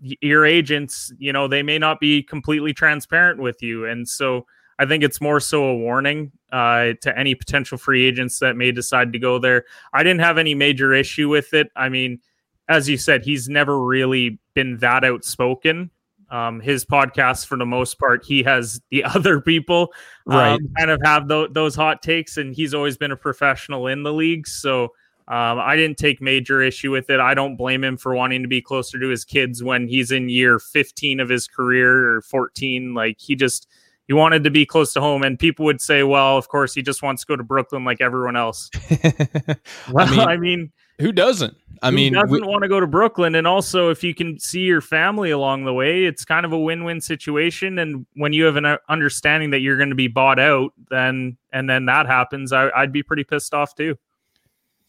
your 0.00 0.46
agents, 0.46 1.12
you 1.18 1.32
know, 1.32 1.48
they 1.48 1.62
may 1.62 1.78
not 1.78 2.00
be 2.00 2.22
completely 2.22 2.72
transparent 2.72 3.40
with 3.40 3.62
you. 3.62 3.86
And 3.86 4.08
so 4.08 4.46
I 4.78 4.86
think 4.86 5.04
it's 5.04 5.20
more 5.20 5.40
so 5.40 5.64
a 5.64 5.76
warning 5.76 6.32
uh, 6.52 6.94
to 7.02 7.18
any 7.18 7.34
potential 7.34 7.76
free 7.76 8.06
agents 8.06 8.38
that 8.38 8.56
may 8.56 8.72
decide 8.72 9.12
to 9.12 9.18
go 9.18 9.38
there. 9.38 9.64
I 9.92 10.02
didn't 10.02 10.20
have 10.20 10.38
any 10.38 10.54
major 10.54 10.94
issue 10.94 11.28
with 11.28 11.52
it. 11.52 11.70
I 11.76 11.90
mean, 11.90 12.20
as 12.68 12.88
you 12.88 12.96
said, 12.96 13.24
he's 13.24 13.48
never 13.48 13.78
really 13.78 14.38
been 14.54 14.78
that 14.78 15.04
outspoken. 15.04 15.90
Um, 16.30 16.60
his 16.60 16.84
podcast, 16.84 17.46
for 17.46 17.58
the 17.58 17.66
most 17.66 17.98
part, 17.98 18.24
he 18.24 18.42
has 18.44 18.80
the 18.90 19.04
other 19.14 19.40
people 19.40 19.92
um, 20.28 20.36
right. 20.36 20.60
kind 20.78 20.90
of 20.90 21.00
have 21.04 21.28
th- 21.28 21.50
those 21.52 21.74
hot 21.74 22.00
takes, 22.02 22.36
and 22.36 22.54
he's 22.54 22.72
always 22.72 22.96
been 22.96 23.10
a 23.10 23.16
professional 23.16 23.86
in 23.88 24.02
the 24.02 24.12
league. 24.12 24.46
So 24.46 24.92
um, 25.30 25.60
I 25.60 25.76
didn't 25.76 25.96
take 25.96 26.20
major 26.20 26.60
issue 26.60 26.90
with 26.90 27.08
it. 27.08 27.20
I 27.20 27.34
don't 27.34 27.54
blame 27.54 27.84
him 27.84 27.96
for 27.96 28.16
wanting 28.16 28.42
to 28.42 28.48
be 28.48 28.60
closer 28.60 28.98
to 28.98 29.08
his 29.08 29.24
kids 29.24 29.62
when 29.62 29.86
he's 29.86 30.10
in 30.10 30.28
year 30.28 30.58
15 30.58 31.20
of 31.20 31.28
his 31.28 31.46
career 31.46 32.16
or 32.16 32.22
14. 32.22 32.94
Like 32.94 33.20
he 33.20 33.36
just 33.36 33.68
he 34.08 34.12
wanted 34.12 34.42
to 34.42 34.50
be 34.50 34.66
close 34.66 34.92
to 34.94 35.00
home, 35.00 35.22
and 35.22 35.38
people 35.38 35.64
would 35.66 35.80
say, 35.80 36.02
"Well, 36.02 36.36
of 36.36 36.48
course, 36.48 36.74
he 36.74 36.82
just 36.82 37.00
wants 37.00 37.22
to 37.22 37.28
go 37.28 37.36
to 37.36 37.44
Brooklyn 37.44 37.84
like 37.84 38.00
everyone 38.00 38.34
else." 38.34 38.68
well, 39.92 40.04
I 40.04 40.10
mean, 40.10 40.18
I 40.18 40.36
mean, 40.36 40.72
who 40.98 41.12
doesn't? 41.12 41.56
I 41.80 41.92
mean, 41.92 42.14
doesn't 42.14 42.28
we- 42.28 42.40
want 42.40 42.62
to 42.62 42.68
go 42.68 42.80
to 42.80 42.88
Brooklyn? 42.88 43.36
And 43.36 43.46
also, 43.46 43.88
if 43.88 44.02
you 44.02 44.12
can 44.12 44.36
see 44.40 44.62
your 44.62 44.80
family 44.80 45.30
along 45.30 45.64
the 45.64 45.72
way, 45.72 46.06
it's 46.06 46.24
kind 46.24 46.44
of 46.44 46.52
a 46.52 46.58
win-win 46.58 47.00
situation. 47.00 47.78
And 47.78 48.04
when 48.16 48.32
you 48.32 48.46
have 48.46 48.56
an 48.56 48.78
understanding 48.88 49.50
that 49.50 49.60
you're 49.60 49.76
going 49.76 49.90
to 49.90 49.94
be 49.94 50.08
bought 50.08 50.40
out, 50.40 50.72
then 50.90 51.38
and 51.52 51.70
then 51.70 51.86
that 51.86 52.06
happens, 52.06 52.52
I, 52.52 52.68
I'd 52.70 52.90
be 52.90 53.04
pretty 53.04 53.22
pissed 53.22 53.54
off 53.54 53.76
too. 53.76 53.96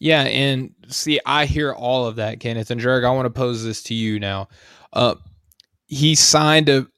Yeah, 0.02 0.22
and 0.22 0.74
see, 0.88 1.20
I 1.24 1.46
hear 1.46 1.72
all 1.72 2.06
of 2.06 2.16
that, 2.16 2.40
Kenneth 2.40 2.72
and 2.72 2.80
Jurg. 2.80 3.04
I 3.04 3.10
want 3.12 3.26
to 3.26 3.30
pose 3.30 3.62
this 3.62 3.84
to 3.84 3.94
you 3.94 4.18
now. 4.18 4.48
Uh, 4.92 5.14
he 5.86 6.16
signed 6.16 6.68
a 6.68 6.88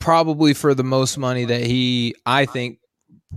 probably 0.00 0.54
for 0.54 0.74
the 0.74 0.82
most 0.82 1.18
money 1.18 1.44
that 1.44 1.60
he, 1.60 2.16
I 2.26 2.46
think, 2.46 2.80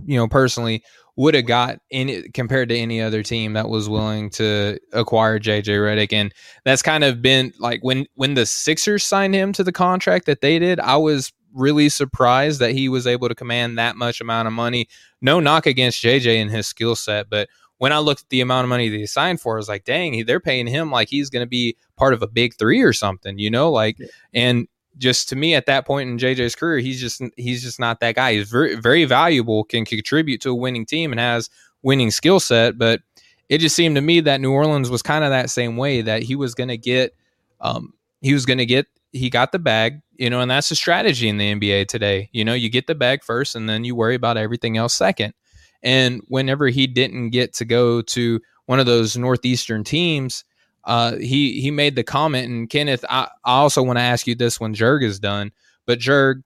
you 0.06 0.16
know, 0.16 0.26
personally 0.26 0.82
would 1.14 1.34
have 1.34 1.46
got 1.46 1.78
any 1.92 2.30
compared 2.30 2.68
to 2.70 2.76
any 2.76 3.00
other 3.00 3.22
team 3.22 3.52
that 3.52 3.68
was 3.68 3.88
willing 3.88 4.28
to 4.30 4.80
acquire 4.92 5.38
JJ 5.38 5.66
Redick. 5.66 6.12
And 6.12 6.34
that's 6.64 6.82
kind 6.82 7.04
of 7.04 7.22
been 7.22 7.52
like 7.60 7.78
when 7.82 8.06
when 8.16 8.34
the 8.34 8.44
Sixers 8.44 9.04
signed 9.04 9.36
him 9.36 9.52
to 9.52 9.62
the 9.62 9.70
contract 9.70 10.26
that 10.26 10.40
they 10.40 10.58
did, 10.58 10.80
I 10.80 10.96
was 10.96 11.32
really 11.54 11.88
surprised 11.90 12.58
that 12.58 12.72
he 12.72 12.88
was 12.88 13.06
able 13.06 13.28
to 13.28 13.36
command 13.36 13.78
that 13.78 13.94
much 13.94 14.20
amount 14.20 14.48
of 14.48 14.52
money. 14.52 14.88
No 15.20 15.38
knock 15.38 15.66
against 15.66 16.02
JJ 16.02 16.42
and 16.42 16.50
his 16.50 16.66
skill 16.66 16.96
set, 16.96 17.30
but 17.30 17.48
when 17.82 17.90
I 17.92 17.98
looked 17.98 18.20
at 18.20 18.28
the 18.28 18.40
amount 18.40 18.62
of 18.62 18.68
money 18.68 18.88
that 18.88 18.96
he 18.96 19.06
signed 19.06 19.40
for, 19.40 19.56
I 19.56 19.56
was 19.56 19.68
like, 19.68 19.82
dang, 19.82 20.24
they're 20.24 20.38
paying 20.38 20.68
him 20.68 20.92
like 20.92 21.08
he's 21.08 21.28
going 21.28 21.42
to 21.42 21.48
be 21.48 21.76
part 21.96 22.14
of 22.14 22.22
a 22.22 22.28
big 22.28 22.54
three 22.54 22.80
or 22.80 22.92
something, 22.92 23.40
you 23.40 23.50
know, 23.50 23.72
like, 23.72 23.98
and 24.32 24.68
just 24.98 25.28
to 25.30 25.34
me 25.34 25.56
at 25.56 25.66
that 25.66 25.84
point 25.84 26.08
in 26.08 26.16
JJ's 26.16 26.54
career, 26.54 26.78
he's 26.78 27.00
just, 27.00 27.20
he's 27.36 27.60
just 27.60 27.80
not 27.80 27.98
that 27.98 28.14
guy. 28.14 28.34
He's 28.34 28.48
very, 28.48 28.76
very 28.76 29.04
valuable, 29.04 29.64
can 29.64 29.84
contribute 29.84 30.40
to 30.42 30.50
a 30.50 30.54
winning 30.54 30.86
team 30.86 31.10
and 31.10 31.18
has 31.18 31.50
winning 31.82 32.12
skill 32.12 32.38
set. 32.38 32.78
But 32.78 33.00
it 33.48 33.58
just 33.58 33.74
seemed 33.74 33.96
to 33.96 34.00
me 34.00 34.20
that 34.20 34.40
New 34.40 34.52
Orleans 34.52 34.88
was 34.88 35.02
kind 35.02 35.24
of 35.24 35.30
that 35.30 35.50
same 35.50 35.76
way 35.76 36.02
that 36.02 36.22
he 36.22 36.36
was 36.36 36.54
going 36.54 36.68
to 36.68 36.78
get, 36.78 37.16
um, 37.60 37.94
he 38.20 38.32
was 38.32 38.46
going 38.46 38.58
to 38.58 38.66
get, 38.66 38.86
he 39.10 39.28
got 39.28 39.50
the 39.50 39.58
bag, 39.58 40.00
you 40.18 40.30
know, 40.30 40.40
and 40.40 40.52
that's 40.52 40.68
the 40.68 40.76
strategy 40.76 41.28
in 41.28 41.36
the 41.36 41.52
NBA 41.52 41.88
today. 41.88 42.30
You 42.30 42.44
know, 42.44 42.54
you 42.54 42.70
get 42.70 42.86
the 42.86 42.94
bag 42.94 43.24
first 43.24 43.56
and 43.56 43.68
then 43.68 43.82
you 43.82 43.96
worry 43.96 44.14
about 44.14 44.36
everything 44.36 44.76
else 44.76 44.94
second. 44.94 45.34
And 45.82 46.22
whenever 46.28 46.68
he 46.68 46.86
didn't 46.86 47.30
get 47.30 47.54
to 47.54 47.64
go 47.64 48.02
to 48.02 48.40
one 48.66 48.80
of 48.80 48.86
those 48.86 49.16
Northeastern 49.16 49.84
teams, 49.84 50.44
uh, 50.84 51.16
he 51.16 51.60
he 51.60 51.70
made 51.70 51.94
the 51.94 52.02
comment, 52.02 52.48
and 52.48 52.68
Kenneth, 52.68 53.04
I, 53.08 53.28
I 53.44 53.58
also 53.58 53.82
want 53.82 53.98
to 53.98 54.02
ask 54.02 54.26
you 54.26 54.34
this 54.34 54.58
when 54.58 54.74
Jurg 54.74 55.04
is 55.04 55.20
done, 55.20 55.52
but 55.86 56.00
Jurg, 56.00 56.42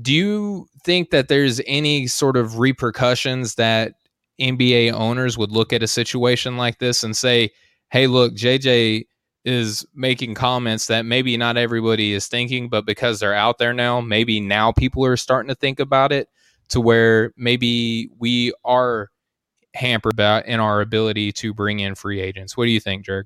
do 0.00 0.12
you 0.12 0.68
think 0.84 1.10
that 1.10 1.28
there's 1.28 1.60
any 1.66 2.06
sort 2.06 2.36
of 2.36 2.58
repercussions 2.58 3.56
that 3.56 3.94
NBA 4.40 4.92
owners 4.92 5.36
would 5.36 5.50
look 5.50 5.72
at 5.72 5.82
a 5.82 5.88
situation 5.88 6.56
like 6.56 6.78
this 6.78 7.02
and 7.02 7.16
say, 7.16 7.50
"Hey, 7.90 8.06
look, 8.06 8.34
JJ 8.34 9.06
is 9.44 9.84
making 9.92 10.34
comments 10.34 10.86
that 10.86 11.04
maybe 11.04 11.36
not 11.36 11.56
everybody 11.56 12.12
is 12.12 12.28
thinking, 12.28 12.68
but 12.68 12.86
because 12.86 13.18
they're 13.18 13.34
out 13.34 13.58
there 13.58 13.72
now, 13.72 14.00
maybe 14.00 14.40
now 14.40 14.70
people 14.70 15.04
are 15.04 15.16
starting 15.16 15.48
to 15.48 15.54
think 15.56 15.80
about 15.80 16.12
it 16.12 16.28
to 16.72 16.80
where 16.80 17.32
maybe 17.36 18.10
we 18.18 18.52
are 18.64 19.10
hampered 19.74 20.12
about 20.14 20.46
in 20.46 20.60
our 20.60 20.80
ability 20.82 21.32
to 21.32 21.54
bring 21.54 21.80
in 21.80 21.94
free 21.94 22.20
agents. 22.20 22.56
What 22.56 22.66
do 22.66 22.72
you 22.72 22.80
think, 22.80 23.06
Jurg? 23.06 23.24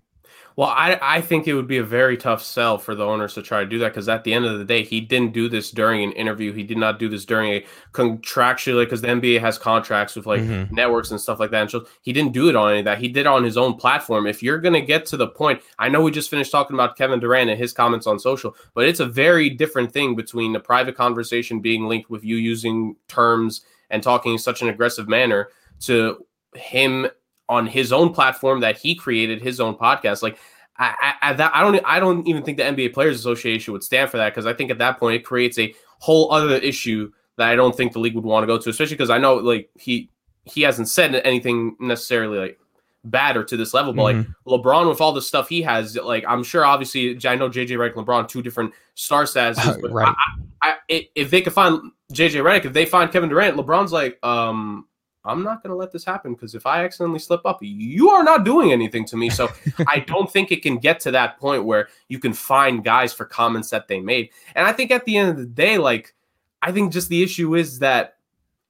Well, 0.56 0.68
I, 0.68 0.98
I 1.02 1.20
think 1.20 1.46
it 1.46 1.52
would 1.52 1.66
be 1.66 1.76
a 1.76 1.84
very 1.84 2.16
tough 2.16 2.42
sell 2.42 2.78
for 2.78 2.94
the 2.94 3.04
owners 3.04 3.34
to 3.34 3.42
try 3.42 3.60
to 3.60 3.66
do 3.66 3.78
that 3.80 3.88
because 3.88 4.08
at 4.08 4.24
the 4.24 4.32
end 4.32 4.46
of 4.46 4.58
the 4.58 4.64
day, 4.64 4.82
he 4.82 5.02
didn't 5.02 5.34
do 5.34 5.50
this 5.50 5.70
during 5.70 6.02
an 6.02 6.12
interview. 6.12 6.54
He 6.54 6.62
did 6.62 6.78
not 6.78 6.98
do 6.98 7.10
this 7.10 7.26
during 7.26 7.52
a 7.52 7.66
contractually 7.92 8.86
because 8.86 9.02
the 9.02 9.08
NBA 9.08 9.40
has 9.40 9.58
contracts 9.58 10.16
with 10.16 10.24
like 10.24 10.40
mm-hmm. 10.40 10.74
networks 10.74 11.10
and 11.10 11.20
stuff 11.20 11.38
like 11.38 11.50
that. 11.50 11.60
And 11.60 11.70
so 11.70 11.86
he 12.00 12.14
didn't 12.14 12.32
do 12.32 12.48
it 12.48 12.56
on 12.56 12.70
any 12.70 12.78
of 12.78 12.86
that. 12.86 12.98
He 12.98 13.08
did 13.08 13.20
it 13.20 13.26
on 13.26 13.44
his 13.44 13.58
own 13.58 13.74
platform. 13.74 14.26
If 14.26 14.42
you're 14.42 14.58
gonna 14.58 14.80
get 14.80 15.04
to 15.06 15.18
the 15.18 15.28
point, 15.28 15.60
I 15.78 15.90
know 15.90 16.00
we 16.00 16.10
just 16.10 16.30
finished 16.30 16.52
talking 16.52 16.74
about 16.74 16.96
Kevin 16.96 17.20
Durant 17.20 17.50
and 17.50 17.58
his 17.58 17.74
comments 17.74 18.06
on 18.06 18.18
social, 18.18 18.56
but 18.72 18.88
it's 18.88 19.00
a 19.00 19.06
very 19.06 19.50
different 19.50 19.92
thing 19.92 20.16
between 20.16 20.56
a 20.56 20.60
private 20.60 20.96
conversation 20.96 21.60
being 21.60 21.86
linked 21.86 22.08
with 22.08 22.24
you 22.24 22.36
using 22.36 22.96
terms 23.08 23.60
and 23.90 24.02
talking 24.02 24.32
in 24.32 24.38
such 24.38 24.62
an 24.62 24.70
aggressive 24.70 25.06
manner 25.06 25.50
to 25.80 26.24
him 26.54 27.08
on 27.48 27.66
his 27.66 27.92
own 27.92 28.12
platform 28.12 28.60
that 28.60 28.76
he 28.76 28.94
created, 28.94 29.40
his 29.40 29.60
own 29.60 29.74
podcast. 29.74 30.22
Like 30.22 30.38
I, 30.78 31.14
I, 31.22 31.32
that, 31.34 31.52
I 31.54 31.60
don't, 31.62 31.80
I 31.84 32.00
don't 32.00 32.26
even 32.26 32.42
think 32.42 32.58
the 32.58 32.64
NBA 32.64 32.92
Players 32.92 33.18
Association 33.18 33.72
would 33.72 33.82
stand 33.82 34.10
for 34.10 34.18
that 34.18 34.30
because 34.30 34.46
I 34.46 34.52
think 34.52 34.70
at 34.70 34.78
that 34.78 34.98
point 34.98 35.16
it 35.16 35.24
creates 35.24 35.58
a 35.58 35.74
whole 35.98 36.32
other 36.32 36.56
issue 36.56 37.10
that 37.36 37.48
I 37.48 37.56
don't 37.56 37.76
think 37.76 37.92
the 37.92 37.98
league 37.98 38.14
would 38.14 38.24
want 38.24 38.42
to 38.42 38.46
go 38.46 38.58
to, 38.58 38.70
especially 38.70 38.96
because 38.96 39.10
I 39.10 39.18
know 39.18 39.36
like 39.36 39.70
he 39.78 40.10
he 40.44 40.62
hasn't 40.62 40.88
said 40.88 41.14
anything 41.14 41.76
necessarily 41.80 42.38
like 42.38 42.58
bad 43.04 43.36
or 43.36 43.44
to 43.44 43.56
this 43.56 43.72
level, 43.72 43.92
but 43.92 44.14
mm-hmm. 44.14 44.30
like 44.44 44.62
LeBron 44.62 44.88
with 44.88 45.00
all 45.00 45.12
the 45.12 45.22
stuff 45.22 45.48
he 45.48 45.62
has, 45.62 45.96
like 45.96 46.24
I'm 46.26 46.42
sure 46.42 46.64
obviously 46.64 47.18
I 47.24 47.36
know 47.36 47.48
JJ 47.48 47.70
Redick 47.70 47.96
and 47.96 48.06
LeBron 48.06 48.28
two 48.28 48.42
different 48.42 48.72
star 48.94 49.24
statuses, 49.24 49.80
but 49.82 49.90
right. 49.92 50.14
I, 50.62 50.74
I, 50.90 51.08
if 51.14 51.30
they 51.30 51.42
could 51.42 51.52
find 51.52 51.92
JJ 52.12 52.42
Redick, 52.42 52.64
if 52.64 52.72
they 52.72 52.86
find 52.86 53.10
Kevin 53.10 53.28
Durant, 53.28 53.56
LeBron's 53.56 53.92
like, 53.92 54.18
um, 54.24 54.86
I'm 55.26 55.42
not 55.42 55.62
going 55.62 55.70
to 55.70 55.76
let 55.76 55.92
this 55.92 56.04
happen 56.04 56.34
because 56.34 56.54
if 56.54 56.66
I 56.66 56.84
accidentally 56.84 57.18
slip 57.18 57.44
up, 57.44 57.58
you 57.60 58.10
are 58.10 58.24
not 58.24 58.44
doing 58.44 58.72
anything 58.72 59.04
to 59.06 59.16
me. 59.16 59.28
So 59.30 59.48
I 59.86 60.00
don't 60.00 60.30
think 60.30 60.52
it 60.52 60.62
can 60.62 60.78
get 60.78 61.00
to 61.00 61.10
that 61.10 61.38
point 61.38 61.64
where 61.64 61.88
you 62.08 62.18
can 62.18 62.32
find 62.32 62.84
guys 62.84 63.12
for 63.12 63.24
comments 63.24 63.70
that 63.70 63.88
they 63.88 64.00
made. 64.00 64.30
And 64.54 64.66
I 64.66 64.72
think 64.72 64.90
at 64.90 65.04
the 65.04 65.16
end 65.16 65.30
of 65.30 65.36
the 65.36 65.46
day, 65.46 65.78
like, 65.78 66.14
I 66.62 66.72
think 66.72 66.92
just 66.92 67.08
the 67.08 67.22
issue 67.22 67.54
is 67.54 67.80
that 67.80 68.16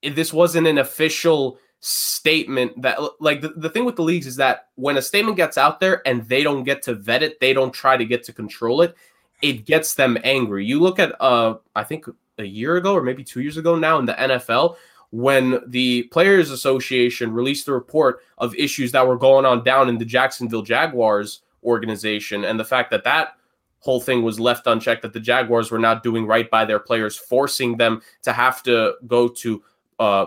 this 0.03 0.33
wasn't 0.33 0.67
an 0.67 0.79
official 0.79 1.59
statement 1.81 2.81
that 2.83 2.99
like 3.21 3.41
the, 3.41 3.49
the 3.51 3.71
thing 3.71 3.85
with 3.85 3.97
the 3.97 4.03
leagues 4.03 4.27
is 4.27 4.37
that 4.37 4.69
when 4.75 4.97
a 4.97 5.03
statement 5.03 5.37
gets 5.37 5.59
out 5.59 5.79
there 5.79 6.03
and 6.07 6.27
they 6.29 6.43
don't 6.43 6.65
get 6.65 6.83
to 6.83 6.95
vet 6.95 7.23
it 7.23 7.39
they 7.39 7.53
don't 7.53 7.73
try 7.73 7.97
to 7.97 8.05
get 8.05 8.25
to 8.25 8.33
control 8.33 8.81
it 8.83 8.95
it 9.43 9.65
gets 9.67 9.95
them 9.95 10.17
angry 10.25 10.65
you 10.65 10.81
look 10.81 10.99
at 10.99 11.15
uh 11.21 11.55
i 11.77 11.85
think 11.85 12.07
a 12.39 12.45
year 12.45 12.77
ago 12.77 12.95
or 12.95 13.03
maybe 13.03 13.23
two 13.23 13.41
years 13.41 13.57
ago 13.57 13.77
now 13.77 13.99
in 13.99 14.07
the 14.07 14.15
nfl 14.15 14.77
when 15.17 15.59
the 15.67 16.03
Players 16.13 16.51
Association 16.51 17.33
released 17.33 17.65
the 17.65 17.73
report 17.73 18.21
of 18.37 18.55
issues 18.55 18.93
that 18.93 19.07
were 19.07 19.17
going 19.17 19.47
on 19.47 19.65
down 19.65 19.89
in 19.89 19.97
the 19.97 20.05
Jacksonville 20.05 20.61
Jaguars 20.61 21.41
organization 21.65 22.45
and 22.45 22.61
the 22.61 22.65
fact 22.67 22.91
that 22.91 23.03
that 23.05 23.31
whole 23.79 23.99
thing 23.99 24.23
was 24.23 24.39
left 24.39 24.67
unchecked 24.67 25.01
that 25.01 25.15
the 25.15 25.21
Jaguars 25.21 25.71
were 25.71 25.79
not 25.79 26.03
doing 26.03 26.27
right 26.27 26.51
by 26.51 26.67
their 26.67 26.79
players 26.79 27.17
forcing 27.17 27.79
them 27.79 28.03
to 28.25 28.35
have 28.35 28.63
to 28.65 28.93
go 29.07 29.27
to 29.27 29.63
uh, 29.99 30.27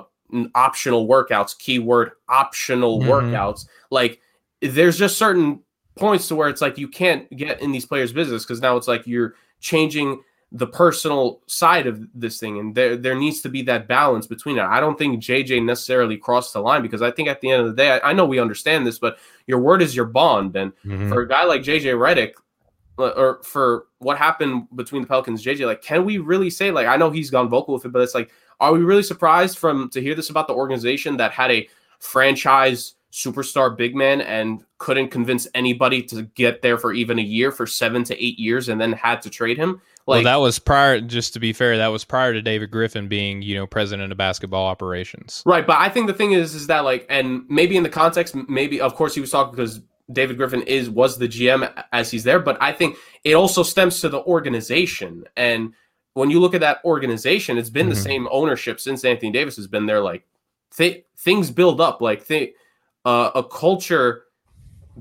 optional 0.55 1.07
workouts 1.07 1.55
keyword 1.55 2.13
optional 2.27 2.99
mm-hmm. 2.99 3.11
workouts 3.11 3.67
like 3.91 4.19
there's 4.61 4.97
just 4.97 5.19
certain 5.19 5.61
points 5.97 6.27
to 6.27 6.35
where 6.35 6.49
it's 6.49 6.61
like 6.61 6.79
you 6.79 6.87
can't 6.87 7.29
get 7.37 7.61
in 7.61 7.71
these 7.71 7.85
players 7.85 8.11
business 8.11 8.43
because 8.43 8.59
now 8.59 8.75
it's 8.75 8.87
like 8.87 9.05
you're 9.05 9.35
changing 9.59 10.19
the 10.51 10.67
personal 10.67 11.41
side 11.45 11.85
of 11.85 12.01
this 12.15 12.39
thing 12.39 12.57
and 12.57 12.73
there 12.73 12.97
there 12.97 13.13
needs 13.13 13.41
to 13.41 13.49
be 13.49 13.61
that 13.61 13.87
balance 13.87 14.25
between 14.25 14.57
it. 14.57 14.63
I 14.63 14.79
don't 14.79 14.97
think 14.97 15.21
JJ 15.21 15.63
necessarily 15.63 16.17
crossed 16.17 16.53
the 16.53 16.59
line 16.59 16.81
because 16.81 17.03
I 17.03 17.11
think 17.11 17.29
at 17.29 17.39
the 17.39 17.51
end 17.51 17.61
of 17.61 17.67
the 17.67 17.75
day 17.75 17.91
I, 17.91 18.09
I 18.09 18.13
know 18.13 18.25
we 18.25 18.39
understand 18.39 18.85
this 18.85 18.97
but 18.97 19.19
your 19.45 19.59
word 19.59 19.81
is 19.83 19.95
your 19.95 20.05
bond 20.05 20.55
and 20.55 20.71
mm-hmm. 20.83 21.09
for 21.09 21.21
a 21.21 21.27
guy 21.27 21.43
like 21.43 21.61
JJ 21.61 21.93
Redick 21.95 22.33
uh, 22.97 23.09
or 23.09 23.43
for 23.43 23.85
what 23.99 24.17
happened 24.17 24.67
between 24.75 25.03
the 25.03 25.07
Pelicans 25.07 25.43
JJ 25.43 25.67
like 25.67 25.83
can 25.83 26.03
we 26.03 26.17
really 26.17 26.49
say 26.49 26.71
like 26.71 26.87
I 26.87 26.97
know 26.97 27.11
he's 27.11 27.29
gone 27.29 27.47
vocal 27.47 27.75
with 27.75 27.85
it 27.85 27.91
but 27.91 28.01
it's 28.01 28.15
like 28.15 28.31
are 28.59 28.73
we 28.73 28.79
really 28.79 29.03
surprised 29.03 29.59
from 29.59 29.87
to 29.91 30.01
hear 30.01 30.15
this 30.15 30.31
about 30.31 30.47
the 30.47 30.55
organization 30.55 31.17
that 31.17 31.31
had 31.31 31.51
a 31.51 31.69
franchise 31.99 32.95
superstar 33.11 33.75
big 33.75 33.95
man 33.95 34.21
and 34.21 34.63
couldn't 34.77 35.09
convince 35.09 35.47
anybody 35.53 36.01
to 36.03 36.23
get 36.35 36.61
there 36.61 36.77
for 36.77 36.93
even 36.93 37.17
a 37.17 37.23
year 37.23 37.51
for 37.51 37.65
7 37.65 38.03
to 38.03 38.23
8 38.23 38.39
years 38.39 38.69
and 38.69 38.79
then 38.79 38.93
had 38.93 39.21
to 39.23 39.29
trade 39.29 39.57
him 39.57 39.81
like, 40.09 40.25
well, 40.25 40.33
that 40.33 40.41
was 40.41 40.59
prior. 40.59 40.99
Just 40.99 41.33
to 41.33 41.39
be 41.39 41.53
fair, 41.53 41.77
that 41.77 41.87
was 41.87 42.03
prior 42.03 42.33
to 42.33 42.41
David 42.41 42.71
Griffin 42.71 43.07
being, 43.07 43.41
you 43.41 43.55
know, 43.55 43.67
president 43.67 44.11
of 44.11 44.17
basketball 44.17 44.65
operations. 44.65 45.43
Right, 45.45 45.65
but 45.65 45.77
I 45.77 45.89
think 45.89 46.07
the 46.07 46.13
thing 46.13 46.33
is, 46.33 46.55
is 46.55 46.67
that 46.67 46.83
like, 46.83 47.05
and 47.09 47.43
maybe 47.49 47.77
in 47.77 47.83
the 47.83 47.89
context, 47.89 48.35
maybe 48.47 48.81
of 48.81 48.95
course 48.95 49.15
he 49.15 49.21
was 49.21 49.31
talking 49.31 49.51
because 49.51 49.81
David 50.11 50.37
Griffin 50.37 50.63
is 50.63 50.89
was 50.89 51.17
the 51.17 51.27
GM 51.27 51.71
as 51.93 52.11
he's 52.11 52.23
there, 52.23 52.39
but 52.39 52.57
I 52.61 52.73
think 52.73 52.97
it 53.23 53.35
also 53.35 53.63
stems 53.63 54.01
to 54.01 54.09
the 54.09 54.21
organization. 54.23 55.25
And 55.37 55.73
when 56.13 56.29
you 56.29 56.39
look 56.39 56.53
at 56.53 56.61
that 56.61 56.79
organization, 56.83 57.57
it's 57.57 57.69
been 57.69 57.87
mm-hmm. 57.87 57.95
the 57.95 58.01
same 58.01 58.27
ownership 58.31 58.79
since 58.79 59.05
Anthony 59.05 59.31
Davis 59.31 59.55
has 59.57 59.67
been 59.67 59.85
there. 59.85 60.01
Like, 60.01 60.25
th- 60.75 61.05
things 61.17 61.51
build 61.51 61.79
up. 61.79 62.01
Like, 62.01 62.27
th- 62.27 62.55
uh, 63.05 63.31
a 63.35 63.43
culture 63.43 64.23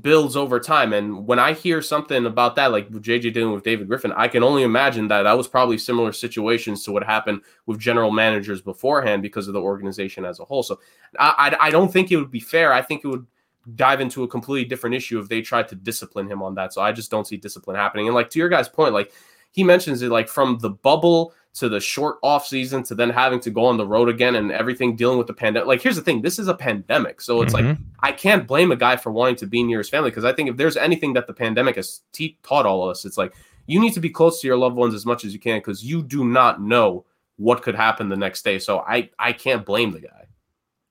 builds 0.03 0.37
over 0.37 0.61
time. 0.61 0.93
And 0.93 1.27
when 1.27 1.39
I 1.39 1.53
hear 1.53 1.81
something 1.83 2.27
about 2.27 2.57
that, 2.57 2.73
like 2.73 2.91
JJ 2.91 3.33
dealing 3.33 3.53
with 3.53 3.65
David 3.65 3.89
Griffin, 3.89 4.13
I 4.13 4.29
can 4.29 4.43
only 4.43 4.63
imagine 4.63 5.09
that 5.09 5.23
that 5.23 5.37
was 5.37 5.49
probably 5.49 5.79
similar 5.79 6.13
situations 6.13 6.85
to 6.85 6.93
what 6.93 7.05
happened 7.05 7.43
with 7.67 7.79
general 7.79 8.11
managers 8.11 8.61
beforehand 8.61 9.23
because 9.23 9.49
of 9.49 9.55
the 9.55 9.61
organization 9.61 10.25
as 10.25 10.41
a 10.41 10.45
whole. 10.45 10.63
So 10.63 10.81
I, 11.19 11.57
I, 11.61 11.67
I 11.67 11.71
don't 11.71 11.93
think 11.93 12.11
it 12.11 12.17
would 12.17 12.31
be 12.31 12.41
fair. 12.41 12.73
I 12.73 12.83
think 12.83 13.05
it 13.05 13.09
would 13.09 13.27
dive 13.75 14.01
into 14.01 14.23
a 14.23 14.29
completely 14.29 14.69
different 14.69 14.97
issue 14.97 15.19
if 15.19 15.29
they 15.29 15.43
tried 15.43 15.69
to 15.69 15.75
discipline 15.75 16.31
him 16.31 16.43
on 16.43 16.55
that. 16.55 16.73
So 16.73 16.81
I 16.81 16.93
just 16.93 17.11
don't 17.11 17.27
see 17.27 17.37
discipline 17.37 17.77
happening. 17.77 18.07
And 18.07 18.15
like 18.15 18.31
to 18.31 18.39
your 18.39 18.49
guys' 18.49 18.69
point, 18.69 18.95
like 18.95 19.13
he 19.53 19.65
mentions 19.65 20.03
it 20.03 20.11
like 20.11 20.29
from 20.29 20.59
the 20.59 20.71
bubble 20.71 21.35
to 21.59 21.69
the 21.69 21.81
short 21.81 22.19
off 22.23 22.47
season 22.47 22.83
to 22.85 22.95
then 22.95 23.11
having 23.11 23.41
to 23.41 23.51
go 23.51 23.65
on 23.65 23.77
the 23.77 23.87
road 23.87 24.09
again 24.09 24.37
and 24.37 24.51
everything 24.53 24.97
dealing 24.97 25.19
with 25.19 25.27
the 25.27 25.35
pandemic. 25.35 25.67
Like, 25.67 25.83
here's 25.83 25.97
the 25.97 26.03
thing: 26.03 26.23
this 26.23 26.39
is 26.39 26.49
a 26.49 26.55
pandemic, 26.55 27.21
so 27.21 27.43
it's 27.43 27.55
mm-hmm. 27.55 27.69
like 27.69 27.79
I 28.01 28.13
can't 28.13 28.47
blame 28.47 28.73
a 28.73 28.77
guy 28.77 28.97
for 28.97 29.13
wanting 29.13 29.37
to 29.37 29.47
be 29.47 29.63
near 29.63 29.79
his 29.79 29.89
family 29.89 30.11
because 30.11 30.25
I 30.25 30.33
think 30.33 30.49
if 30.49 30.57
there's 30.57 30.77
anything 30.77 31.13
that 31.15 31.27
the 31.27 31.35
pandemic 31.35 31.77
has 31.77 32.01
te- 32.13 32.39
taught 32.43 32.67
all 32.67 32.85
of 32.85 32.91
us, 32.91 33.05
it's 33.05 33.19
like 33.19 33.35
you 33.67 33.81
need 33.81 33.95
to 33.95 34.01
be 34.01 34.11
close 34.11 34.41
to 34.41 34.47
your 34.47 34.57
loved 34.57 34.77
ones 34.77 34.95
as 34.95 35.07
much 35.07 35.25
as 35.25 35.33
you 35.33 35.41
can 35.41 35.59
because 35.59 35.85
you 35.85 36.03
do 36.03 36.25
not 36.25 36.61
know 36.61 37.05
what 37.37 37.63
could 37.63 37.75
happen 37.75 38.09
the 38.09 38.17
next 38.17 38.43
day. 38.43 38.59
So 38.59 38.81
I 38.81 39.11
I 39.19 39.33
can't 39.33 39.65
blame 39.65 39.93
the 39.93 40.01
guy. 40.01 40.19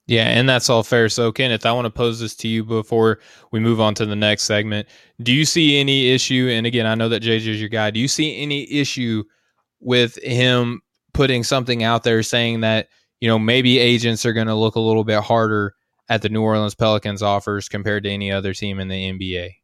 Yeah, 0.07 0.29
and 0.29 0.47
that's 0.47 0.69
all 0.69 0.83
fair. 0.83 1.09
So, 1.09 1.33
Kenneth, 1.33 1.65
I 1.65 1.73
want 1.73 1.83
to 1.83 1.89
pose 1.89 2.21
this 2.21 2.33
to 2.37 2.47
you 2.47 2.63
before 2.63 3.19
we 3.51 3.59
move 3.59 3.81
on 3.81 3.93
to 3.95 4.05
the 4.05 4.15
next 4.15 4.43
segment. 4.43 4.87
Do 5.21 5.33
you 5.33 5.43
see 5.43 5.77
any 5.77 6.11
issue? 6.11 6.47
And 6.49 6.65
again, 6.65 6.85
I 6.85 6.95
know 6.95 7.09
that 7.09 7.21
JJ 7.21 7.47
is 7.47 7.59
your 7.59 7.67
guy. 7.67 7.91
Do 7.91 7.99
you 7.99 8.07
see 8.07 8.37
any 8.41 8.71
issue 8.71 9.25
with 9.79 10.21
him 10.23 10.81
putting 11.13 11.43
something 11.43 11.83
out 11.83 12.03
there 12.03 12.23
saying 12.23 12.61
that 12.61 12.87
you 13.19 13.27
know 13.27 13.39
maybe 13.39 13.79
agents 13.79 14.25
are 14.25 14.33
going 14.33 14.47
to 14.47 14.55
look 14.55 14.75
a 14.75 14.79
little 14.79 15.03
bit 15.03 15.23
harder 15.23 15.73
at 16.09 16.21
the 16.21 16.29
New 16.29 16.41
Orleans 16.41 16.75
Pelicans 16.75 17.21
offers 17.21 17.67
compared 17.67 18.03
to 18.03 18.09
any 18.09 18.31
other 18.31 18.53
team 18.53 18.79
in 18.79 18.87
the 18.87 19.11
NBA. 19.11 19.55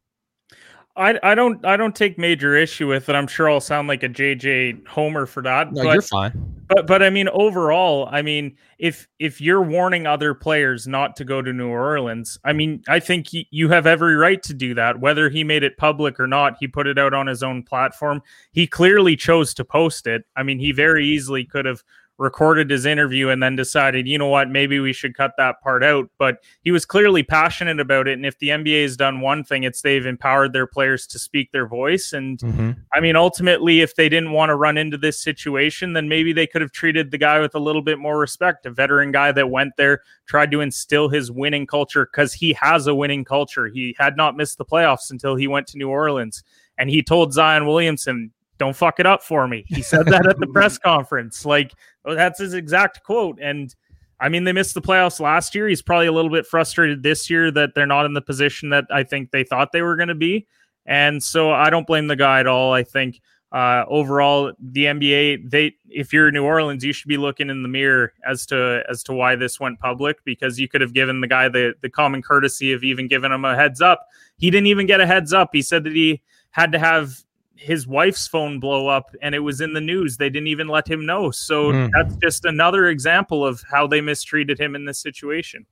I, 0.95 1.17
I 1.23 1.33
don't 1.33 1.65
I 1.65 1.75
don't 1.75 1.95
take 1.95 2.19
major 2.19 2.55
issue 2.55 2.87
with 2.87 3.09
it. 3.09 3.15
I'm 3.15 3.25
sure 3.25 3.49
I'll 3.49 3.59
sound 3.59 3.87
like 3.87 4.03
a 4.03 4.09
JJ 4.09 4.85
homer 4.87 5.25
for 5.25 5.41
that. 5.41 5.73
No, 5.73 5.83
but, 5.83 5.93
you're 5.93 6.01
fine. 6.03 6.63
But 6.67 6.85
but 6.85 7.01
I 7.01 7.09
mean 7.09 7.29
overall, 7.29 8.07
I 8.11 8.21
mean 8.21 8.57
if 8.77 9.07
if 9.17 9.41
you're 9.41 9.63
warning 9.63 10.05
other 10.05 10.35
players 10.35 10.87
not 10.87 11.15
to 11.15 11.25
go 11.25 11.41
to 11.41 11.51
New 11.51 11.67
Orleans, 11.67 12.37
I 12.43 12.53
mean 12.53 12.83
I 12.87 12.99
think 12.99 13.29
he, 13.29 13.47
you 13.49 13.69
have 13.69 13.87
every 13.87 14.15
right 14.15 14.41
to 14.43 14.53
do 14.53 14.75
that. 14.75 14.99
Whether 14.99 15.29
he 15.29 15.43
made 15.43 15.63
it 15.63 15.77
public 15.77 16.19
or 16.19 16.27
not, 16.27 16.57
he 16.59 16.67
put 16.67 16.85
it 16.85 16.99
out 16.99 17.15
on 17.15 17.25
his 17.25 17.41
own 17.41 17.63
platform. 17.63 18.21
He 18.51 18.67
clearly 18.67 19.15
chose 19.15 19.55
to 19.55 19.65
post 19.65 20.05
it. 20.05 20.25
I 20.35 20.43
mean, 20.43 20.59
he 20.59 20.71
very 20.71 21.07
easily 21.07 21.43
could 21.43 21.65
have 21.65 21.83
recorded 22.17 22.69
his 22.69 22.85
interview 22.85 23.29
and 23.29 23.41
then 23.41 23.55
decided, 23.55 24.07
you 24.07 24.17
know 24.17 24.27
what, 24.27 24.49
maybe 24.49 24.79
we 24.79 24.93
should 24.93 25.15
cut 25.15 25.31
that 25.37 25.61
part 25.61 25.83
out. 25.83 26.09
But 26.17 26.37
he 26.61 26.71
was 26.71 26.85
clearly 26.85 27.23
passionate 27.23 27.79
about 27.79 28.07
it. 28.07 28.13
And 28.13 28.25
if 28.25 28.37
the 28.39 28.49
NBA 28.49 28.83
has 28.83 28.95
done 28.95 29.19
one 29.19 29.43
thing, 29.43 29.63
it's 29.63 29.81
they've 29.81 30.05
empowered 30.05 30.53
their 30.53 30.67
players 30.67 31.07
to 31.07 31.19
speak 31.19 31.51
their 31.51 31.67
voice. 31.67 32.13
And 32.13 32.37
mm-hmm. 32.39 32.71
I 32.93 32.99
mean, 32.99 33.15
ultimately, 33.15 33.81
if 33.81 33.95
they 33.95 34.09
didn't 34.09 34.31
want 34.31 34.49
to 34.49 34.55
run 34.55 34.77
into 34.77 34.97
this 34.97 35.21
situation, 35.21 35.93
then 35.93 36.07
maybe 36.07 36.33
they 36.33 36.47
could 36.47 36.61
have 36.61 36.71
treated 36.71 37.11
the 37.11 37.17
guy 37.17 37.39
with 37.39 37.55
a 37.55 37.59
little 37.59 37.81
bit 37.81 37.97
more 37.97 38.19
respect. 38.19 38.65
A 38.65 38.71
veteran 38.71 39.11
guy 39.11 39.31
that 39.31 39.49
went 39.49 39.73
there, 39.77 40.01
tried 40.25 40.51
to 40.51 40.61
instill 40.61 41.09
his 41.09 41.31
winning 41.31 41.67
culture 41.67 42.05
because 42.05 42.33
he 42.33 42.53
has 42.53 42.87
a 42.87 42.95
winning 42.95 43.25
culture. 43.25 43.67
He 43.67 43.95
had 43.97 44.15
not 44.15 44.37
missed 44.37 44.57
the 44.57 44.65
playoffs 44.65 45.09
until 45.09 45.35
he 45.35 45.47
went 45.47 45.67
to 45.67 45.77
New 45.77 45.89
Orleans. 45.89 46.43
And 46.77 46.89
he 46.89 47.03
told 47.03 47.33
Zion 47.33 47.67
Williamson, 47.67 48.31
don't 48.57 48.75
fuck 48.75 48.99
it 48.99 49.05
up 49.05 49.23
for 49.23 49.47
me. 49.47 49.65
He 49.67 49.81
said 49.81 50.05
that 50.07 50.27
at 50.27 50.39
the 50.39 50.47
press 50.53 50.77
conference. 50.77 51.45
Like 51.45 51.73
oh, 52.05 52.15
that's 52.15 52.39
his 52.39 52.53
exact 52.53 53.03
quote. 53.03 53.39
And 53.41 53.73
I 54.19 54.29
mean, 54.29 54.43
they 54.43 54.53
missed 54.53 54.73
the 54.73 54.81
playoffs 54.81 55.19
last 55.19 55.53
year. 55.53 55.67
He's 55.67 55.81
probably 55.81 56.07
a 56.07 56.11
little 56.11 56.31
bit 56.31 56.45
frustrated 56.45 57.03
this 57.03 57.29
year 57.29 57.51
that 57.51 57.75
they're 57.75 57.85
not 57.85 58.05
in 58.05 58.13
the 58.13 58.21
position 58.21 58.69
that 58.69 58.85
I 58.91 59.03
think 59.03 59.31
they 59.31 59.43
thought 59.43 59.71
they 59.71 59.81
were 59.81 59.95
going 59.95 60.07
to 60.07 60.15
be. 60.15 60.47
And 60.85 61.21
so 61.21 61.51
I 61.51 61.69
don't 61.69 61.87
blame 61.87 62.07
the 62.07 62.15
guy 62.15 62.39
at 62.39 62.47
all. 62.47 62.73
I 62.73 62.83
think 62.83 63.19
uh, 63.53 63.85
overall, 63.87 64.51
the 64.59 64.85
NBA, 64.85 65.49
they 65.49 65.75
if 65.89 66.11
you're 66.11 66.31
New 66.31 66.43
Orleans, 66.43 66.83
you 66.83 66.91
should 66.91 67.07
be 67.07 67.17
looking 67.17 67.51
in 67.51 67.61
the 67.61 67.69
mirror 67.69 68.13
as 68.27 68.47
to 68.47 68.83
as 68.89 69.03
to 69.03 69.13
why 69.13 69.35
this 69.35 69.59
went 69.59 69.79
public 69.79 70.17
because 70.25 70.59
you 70.59 70.67
could 70.67 70.81
have 70.81 70.93
given 70.93 71.21
the 71.21 71.27
guy 71.27 71.49
the 71.49 71.75
the 71.81 71.89
common 71.89 72.23
courtesy 72.23 72.73
of 72.73 72.83
even 72.83 73.07
giving 73.07 73.31
him 73.31 73.45
a 73.45 73.55
heads 73.55 73.79
up. 73.79 74.07
He 74.37 74.49
didn't 74.49 74.67
even 74.67 74.87
get 74.87 75.01
a 75.01 75.05
heads 75.05 75.33
up. 75.33 75.49
He 75.53 75.61
said 75.61 75.83
that 75.83 75.93
he 75.93 76.23
had 76.49 76.71
to 76.71 76.79
have 76.79 77.23
his 77.55 77.87
wife's 77.87 78.27
phone 78.27 78.59
blow 78.59 78.87
up 78.87 79.15
and 79.21 79.35
it 79.35 79.39
was 79.39 79.61
in 79.61 79.73
the 79.73 79.81
news. 79.81 80.17
They 80.17 80.29
didn't 80.29 80.47
even 80.47 80.67
let 80.67 80.87
him 80.87 81.05
know. 81.05 81.31
So 81.31 81.71
mm. 81.71 81.89
that's 81.93 82.15
just 82.17 82.45
another 82.45 82.87
example 82.87 83.45
of 83.45 83.63
how 83.69 83.87
they 83.87 84.01
mistreated 84.01 84.59
him 84.59 84.75
in 84.75 84.85
this 84.85 84.99
situation. 84.99 85.65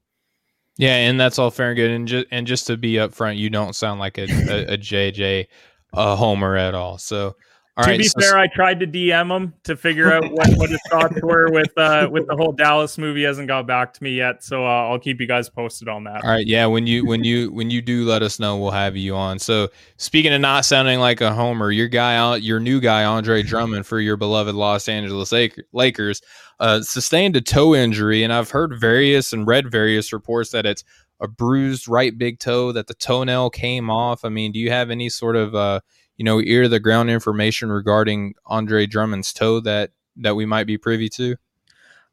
Yeah, 0.77 0.95
and 0.95 1.19
that's 1.19 1.37
all 1.37 1.51
fair 1.51 1.69
and 1.69 1.75
good. 1.75 1.91
And 1.91 2.07
just 2.07 2.27
and 2.31 2.47
just 2.47 2.67
to 2.67 2.77
be 2.77 2.93
upfront, 2.93 3.37
you 3.37 3.49
don't 3.49 3.75
sound 3.75 3.99
like 3.99 4.17
a, 4.17 4.23
a, 4.23 4.73
a 4.73 4.77
JJ 4.77 5.47
a 5.93 6.15
homer 6.15 6.55
at 6.55 6.73
all. 6.73 6.97
So 6.97 7.35
all 7.77 7.85
to 7.85 7.91
right, 7.91 7.97
be 7.97 8.03
so, 8.03 8.19
fair, 8.19 8.37
I 8.37 8.47
tried 8.47 8.81
to 8.81 8.87
DM 8.87 9.33
him 9.33 9.53
to 9.63 9.77
figure 9.77 10.11
out 10.11 10.29
what, 10.29 10.49
what 10.57 10.69
his 10.69 10.81
thoughts 10.89 11.21
were 11.21 11.49
with 11.51 11.71
uh, 11.77 12.09
with 12.11 12.27
the 12.27 12.35
whole 12.35 12.51
Dallas 12.51 12.97
movie. 12.97 13.21
He 13.21 13.25
hasn't 13.25 13.47
got 13.47 13.65
back 13.65 13.93
to 13.93 14.03
me 14.03 14.11
yet, 14.11 14.43
so 14.43 14.65
uh, 14.65 14.89
I'll 14.89 14.99
keep 14.99 15.21
you 15.21 15.27
guys 15.27 15.49
posted 15.49 15.87
on 15.87 16.03
that. 16.03 16.23
All 16.23 16.31
right, 16.31 16.45
yeah. 16.45 16.65
When 16.65 16.85
you 16.85 17.05
when 17.05 17.23
you 17.23 17.49
when 17.51 17.69
you 17.69 17.81
do 17.81 18.05
let 18.05 18.23
us 18.23 18.39
know, 18.39 18.57
we'll 18.57 18.71
have 18.71 18.97
you 18.97 19.15
on. 19.15 19.39
So 19.39 19.69
speaking 19.95 20.33
of 20.33 20.41
not 20.41 20.65
sounding 20.65 20.99
like 20.99 21.21
a 21.21 21.33
homer, 21.33 21.71
your 21.71 21.87
guy 21.87 22.17
out, 22.17 22.41
your 22.41 22.59
new 22.59 22.81
guy 22.81 23.05
Andre 23.05 23.41
Drummond 23.41 23.85
for 23.85 24.01
your 24.01 24.17
beloved 24.17 24.53
Los 24.53 24.89
Angeles 24.89 25.31
Lakers 25.71 26.21
uh, 26.59 26.81
sustained 26.81 27.35
a 27.35 27.41
toe 27.41 27.73
injury, 27.73 28.23
and 28.23 28.31
I've 28.31 28.51
heard 28.51 28.79
various 28.79 29.33
and 29.33 29.47
read 29.47 29.71
various 29.71 30.13
reports 30.13 30.51
that 30.51 30.65
it's 30.65 30.83
a 31.19 31.27
bruised 31.27 31.87
right 31.87 32.15
big 32.17 32.39
toe 32.39 32.71
that 32.71 32.87
the 32.87 32.93
toenail 32.93 33.49
came 33.49 33.89
off. 33.89 34.25
I 34.25 34.29
mean, 34.29 34.51
do 34.51 34.59
you 34.59 34.71
have 34.71 34.91
any 34.91 35.09
sort 35.09 35.35
of 35.35 35.55
uh, 35.55 35.79
you 36.21 36.23
know, 36.23 36.39
ear 36.39 36.61
to 36.61 36.69
the 36.69 36.79
ground 36.79 37.09
information 37.09 37.71
regarding 37.71 38.35
Andre 38.45 38.85
Drummond's 38.85 39.33
toe 39.33 39.59
that 39.61 39.89
that 40.17 40.35
we 40.35 40.45
might 40.45 40.67
be 40.67 40.77
privy 40.77 41.09
to? 41.09 41.31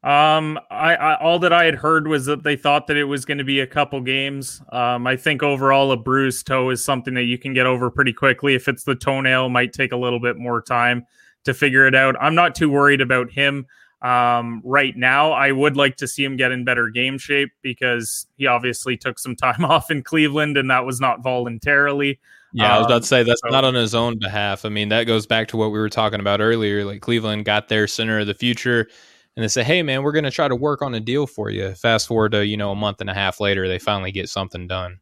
Um, 0.01 0.57
I, 0.71 0.95
I, 0.95 1.19
all 1.19 1.37
that 1.37 1.53
I 1.53 1.65
had 1.65 1.75
heard 1.75 2.07
was 2.07 2.25
that 2.25 2.41
they 2.41 2.55
thought 2.55 2.87
that 2.87 2.97
it 2.97 3.03
was 3.03 3.23
going 3.23 3.37
to 3.37 3.43
be 3.43 3.59
a 3.59 3.67
couple 3.67 4.01
games. 4.01 4.63
Um, 4.71 5.05
I 5.05 5.15
think 5.15 5.43
overall 5.43 5.91
a 5.91 5.97
bruised 5.97 6.47
toe 6.47 6.71
is 6.71 6.83
something 6.83 7.13
that 7.13 7.25
you 7.25 7.37
can 7.37 7.53
get 7.53 7.67
over 7.67 7.91
pretty 7.91 8.11
quickly. 8.11 8.55
If 8.55 8.67
it's 8.67 8.83
the 8.83 8.95
toenail, 8.95 9.49
might 9.49 9.73
take 9.73 9.91
a 9.91 9.97
little 9.97 10.19
bit 10.19 10.37
more 10.37 10.59
time 10.59 11.05
to 11.43 11.53
figure 11.53 11.85
it 11.85 11.93
out. 11.93 12.15
I'm 12.19 12.33
not 12.33 12.55
too 12.55 12.71
worried 12.71 13.01
about 13.01 13.29
him 13.29 13.67
um, 14.01 14.63
right 14.65 14.97
now. 14.97 15.33
I 15.33 15.51
would 15.51 15.77
like 15.77 15.97
to 15.97 16.07
see 16.07 16.23
him 16.23 16.35
get 16.35 16.51
in 16.51 16.65
better 16.65 16.89
game 16.89 17.19
shape 17.19 17.51
because 17.61 18.25
he 18.37 18.47
obviously 18.47 18.97
took 18.97 19.19
some 19.19 19.35
time 19.35 19.63
off 19.63 19.91
in 19.91 20.01
Cleveland 20.01 20.57
and 20.57 20.71
that 20.71 20.83
was 20.83 20.99
not 20.99 21.21
voluntarily. 21.21 22.19
Yeah, 22.53 22.75
I 22.75 22.77
was 22.77 22.87
about 22.87 23.03
to 23.03 23.07
say 23.07 23.23
that's 23.23 23.41
um, 23.43 23.51
not 23.51 23.63
on 23.63 23.75
his 23.75 23.93
own 23.93 24.17
behalf. 24.17 24.65
I 24.65 24.69
mean, 24.69 24.89
that 24.89 25.03
goes 25.03 25.27
back 25.27 25.47
to 25.49 25.57
what 25.57 25.71
we 25.71 25.79
were 25.79 25.89
talking 25.89 26.19
about 26.19 26.41
earlier. 26.41 26.83
Like 26.83 27.01
Cleveland 27.01 27.45
got 27.45 27.67
their 27.67 27.87
center 27.87 28.19
of 28.19 28.27
the 28.27 28.33
future 28.33 28.87
and 29.35 29.43
they 29.43 29.47
say, 29.47 29.63
"Hey, 29.63 29.83
man, 29.83 30.03
we're 30.03 30.11
going 30.11 30.25
to 30.25 30.31
try 30.31 30.47
to 30.47 30.55
work 30.55 30.81
on 30.81 30.95
a 30.95 30.99
deal 30.99 31.27
for 31.27 31.49
you." 31.49 31.73
Fast 31.75 32.07
forward 32.07 32.31
to 32.31 32.45
you 32.45 32.57
know 32.57 32.71
a 32.71 32.75
month 32.75 33.01
and 33.01 33.09
a 33.09 33.13
half 33.13 33.39
later, 33.39 33.67
they 33.67 33.79
finally 33.79 34.11
get 34.11 34.29
something 34.29 34.67
done. 34.67 34.99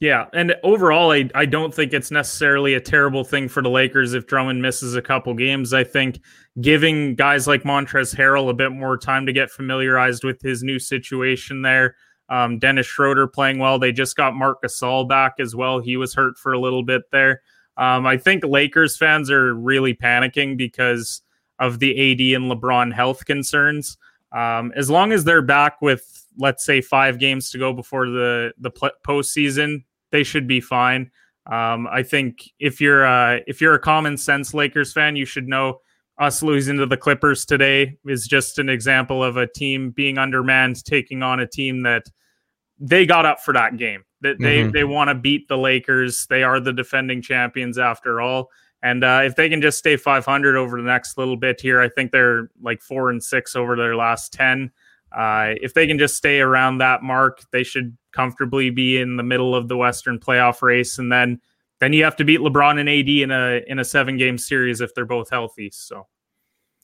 Yeah, 0.00 0.26
and 0.32 0.54
overall, 0.62 1.12
I 1.12 1.28
I 1.34 1.44
don't 1.44 1.72
think 1.72 1.92
it's 1.92 2.10
necessarily 2.10 2.74
a 2.74 2.80
terrible 2.80 3.24
thing 3.24 3.48
for 3.48 3.62
the 3.62 3.70
Lakers 3.70 4.14
if 4.14 4.26
Drummond 4.26 4.60
misses 4.60 4.94
a 4.94 5.02
couple 5.02 5.34
games. 5.34 5.72
I 5.72 5.84
think 5.84 6.20
giving 6.60 7.14
guys 7.14 7.46
like 7.46 7.62
Montrezl 7.62 8.16
Harrell 8.16 8.50
a 8.50 8.54
bit 8.54 8.72
more 8.72 8.98
time 8.98 9.26
to 9.26 9.32
get 9.32 9.50
familiarized 9.50 10.24
with 10.24 10.42
his 10.42 10.62
new 10.62 10.78
situation 10.78 11.62
there 11.62 11.94
um, 12.28 12.58
Dennis 12.58 12.86
Schroeder 12.86 13.26
playing 13.26 13.58
well. 13.58 13.78
They 13.78 13.92
just 13.92 14.16
got 14.16 14.34
Marc 14.34 14.62
Gasol 14.62 15.08
back 15.08 15.34
as 15.38 15.54
well. 15.54 15.80
He 15.80 15.96
was 15.96 16.14
hurt 16.14 16.38
for 16.38 16.52
a 16.52 16.60
little 16.60 16.82
bit 16.82 17.02
there. 17.10 17.42
Um, 17.76 18.06
I 18.06 18.16
think 18.16 18.44
Lakers 18.44 18.96
fans 18.96 19.30
are 19.30 19.54
really 19.54 19.94
panicking 19.94 20.56
because 20.56 21.22
of 21.58 21.78
the 21.78 21.90
AD 21.92 22.40
and 22.40 22.50
LeBron 22.50 22.92
health 22.92 23.24
concerns. 23.24 23.96
Um, 24.32 24.72
as 24.76 24.90
long 24.90 25.12
as 25.12 25.24
they're 25.24 25.42
back 25.42 25.80
with, 25.80 26.26
let's 26.36 26.64
say, 26.64 26.80
five 26.80 27.18
games 27.18 27.50
to 27.50 27.58
go 27.58 27.72
before 27.72 28.06
the 28.08 28.52
the 28.58 28.70
postseason, 28.70 29.84
they 30.10 30.22
should 30.22 30.46
be 30.46 30.60
fine. 30.60 31.10
Um, 31.46 31.86
I 31.90 32.02
think 32.02 32.50
if 32.58 32.80
you're 32.80 33.06
if 33.46 33.60
you're 33.60 33.74
a 33.74 33.78
common 33.78 34.16
sense 34.16 34.52
Lakers 34.52 34.92
fan, 34.92 35.16
you 35.16 35.24
should 35.24 35.48
know 35.48 35.80
us 36.18 36.42
losing 36.42 36.76
to 36.78 36.86
the 36.86 36.96
Clippers 36.96 37.44
today 37.44 37.96
is 38.06 38.26
just 38.26 38.58
an 38.58 38.68
example 38.68 39.22
of 39.22 39.36
a 39.36 39.46
team 39.46 39.90
being 39.90 40.18
undermanned, 40.18 40.84
taking 40.84 41.22
on 41.22 41.40
a 41.40 41.46
team 41.46 41.82
that 41.82 42.06
they 42.78 43.06
got 43.06 43.26
up 43.26 43.40
for 43.40 43.54
that 43.54 43.76
game. 43.76 44.04
That 44.20 44.38
they 44.40 44.62
mm-hmm. 44.62 44.72
they 44.72 44.82
want 44.82 45.08
to 45.08 45.14
beat 45.14 45.46
the 45.46 45.56
Lakers. 45.56 46.26
They 46.26 46.42
are 46.42 46.58
the 46.58 46.72
defending 46.72 47.22
champions 47.22 47.78
after 47.78 48.20
all. 48.20 48.50
And 48.82 49.04
uh, 49.04 49.22
if 49.24 49.36
they 49.36 49.48
can 49.48 49.60
just 49.60 49.78
stay 49.78 49.96
500 49.96 50.56
over 50.56 50.76
the 50.76 50.86
next 50.86 51.18
little 51.18 51.36
bit 51.36 51.60
here, 51.60 51.80
I 51.80 51.88
think 51.88 52.10
they're 52.10 52.50
like 52.60 52.80
four 52.80 53.10
and 53.10 53.22
six 53.22 53.56
over 53.56 53.76
their 53.76 53.96
last 53.96 54.32
10. 54.32 54.70
Uh, 55.16 55.54
if 55.60 55.74
they 55.74 55.86
can 55.86 55.98
just 55.98 56.16
stay 56.16 56.40
around 56.40 56.78
that 56.78 57.02
mark, 57.02 57.42
they 57.50 57.64
should 57.64 57.96
comfortably 58.12 58.70
be 58.70 58.98
in 58.98 59.16
the 59.16 59.22
middle 59.22 59.54
of 59.54 59.68
the 59.68 59.76
Western 59.76 60.18
playoff 60.18 60.62
race. 60.62 60.98
And 60.98 61.10
then 61.10 61.40
then 61.80 61.92
you 61.92 62.04
have 62.04 62.16
to 62.16 62.24
beat 62.24 62.40
LeBron 62.40 62.78
and 62.78 62.88
AD 62.88 63.08
in 63.08 63.30
a 63.30 63.62
in 63.66 63.78
a 63.78 63.84
seven 63.84 64.16
game 64.16 64.38
series 64.38 64.80
if 64.80 64.94
they're 64.94 65.04
both 65.04 65.30
healthy. 65.30 65.70
So. 65.72 66.06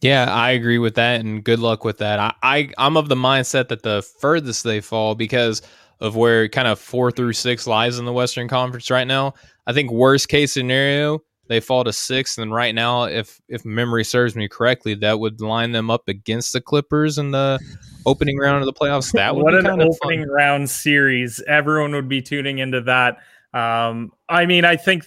Yeah, 0.01 0.26
I 0.32 0.51
agree 0.51 0.78
with 0.78 0.97
that, 0.97 1.20
and 1.20 1.42
good 1.42 1.61
luck 1.61 1.84
with 1.84 1.99
that. 1.99 2.18
I, 2.18 2.34
I 2.42 2.70
I'm 2.76 2.97
of 2.97 3.09
the 3.09 3.14
mindset 3.14 3.68
that 3.68 3.82
the 3.82 4.03
furthest 4.20 4.64
they 4.64 4.80
fall 4.80 5.14
because 5.14 5.62
of 6.01 6.16
where 6.16 6.49
kind 6.49 6.68
of 6.68 6.78
four 6.78 7.11
through 7.11 7.32
six 7.32 7.66
lies 7.66 7.99
in 7.99 8.05
the 8.05 8.12
Western 8.12 8.49
Conference 8.49 8.90
right 8.90 9.07
now. 9.07 9.34
I 9.66 9.72
think 9.72 9.90
worst 9.90 10.28
case 10.28 10.53
scenario 10.53 11.20
they 11.47 11.61
fall 11.61 11.84
to 11.84 11.92
six, 11.92 12.38
and 12.38 12.53
right 12.53 12.74
now, 12.74 13.05
if 13.05 13.40
if 13.49 13.64
memory 13.64 14.05
serves 14.05 14.34
me 14.34 14.49
correctly, 14.49 14.95
that 14.97 15.20
would 15.20 15.40
line 15.40 15.72
them 15.72 15.90
up 15.90 16.09
against 16.09 16.53
the 16.53 16.61
Clippers 16.61 17.18
in 17.18 17.32
the 17.32 17.59
opening 18.07 18.38
round 18.38 18.61
of 18.61 18.66
the 18.66 18.72
playoffs. 18.72 19.12
That 19.12 19.34
would 19.34 19.42
what 19.42 19.55
an 19.55 19.66
opening 19.66 20.20
fun. 20.20 20.30
round 20.30 20.70
series! 20.70 21.42
Everyone 21.47 21.92
would 21.92 22.09
be 22.09 22.22
tuning 22.22 22.59
into 22.59 22.80
that. 22.82 23.18
Um, 23.55 24.13
I 24.29 24.47
mean, 24.47 24.65
I 24.65 24.77
think, 24.77 25.05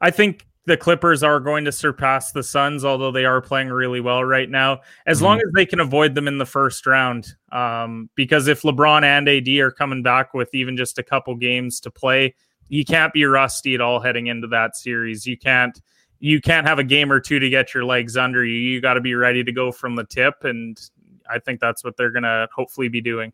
I 0.00 0.10
think 0.10 0.46
the 0.66 0.76
Clippers 0.76 1.22
are 1.22 1.40
going 1.40 1.64
to 1.66 1.72
surpass 1.72 2.32
the 2.32 2.42
Suns, 2.42 2.84
although 2.84 3.12
they 3.12 3.24
are 3.24 3.40
playing 3.40 3.68
really 3.68 4.00
well 4.00 4.24
right 4.24 4.48
now. 4.48 4.80
As 5.06 5.18
mm-hmm. 5.18 5.26
long 5.26 5.38
as 5.38 5.46
they 5.54 5.66
can 5.66 5.80
avoid 5.80 6.14
them 6.14 6.26
in 6.26 6.38
the 6.38 6.46
first 6.46 6.86
round, 6.86 7.34
um, 7.52 8.08
because 8.14 8.48
if 8.48 8.62
LeBron 8.62 9.04
and 9.04 9.28
AD 9.28 9.48
are 9.58 9.70
coming 9.70 10.02
back 10.02 10.34
with 10.34 10.54
even 10.54 10.76
just 10.76 10.98
a 10.98 11.02
couple 11.02 11.34
games 11.34 11.80
to 11.80 11.90
play, 11.90 12.34
you 12.68 12.84
can't 12.84 13.12
be 13.12 13.24
rusty 13.24 13.74
at 13.74 13.80
all 13.80 14.00
heading 14.00 14.28
into 14.28 14.48
that 14.48 14.74
series. 14.74 15.26
You 15.26 15.36
can't 15.36 15.78
you 16.20 16.40
can't 16.40 16.66
have 16.66 16.78
a 16.78 16.84
game 16.84 17.12
or 17.12 17.20
two 17.20 17.38
to 17.38 17.50
get 17.50 17.74
your 17.74 17.84
legs 17.84 18.16
under 18.16 18.42
you. 18.44 18.56
You 18.56 18.80
got 18.80 18.94
to 18.94 19.00
be 19.02 19.14
ready 19.14 19.44
to 19.44 19.52
go 19.52 19.70
from 19.70 19.94
the 19.94 20.04
tip, 20.04 20.44
and 20.44 20.80
I 21.28 21.38
think 21.38 21.60
that's 21.60 21.84
what 21.84 21.98
they're 21.98 22.10
going 22.10 22.22
to 22.22 22.48
hopefully 22.54 22.88
be 22.88 23.02
doing. 23.02 23.32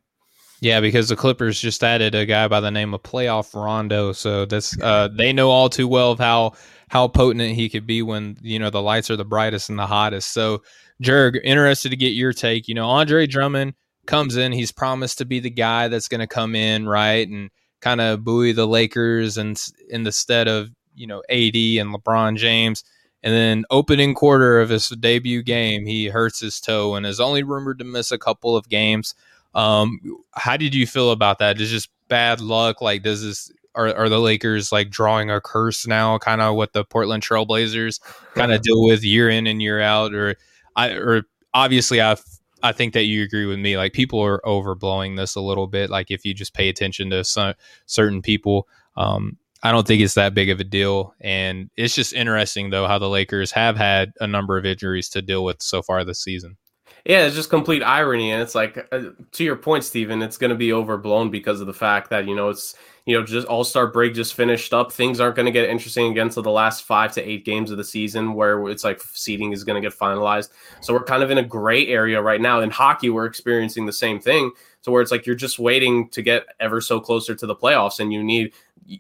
Yeah, 0.61 0.81
because 0.81 1.09
the 1.09 1.17
Clippers 1.17 1.59
just 1.59 1.83
added 1.83 2.15
a 2.15 2.27
guy 2.27 2.47
by 2.47 2.61
the 2.61 2.71
name 2.71 2.93
of 2.93 3.03
Playoff 3.03 3.55
Rondo, 3.55 4.13
so 4.13 4.45
that's 4.45 4.79
uh, 4.81 5.09
they 5.09 5.33
know 5.33 5.51
all 5.51 5.71
too 5.71 5.89
well 5.89 6.13
of 6.13 6.19
how 6.19 6.53
how 6.89 7.09
potent 7.09 7.55
he 7.55 7.69
could 7.71 7.87
be 7.87 8.03
when 8.03 8.37
you 8.43 8.59
know 8.59 8.69
the 8.69 8.83
lights 8.83 9.11
are 9.11 9.17
the 9.17 9.25
brightest 9.25 9.71
and 9.71 9.79
the 9.79 9.87
hottest. 9.87 10.35
So, 10.35 10.63
Jurg, 11.03 11.41
interested 11.43 11.89
to 11.91 11.97
get 11.97 12.11
your 12.11 12.35
take. 12.35 12.69
You 12.69 12.75
know, 12.75 12.87
Andre 12.89 13.27
Drummond 13.27 13.73
comes 14.07 14.37
in, 14.37 14.53
he's 14.53 14.73
promised 14.73 15.19
to 15.19 15.25
be 15.25 15.41
the 15.41 15.51
guy 15.51 15.89
that's 15.89 16.09
going 16.09 16.21
to 16.21 16.27
come 16.27 16.55
in 16.55 16.87
right 16.87 17.27
and 17.27 17.51
kind 17.81 18.03
of 18.03 18.25
buoy 18.25 18.53
the 18.53 18.67
Lakers 18.67 19.39
and 19.39 19.59
in 19.89 20.03
the 20.03 20.13
stead 20.13 20.47
of 20.47 20.69
you 20.95 21.07
know 21.07 21.23
AD 21.31 21.57
and 21.57 21.95
LeBron 21.95 22.37
James. 22.37 22.85
And 23.23 23.35
then 23.35 23.65
opening 23.71 24.15
quarter 24.15 24.61
of 24.61 24.71
his 24.71 24.89
debut 24.89 25.43
game, 25.43 25.85
he 25.87 26.09
hurts 26.09 26.41
his 26.41 26.59
toe 26.59 26.95
and 26.95 27.05
is 27.05 27.21
only 27.21 27.43
rumored 27.43 27.79
to 27.79 27.85
miss 27.85 28.11
a 28.11 28.19
couple 28.19 28.57
of 28.57 28.69
games. 28.69 29.15
Um, 29.55 30.01
how 30.33 30.57
did 30.57 30.75
you 30.75 30.87
feel 30.87 31.11
about 31.11 31.39
that? 31.39 31.61
Is 31.61 31.71
just 31.71 31.91
bad 32.09 32.41
luck? 32.41 32.81
Like, 32.81 33.03
does 33.03 33.23
this 33.23 33.53
are, 33.75 33.95
are 33.95 34.09
the 34.09 34.19
Lakers 34.19 34.73
like 34.73 34.91
drawing 34.91 35.31
a 35.31 35.41
curse 35.41 35.87
now? 35.87 36.19
Kind 36.19 36.41
of 36.41 36.57
what 36.57 36.73
the 36.73 36.85
Portland 36.85 37.23
Trailblazers 37.23 38.01
kind 38.35 38.53
of 38.53 38.63
deal 38.63 38.85
with 38.85 39.05
year 39.05 39.29
in 39.29 39.47
and 39.47 39.63
year 39.63 39.81
out, 39.81 40.15
or 40.15 40.37
I 40.77 40.91
or 40.91 41.23
obviously 41.55 42.01
I 42.01 42.17
I 42.63 42.73
think 42.73 42.95
that 42.95 43.05
you 43.05 43.23
agree 43.23 43.47
with 43.47 43.59
me. 43.59 43.77
Like 43.77 43.93
people 43.93 44.21
are 44.21 44.41
overblowing 44.45 45.17
this 45.17 45.35
a 45.35 45.41
little 45.41 45.67
bit. 45.67 45.91
Like 45.91 46.11
if 46.11 46.25
you 46.25 46.35
just 46.35 46.55
pay 46.55 46.69
attention 46.69 47.11
to 47.11 47.25
some, 47.25 47.55
certain 47.87 48.23
people, 48.23 48.69
um, 48.97 49.39
I 49.63 49.73
don't 49.73 49.87
think 49.87 50.03
it's 50.03 50.15
that 50.15 50.35
big 50.35 50.51
of 50.51 50.61
a 50.61 50.65
deal. 50.65 51.15
And 51.21 51.71
it's 51.77 51.95
just 51.95 52.13
interesting 52.13 52.71
though 52.71 52.87
how 52.87 52.99
the 52.99 53.09
Lakers 53.09 53.53
have 53.53 53.77
had 53.77 54.13
a 54.21 54.27
number 54.27 54.59
of 54.59 54.67
injuries 54.67 55.09
to 55.11 55.23
deal 55.23 55.45
with 55.45 55.63
so 55.63 55.83
far 55.83 56.05
this 56.05 56.23
season. 56.23 56.57
Yeah, 57.05 57.25
it's 57.27 57.35
just 57.37 57.51
complete 57.51 57.83
irony, 57.83 58.31
and 58.33 58.43
it's 58.43 58.55
like 58.55 58.87
uh, 58.93 59.11
to 59.33 59.45
your 59.45 59.57
point, 59.57 59.85
Stephen. 59.85 60.23
It's 60.23 60.37
going 60.37 60.51
to 60.51 60.57
be 60.57 60.73
overblown 60.73 61.31
because 61.31 61.61
of 61.61 61.67
the 61.67 61.73
fact 61.73 62.11
that 62.11 62.27
you 62.29 62.35
know 62.35 62.51
it's 62.51 62.75
you 63.07 63.19
know 63.19 63.25
just 63.25 63.47
All 63.47 63.65
Star 63.65 63.87
break 63.87 64.15
just 64.15 64.35
finished 64.35 64.73
up. 64.73 64.93
Things 64.93 65.21
aren't 65.21 65.37
going 65.37 65.47
to 65.47 65.53
get 65.53 65.69
interesting 65.69 66.11
again 66.11 66.27
until 66.27 66.43
the 66.43 66.51
last 66.51 66.85
five 66.85 67.13
to 67.13 67.29
eight 67.29 67.45
games 67.45 67.71
of 67.71 67.77
the 67.77 67.85
season, 67.85 68.35
where 68.35 68.69
it's 68.69 68.85
like 68.85 69.01
seeding 69.01 69.53
is 69.53 69.65
going 69.65 69.81
to 69.81 69.87
get 69.87 69.99
finalized. 69.99 70.51
So 70.81 70.93
we're 70.93 71.05
kind 71.05 71.23
of 71.23 71.31
in 71.31 71.39
a 71.39 71.43
gray 71.43 71.87
area 71.89 72.21
right 72.21 72.41
now. 72.41 72.61
In 72.61 72.71
hockey, 72.71 73.11
we're 73.11 73.27
experiencing 73.27 73.87
the 73.87 73.93
same 73.93 74.21
thing. 74.21 74.53
So 74.83 74.93
where 74.93 75.03
it's 75.03 75.11
like 75.11 75.27
you're 75.27 75.37
just 75.37 75.59
waiting 75.59 76.09
to 76.11 76.23
get 76.23 76.47
ever 76.59 76.81
so 76.81 77.01
closer 77.01 77.35
to 77.35 77.47
the 77.47 77.57
playoffs, 77.57 78.01
and 78.01 78.13
you 78.13 78.23
need 78.23 78.53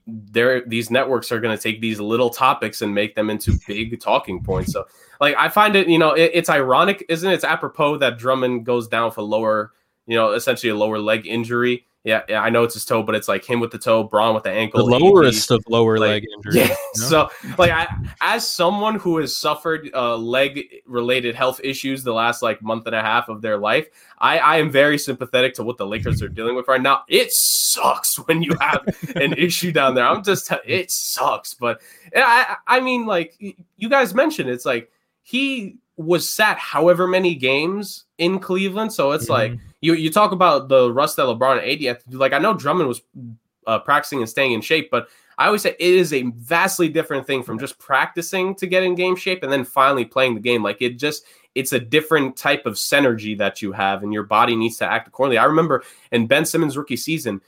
there. 0.07 0.62
These 0.66 0.90
networks 0.90 1.32
are 1.32 1.40
going 1.40 1.57
to 1.57 1.62
take 1.62 1.80
these 1.80 2.01
little 2.01 2.30
topics 2.30 2.82
and 2.82 2.94
make 2.94 3.14
them 3.14 3.30
into 3.30 3.59
big 3.66 4.01
talking 4.01 4.42
points. 4.42 4.72
So 4.72 4.86
like 5.20 5.36
I 5.36 5.48
find 5.48 5.76
it, 5.76 5.88
you 5.88 5.98
know, 5.98 6.12
it, 6.12 6.30
it's 6.34 6.48
ironic, 6.48 7.05
isn't 7.09 7.30
it? 7.30 7.34
It's 7.34 7.44
apropos 7.44 7.98
that 7.98 8.18
Drummond 8.18 8.64
goes 8.64 8.88
down 8.88 9.11
for 9.11 9.22
lower, 9.22 9.72
you 10.07 10.16
know, 10.16 10.32
essentially 10.32 10.70
a 10.70 10.76
lower 10.76 10.98
leg 10.98 11.26
injury. 11.26 11.86
Yeah, 12.03 12.22
yeah, 12.30 12.40
I 12.40 12.48
know 12.48 12.64
it's 12.64 12.72
his 12.72 12.86
toe, 12.86 13.03
but 13.03 13.14
it's 13.14 13.28
like 13.28 13.44
him 13.44 13.61
with 13.61 13.72
the 13.72 13.78
toe, 13.78 14.05
Bron 14.05 14.34
with 14.34 14.44
the 14.44 14.51
ankle. 14.51 14.86
The 14.86 14.98
lowest 14.98 15.51
of 15.51 15.62
lower 15.68 15.98
like, 15.98 16.09
leg 16.09 16.24
injuries. 16.34 16.57
Yeah. 16.57 16.76
Know? 16.98 17.09
So, 17.09 17.30
like, 17.57 17.70
I, 17.70 17.86
as 18.20 18.51
someone 18.51 18.96
who 18.96 19.18
has 19.18 19.36
suffered 19.36 19.90
uh, 19.94 20.16
leg 20.16 20.82
related 20.86 21.34
health 21.36 21.61
issues 21.62 22.03
the 22.03 22.12
last 22.12 22.42
like 22.42 22.62
month 22.62 22.86
and 22.86 22.96
a 22.96 23.03
half 23.03 23.28
of 23.28 23.42
their 23.42 23.59
life, 23.59 23.86
I, 24.18 24.38
I 24.38 24.57
am 24.57 24.70
very 24.70 24.98
sympathetic 24.98 25.55
to 25.55 25.62
what 25.62 25.76
the 25.76 25.86
Lakers 25.86 26.20
are 26.20 26.28
dealing 26.28 26.57
with 26.57 26.66
right 26.68 26.80
now. 26.80 27.05
It 27.07 27.30
sucks 27.32 28.16
when 28.26 28.42
you 28.42 28.57
have 28.61 28.82
an 29.14 29.34
issue 29.34 29.70
down 29.70 29.94
there. 29.94 30.07
I'm 30.07 30.24
just, 30.24 30.51
it 30.66 30.90
sucks. 30.90 31.55
But 31.55 31.80
I, 32.16 32.57
I 32.66 32.80
mean, 32.80 33.07
like, 33.07 33.36
you 33.38 33.88
guys 33.88 34.14
mentioned, 34.14 34.48
it's 34.48 34.66
like, 34.66 34.90
he 35.22 35.76
was 35.96 36.28
sat 36.28 36.59
however 36.59 37.07
many 37.07 37.34
games 37.34 38.05
in 38.18 38.38
Cleveland. 38.38 38.92
So 38.92 39.12
it's 39.12 39.24
mm-hmm. 39.24 39.32
like 39.32 39.61
you 39.81 39.95
you 39.95 40.11
talk 40.11 40.33
about 40.33 40.68
the 40.68 40.93
rust 40.93 41.16
that 41.16 41.22
LeBron 41.22 41.62
and 41.62 41.70
AD 41.70 41.83
have 41.83 42.03
to 42.05 42.11
do. 42.11 42.18
Like 42.18 42.33
I 42.33 42.39
know 42.39 42.55
Drummond 42.55 42.89
was 42.89 43.03
uh, 43.66 43.78
practicing 43.78 44.20
and 44.20 44.28
staying 44.28 44.53
in 44.53 44.61
shape, 44.61 44.91
but 44.91 45.09
I 45.39 45.47
always 45.47 45.62
say 45.62 45.70
it 45.70 45.95
is 45.95 46.12
a 46.12 46.22
vastly 46.37 46.89
different 46.89 47.26
thing 47.26 47.43
from 47.43 47.59
just 47.59 47.78
practicing 47.78 48.55
to 48.57 48.66
get 48.66 48.83
in 48.83 48.95
game 48.95 49.16
shape 49.16 49.43
and 49.43 49.51
then 49.51 49.64
finally 49.64 50.05
playing 50.05 50.35
the 50.35 50.41
game. 50.41 50.62
Like 50.62 50.83
it 50.83 50.99
just 50.99 51.24
it's 51.55 51.72
a 51.72 51.81
different 51.81 52.37
type 52.37 52.66
of 52.66 52.74
synergy 52.74 53.37
that 53.39 53.62
you 53.62 53.72
have, 53.72 54.03
and 54.03 54.12
your 54.12 54.22
body 54.22 54.55
needs 54.55 54.76
to 54.78 54.91
act 54.91 55.09
accordingly. 55.09 55.39
I 55.39 55.45
remember 55.45 55.83
in 56.12 56.26
Ben 56.26 56.45
Simmons' 56.45 56.76
rookie 56.76 56.97
season, 56.97 57.41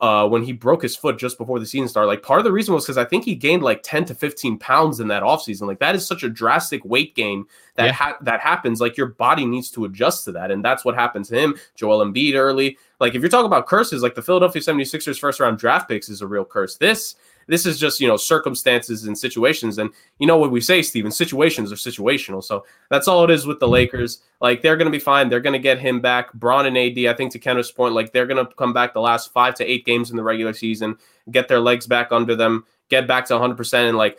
uh, 0.00 0.28
when 0.28 0.42
he 0.42 0.52
broke 0.52 0.82
his 0.82 0.94
foot 0.94 1.18
just 1.18 1.38
before 1.38 1.58
the 1.58 1.66
season 1.66 1.88
started. 1.88 2.06
Like 2.06 2.22
part 2.22 2.38
of 2.38 2.44
the 2.44 2.52
reason 2.52 2.74
was 2.74 2.84
because 2.84 2.98
I 2.98 3.04
think 3.04 3.24
he 3.24 3.34
gained 3.34 3.62
like 3.62 3.82
10 3.82 4.04
to 4.06 4.14
15 4.14 4.58
pounds 4.58 5.00
in 5.00 5.08
that 5.08 5.22
offseason. 5.22 5.66
Like 5.66 5.80
that 5.80 5.94
is 5.94 6.06
such 6.06 6.22
a 6.22 6.28
drastic 6.28 6.84
weight 6.84 7.14
gain 7.14 7.44
that 7.74 7.86
yeah. 7.86 7.92
ha- 7.92 8.16
that 8.22 8.40
happens. 8.40 8.80
Like 8.80 8.96
your 8.96 9.08
body 9.08 9.44
needs 9.44 9.70
to 9.72 9.84
adjust 9.84 10.24
to 10.26 10.32
that. 10.32 10.50
And 10.50 10.64
that's 10.64 10.84
what 10.84 10.94
happened 10.94 11.24
to 11.26 11.38
him. 11.38 11.56
Joel 11.74 12.04
Embiid 12.04 12.34
early. 12.34 12.78
Like 13.00 13.14
if 13.14 13.20
you're 13.20 13.30
talking 13.30 13.46
about 13.46 13.66
curses, 13.66 14.02
like 14.02 14.14
the 14.14 14.22
Philadelphia 14.22 14.62
76ers 14.62 15.18
first 15.18 15.40
round 15.40 15.58
draft 15.58 15.88
picks 15.88 16.08
is 16.08 16.22
a 16.22 16.26
real 16.26 16.44
curse. 16.44 16.76
This 16.76 17.16
this 17.46 17.66
is 17.66 17.78
just, 17.78 18.00
you 18.00 18.08
know, 18.08 18.16
circumstances 18.16 19.04
and 19.04 19.16
situations. 19.18 19.78
And 19.78 19.90
you 20.18 20.26
know 20.26 20.38
what 20.38 20.50
we 20.50 20.60
say, 20.60 20.82
Stephen, 20.82 21.10
situations 21.10 21.72
are 21.72 21.76
situational. 21.76 22.42
So 22.42 22.64
that's 22.90 23.08
all 23.08 23.24
it 23.24 23.30
is 23.30 23.46
with 23.46 23.60
the 23.60 23.66
mm-hmm. 23.66 23.74
Lakers. 23.74 24.22
Like 24.40 24.62
they're 24.62 24.76
going 24.76 24.86
to 24.86 24.96
be 24.96 24.98
fine. 24.98 25.28
They're 25.28 25.40
going 25.40 25.52
to 25.52 25.58
get 25.58 25.78
him 25.78 26.00
back. 26.00 26.32
Bron 26.34 26.66
and 26.66 26.76
AD, 26.76 26.98
I 27.06 27.14
think 27.14 27.32
to 27.32 27.38
Kenneth's 27.38 27.70
point, 27.70 27.94
like 27.94 28.12
they're 28.12 28.26
going 28.26 28.44
to 28.44 28.52
come 28.54 28.72
back 28.72 28.94
the 28.94 29.00
last 29.00 29.32
five 29.32 29.54
to 29.56 29.64
eight 29.64 29.84
games 29.84 30.10
in 30.10 30.16
the 30.16 30.22
regular 30.22 30.52
season, 30.52 30.96
get 31.30 31.48
their 31.48 31.60
legs 31.60 31.86
back 31.86 32.12
under 32.12 32.34
them, 32.34 32.64
get 32.88 33.06
back 33.06 33.26
to 33.26 33.34
100%. 33.34 33.88
And 33.88 33.98
like, 33.98 34.18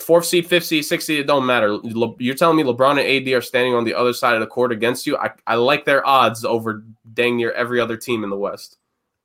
fourth 0.00 0.24
seed, 0.24 0.46
fifth 0.46 0.64
seed, 0.64 0.84
sixth 0.84 1.06
seed, 1.06 1.20
it 1.20 1.26
don't 1.26 1.46
matter. 1.46 1.72
Le- 1.72 2.14
you're 2.18 2.34
telling 2.34 2.56
me 2.56 2.62
LeBron 2.62 2.92
and 2.92 3.28
AD 3.28 3.34
are 3.34 3.42
standing 3.42 3.74
on 3.74 3.84
the 3.84 3.94
other 3.94 4.12
side 4.12 4.34
of 4.34 4.40
the 4.40 4.46
court 4.46 4.72
against 4.72 5.06
you. 5.06 5.16
I, 5.16 5.30
I 5.46 5.56
like 5.56 5.84
their 5.84 6.06
odds 6.06 6.44
over 6.44 6.84
dang 7.12 7.36
near 7.36 7.52
every 7.52 7.80
other 7.80 7.96
team 7.96 8.24
in 8.24 8.30
the 8.30 8.36
West. 8.36 8.78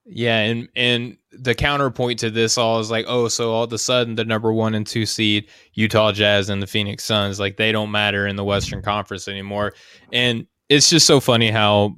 Yeah, 0.10 0.40
and 0.40 0.70
and 0.76 1.18
the 1.32 1.54
counterpoint 1.54 2.20
to 2.20 2.30
this 2.30 2.58
all 2.58 2.80
is 2.80 2.90
like, 2.90 3.06
oh, 3.10 3.28
so 3.28 3.52
all 3.52 3.66
of 3.66 3.74
a 3.74 3.78
sudden 3.78 4.16
the 4.16 4.24
number 4.24 4.54
one 4.54 4.74
and 4.74 4.88
two 4.88 5.06
seed 5.06 5.50
Utah 5.74 6.14
Jazz 6.14 6.50
and 6.50 6.62
the 6.62 6.68
Phoenix 6.68 7.04
Suns, 7.04 7.40
like 7.42 7.58
they 7.58 7.74
don't 7.74 7.92
matter 7.92 8.26
in 8.26 8.38
the 8.38 8.44
Western 8.44 8.82
Conference 8.82 9.28
anymore. 9.28 9.74
And 10.14 10.48
it's 10.70 10.90
just 10.90 11.06
so 11.06 11.20
funny 11.20 11.52
how 11.52 11.98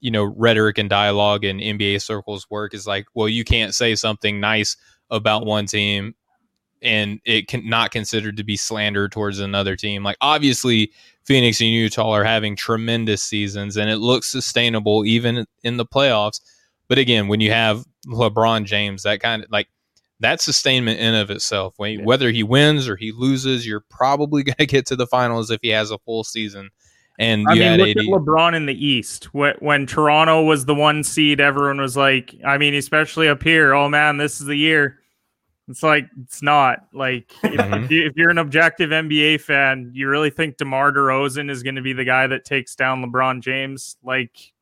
you 0.00 0.10
know 0.10 0.24
rhetoric 0.24 0.78
and 0.78 0.90
dialogue 0.90 1.44
in 1.44 1.58
NBA 1.58 2.02
circles 2.02 2.46
work 2.50 2.74
is 2.74 2.88
like, 2.88 3.06
well, 3.14 3.28
you 3.28 3.44
can't 3.44 3.72
say 3.72 3.94
something 3.94 4.40
nice 4.40 4.76
about 5.10 5.46
one 5.46 5.66
team 5.66 6.14
and 6.82 7.20
it 7.24 7.46
can 7.46 7.68
not 7.68 7.92
considered 7.92 8.36
to 8.36 8.44
be 8.44 8.56
slander 8.56 9.08
towards 9.08 9.38
another 9.38 9.76
team. 9.76 10.02
Like 10.02 10.16
obviously 10.20 10.92
Phoenix 11.24 11.60
and 11.60 11.70
Utah 11.70 12.10
are 12.10 12.24
having 12.24 12.56
tremendous 12.56 13.22
seasons 13.22 13.76
and 13.76 13.88
it 13.88 13.98
looks 13.98 14.30
sustainable 14.30 15.04
even 15.04 15.46
in 15.62 15.76
the 15.76 15.86
playoffs 15.86 16.40
but 16.88 16.98
again, 16.98 17.28
when 17.28 17.40
you 17.40 17.50
have 17.50 17.84
LeBron 18.06 18.64
James, 18.64 19.02
that 19.04 19.20
kind 19.20 19.44
of 19.44 19.50
like 19.50 19.68
that 20.20 20.40
sustainment 20.40 21.00
in 21.00 21.14
of 21.14 21.30
itself, 21.30 21.74
whether 21.78 22.30
he 22.30 22.42
wins 22.42 22.88
or 22.88 22.96
he 22.96 23.12
loses, 23.12 23.66
you're 23.66 23.84
probably 23.90 24.42
going 24.44 24.56
to 24.56 24.66
get 24.66 24.86
to 24.86 24.96
the 24.96 25.06
finals 25.06 25.50
if 25.50 25.60
he 25.62 25.68
has 25.68 25.90
a 25.90 25.98
full 25.98 26.24
season. 26.24 26.70
And 27.18 27.46
I 27.48 27.54
mean, 27.54 27.78
look 27.78 27.88
80. 27.88 28.00
at 28.00 28.06
LeBron 28.06 28.54
in 28.54 28.66
the 28.66 28.86
East. 28.86 29.32
When, 29.32 29.54
when 29.60 29.86
Toronto 29.86 30.42
was 30.42 30.64
the 30.64 30.74
one 30.74 31.04
seed, 31.04 31.40
everyone 31.40 31.80
was 31.80 31.96
like, 31.96 32.34
I 32.44 32.58
mean, 32.58 32.74
especially 32.74 33.28
up 33.28 33.42
here, 33.42 33.72
oh 33.72 33.88
man, 33.88 34.16
this 34.16 34.40
is 34.40 34.46
the 34.46 34.56
year. 34.56 34.98
It's 35.68 35.82
like 35.82 36.06
it's 36.22 36.42
not 36.42 36.86
like 36.92 37.32
if, 37.42 37.52
mm-hmm. 37.52 37.84
if, 37.90 38.12
you, 38.16 38.26
are 38.26 38.30
an 38.30 38.38
objective 38.38 38.90
NBA 38.90 39.40
fan, 39.40 39.92
you 39.94 40.08
really 40.08 40.28
think 40.28 40.58
DeMar 40.58 40.92
DeRozan 40.92 41.50
is 41.50 41.62
going 41.62 41.76
to 41.76 41.82
be 41.82 41.94
the 41.94 42.04
guy 42.04 42.26
that 42.26 42.44
takes 42.44 42.74
down 42.74 43.02
LeBron 43.02 43.40
James? 43.40 43.96
Like 44.02 44.52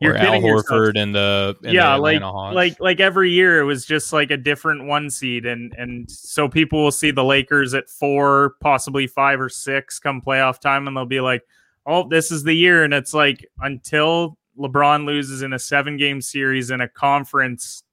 you're 0.00 0.14
or 0.14 0.18
Al 0.18 0.40
Horford 0.40 0.96
in 0.96 1.12
the 1.12 1.56
yeah, 1.62 1.96
the 1.96 2.02
like 2.02 2.20
Hawks. 2.20 2.54
like 2.54 2.80
like 2.80 3.00
every 3.00 3.30
year 3.30 3.60
it 3.60 3.64
was 3.64 3.86
just 3.86 4.12
like 4.12 4.30
a 4.30 4.36
different 4.36 4.84
one 4.84 5.08
seed, 5.08 5.46
and 5.46 5.72
and 5.74 6.10
so 6.10 6.48
people 6.48 6.82
will 6.82 6.92
see 6.92 7.10
the 7.10 7.24
Lakers 7.24 7.74
at 7.74 7.88
four, 7.88 8.54
possibly 8.60 9.06
five 9.06 9.40
or 9.40 9.48
six 9.48 9.98
come 9.98 10.20
playoff 10.20 10.60
time, 10.60 10.88
and 10.88 10.96
they'll 10.96 11.06
be 11.06 11.20
like, 11.20 11.42
"Oh, 11.86 12.08
this 12.08 12.32
is 12.32 12.42
the 12.42 12.54
year," 12.54 12.82
and 12.82 12.92
it's 12.92 13.14
like 13.14 13.48
until 13.60 14.36
LeBron 14.58 15.06
loses 15.06 15.42
in 15.42 15.52
a 15.52 15.58
seven 15.58 15.96
game 15.96 16.20
series 16.20 16.70
in 16.70 16.80
a 16.80 16.88
conference 16.88 17.84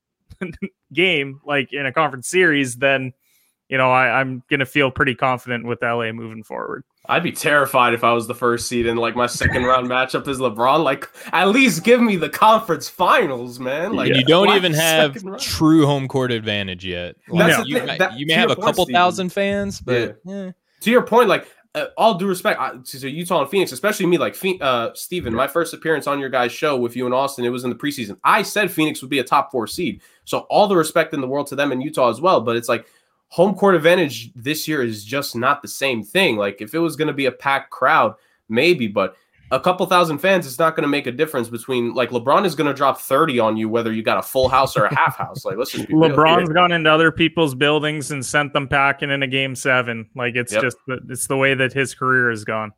game, 0.93 1.39
like 1.45 1.72
in 1.72 1.86
a 1.86 1.93
conference 1.93 2.28
series, 2.28 2.78
then 2.78 3.14
you 3.70 3.78
know 3.78 3.91
I, 3.91 4.20
I'm 4.20 4.43
gonna 4.49 4.66
feel 4.66 4.89
pretty 4.89 5.14
confident 5.14 5.66
with 5.66 5.84
LA 5.84 6.12
moving 6.12 6.43
forward. 6.43 6.84
I'd 7.08 7.24
be 7.24 7.32
terrified 7.32 7.93
if 7.93 8.04
I 8.04 8.14
was 8.14 8.28
the 8.28 8.36
first 8.36 8.68
seed 8.68 8.86
and 8.86 8.99
like 8.99 9.16
my 9.16 9.26
second 9.26 9.64
round 9.64 9.88
matchup 9.88 10.28
is 10.28 10.38
LeBron. 10.38 10.84
Like, 10.84 11.10
at 11.34 11.49
least 11.49 11.84
give 11.84 11.99
me 11.99 12.16
the 12.16 12.30
conference 12.30 12.88
finals, 12.88 13.60
man. 13.60 13.93
Like, 13.93 14.14
you 14.14 14.24
don't 14.24 14.56
even 14.56 14.74
have 14.74 15.18
true 15.39 15.86
home 15.86 16.08
court 16.08 16.32
advantage 16.32 16.86
yet. 16.86 17.16
Like, 17.28 17.58
no. 17.58 17.64
you, 17.66 17.80
that, 17.80 18.20
you, 18.20 18.28
may 18.28 18.34
have 18.34 18.52
a 18.52 18.56
point, 18.56 18.66
couple 18.68 18.86
Stephen. 18.86 18.99
thousand 18.99 19.30
fans, 19.30 19.82
but 19.82 20.20
yeah. 20.24 20.34
Eh. 20.34 20.52
to 20.82 20.91
your 20.91 21.02
point, 21.02 21.28
like 21.28 21.47
uh, 21.74 21.86
all 21.97 22.16
due 22.16 22.28
respect 22.28 22.60
I, 22.60 22.74
to 22.84 23.10
Utah 23.10 23.41
and 23.41 23.49
Phoenix, 23.49 23.72
especially 23.72 24.06
me, 24.06 24.18
like 24.18 24.38
uh, 24.62 24.91
Stephen, 24.93 25.34
my 25.34 25.47
first 25.47 25.74
appearance 25.74 26.06
on 26.06 26.20
your 26.20 26.30
guys' 26.30 26.52
show 26.52 26.78
with 26.78 26.95
you 26.95 27.08
in 27.08 27.14
Austin, 27.14 27.45
it 27.45 27.49
was 27.49 27.64
in 27.64 27.70
the 27.70 27.76
preseason. 27.76 28.18
I 28.24 28.43
said 28.43 28.70
Phoenix 28.70 29.02
would 29.02 29.10
be 29.10 29.20
a 29.20 29.24
top 29.24 29.52
four 29.52 29.68
seed, 29.68 30.02
so 30.26 30.39
all 30.49 30.68
the 30.68 30.76
respect 30.76 31.14
in 31.14 31.22
the 31.22 31.28
world 31.28 31.47
to 31.47 31.56
them 31.56 31.72
in 31.72 31.82
Utah 31.82 32.10
as 32.10 32.22
well. 32.22 32.41
But 32.41 32.58
it's 32.58 32.70
like 32.70 32.86
home 33.32 33.56
court 33.56 33.76
advantage 33.76 34.32
this 34.36 34.68
year 34.68 34.84
is 34.84 35.06
just 35.06 35.38
not 35.38 35.62
the 35.62 35.68
same 35.68 36.04
thing. 36.04 36.36
Like 36.36 36.62
if 36.62 36.74
it 36.74 36.80
was 36.80 36.98
going 36.98 37.08
to 37.08 37.14
be 37.14 37.28
a 37.28 37.32
packed 37.32 37.70
crowd, 37.70 38.14
maybe, 38.50 38.88
but 38.88 39.16
a 39.52 39.60
couple 39.60 39.86
thousand 39.86 40.18
fans, 40.20 40.46
it's 40.46 40.60
not 40.60 40.76
going 40.76 40.84
to 40.84 40.90
make 40.90 41.08
a 41.08 41.12
difference 41.12 41.48
between 41.48 41.94
like 41.94 42.10
LeBron 42.10 42.46
is 42.46 42.56
going 42.56 42.68
to 42.68 42.74
drop 42.74 43.00
30 43.00 43.40
on 43.40 43.58
you, 43.58 43.70
whether 43.70 43.94
you 43.94 44.04
got 44.04 44.18
a 44.18 44.22
full 44.22 44.50
house 44.50 44.76
or 44.76 44.84
a 44.84 44.94
half 44.96 45.18
house. 45.18 45.46
Like, 45.46 45.58
let's 45.58 45.72
just 45.72 45.88
LeBron's 45.88 46.50
gone 46.50 46.74
into 46.74 46.92
other 46.92 47.12
people's 47.12 47.56
buildings 47.56 48.12
and 48.12 48.26
sent 48.26 48.52
them 48.52 48.68
packing 48.68 49.12
in 49.12 49.24
a 49.24 49.28
game 49.28 49.56
seven. 49.56 50.10
Like, 50.14 50.36
it's 50.36 50.52
yep. 50.52 50.64
just, 50.64 50.78
it's 50.88 51.28
the 51.28 51.38
way 51.38 51.54
that 51.54 51.72
his 51.72 51.96
career 51.96 52.30
has 52.30 52.44
gone. 52.44 52.74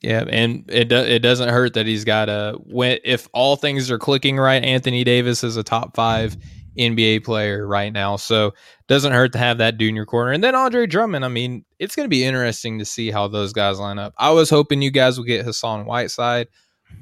Yeah, 0.00 0.24
and 0.28 0.64
it 0.68 0.88
do, 0.88 0.96
it 0.96 1.20
doesn't 1.20 1.48
hurt 1.48 1.74
that 1.74 1.86
he's 1.86 2.04
got 2.04 2.28
a 2.28 2.56
when 2.64 2.98
if 3.02 3.28
all 3.32 3.56
things 3.56 3.90
are 3.90 3.98
clicking 3.98 4.38
right. 4.38 4.62
Anthony 4.62 5.02
Davis 5.02 5.42
is 5.42 5.56
a 5.56 5.64
top 5.64 5.96
five 5.96 6.36
NBA 6.78 7.24
player 7.24 7.66
right 7.66 7.92
now. 7.92 8.16
So 8.16 8.54
doesn't 8.86 9.12
hurt 9.12 9.32
to 9.32 9.38
have 9.38 9.58
that 9.58 9.78
dude 9.78 9.90
in 9.90 9.96
your 9.96 10.06
corner. 10.06 10.32
And 10.32 10.42
then 10.42 10.54
Andre 10.54 10.86
Drummond, 10.86 11.24
I 11.24 11.28
mean, 11.28 11.64
it's 11.78 11.96
going 11.96 12.04
to 12.04 12.10
be 12.10 12.24
interesting 12.24 12.78
to 12.78 12.84
see 12.84 13.10
how 13.10 13.28
those 13.28 13.52
guys 13.52 13.78
line 13.78 13.98
up. 13.98 14.14
I 14.16 14.30
was 14.30 14.50
hoping 14.50 14.82
you 14.82 14.90
guys 14.90 15.18
would 15.18 15.26
get 15.26 15.44
Hassan 15.44 15.84
Whiteside, 15.84 16.48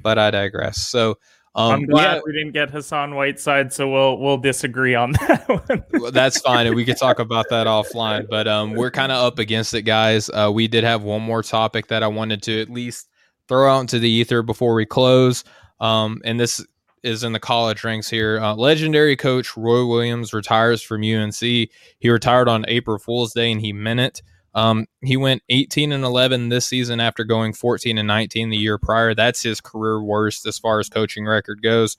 but 0.01 0.17
I 0.17 0.31
digress. 0.31 0.87
So 0.87 1.17
um, 1.57 1.71
I'm 1.71 1.85
glad 1.85 2.15
yeah, 2.15 2.21
we 2.23 2.33
didn't 2.33 2.51
get 2.51 2.69
Hassan 2.69 3.15
Whiteside, 3.15 3.73
so 3.73 3.89
we'll 3.89 4.19
we'll 4.19 4.37
disagree 4.37 4.93
on 4.93 5.11
that 5.27 5.49
one. 5.49 6.11
that's 6.11 6.39
fine, 6.39 6.67
and 6.67 6.75
we 6.75 6.85
could 6.85 6.97
talk 6.97 7.17
about 7.17 7.47
that 7.49 7.65
offline. 7.65 8.27
But 8.29 8.47
um, 8.47 8.73
we're 8.73 8.91
kind 8.91 9.11
of 9.11 9.17
up 9.25 9.39
against 9.39 9.73
it, 9.73 9.81
guys. 9.81 10.29
Uh, 10.29 10.51
we 10.53 10.67
did 10.67 10.83
have 10.83 11.01
one 11.01 11.23
more 11.23 11.41
topic 11.41 11.87
that 11.87 12.03
I 12.03 12.07
wanted 12.07 12.43
to 12.43 12.61
at 12.61 12.69
least 12.69 13.09
throw 13.47 13.75
out 13.75 13.81
into 13.81 13.97
the 13.97 14.09
ether 14.09 14.43
before 14.43 14.75
we 14.75 14.85
close. 14.85 15.43
Um, 15.79 16.21
and 16.23 16.39
this 16.39 16.63
is 17.07 17.23
in 17.23 17.31
the 17.31 17.39
college 17.39 17.83
ranks 17.83 18.09
here. 18.09 18.39
Uh, 18.39 18.53
legendary 18.55 19.15
coach 19.15 19.57
Roy 19.57 19.85
Williams 19.85 20.33
retires 20.33 20.81
from 20.81 21.01
UNC. 21.03 21.39
He 21.39 21.69
retired 22.03 22.47
on 22.47 22.65
April 22.67 22.99
Fool's 22.99 23.33
Day, 23.33 23.51
and 23.51 23.61
he 23.61 23.73
meant 23.73 23.99
it. 23.99 24.21
Um, 24.53 24.87
he 25.01 25.17
went 25.17 25.43
18 25.49 25.91
and 25.91 26.03
11 26.03 26.49
this 26.49 26.65
season 26.65 26.99
after 26.99 27.23
going 27.23 27.53
14 27.53 27.97
and 27.97 28.07
19 28.07 28.49
the 28.49 28.57
year 28.57 28.77
prior. 28.77 29.13
That's 29.13 29.43
his 29.43 29.61
career 29.61 30.01
worst 30.01 30.45
as 30.45 30.57
far 30.57 30.79
as 30.79 30.89
coaching 30.89 31.25
record 31.25 31.61
goes. 31.61 31.97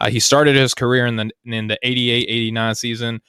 Uh, 0.00 0.10
he 0.10 0.20
started 0.20 0.56
his 0.56 0.74
career 0.74 1.06
in 1.06 1.16
the 1.16 1.30
in 1.44 1.66
the 1.66 1.78
88 1.82 2.26
89 2.28 2.74
season, 2.76 3.20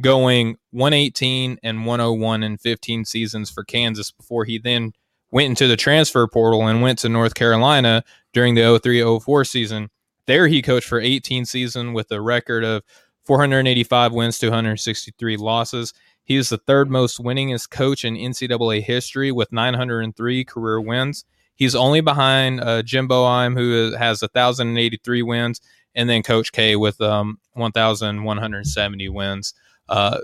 going 0.00 0.58
118 0.70 1.58
and 1.62 1.86
101 1.86 2.42
in 2.42 2.58
15 2.58 3.04
seasons 3.04 3.50
for 3.50 3.64
Kansas 3.64 4.10
before 4.10 4.44
he 4.44 4.58
then 4.58 4.92
went 5.32 5.48
into 5.48 5.66
the 5.66 5.76
transfer 5.76 6.26
portal 6.26 6.66
and 6.68 6.82
went 6.82 6.98
to 7.00 7.08
North 7.08 7.34
Carolina 7.34 8.04
during 8.32 8.54
the 8.54 8.78
03 8.82 9.18
04 9.20 9.44
season. 9.44 9.90
There 10.30 10.46
he 10.46 10.62
coached 10.62 10.86
for 10.86 11.00
18 11.00 11.44
seasons 11.44 11.92
with 11.92 12.12
a 12.12 12.20
record 12.20 12.62
of 12.62 12.84
485 13.24 14.12
wins 14.12 14.38
to 14.38 14.46
163 14.46 15.36
losses. 15.36 15.92
He 16.22 16.36
is 16.36 16.50
the 16.50 16.58
third 16.58 16.88
most 16.88 17.18
winningest 17.18 17.70
coach 17.70 18.04
in 18.04 18.14
NCAA 18.14 18.80
history 18.80 19.32
with 19.32 19.50
903 19.50 20.44
career 20.44 20.80
wins. 20.80 21.24
He's 21.56 21.74
only 21.74 22.00
behind 22.00 22.60
uh, 22.60 22.82
Jim 22.82 23.08
Boeheim, 23.08 23.58
who 23.58 23.92
has 23.96 24.22
1,083 24.22 25.22
wins, 25.22 25.60
and 25.96 26.08
then 26.08 26.22
Coach 26.22 26.52
K 26.52 26.76
with 26.76 27.00
um, 27.00 27.40
1,170 27.54 29.08
wins. 29.08 29.54
Uh, 29.88 30.20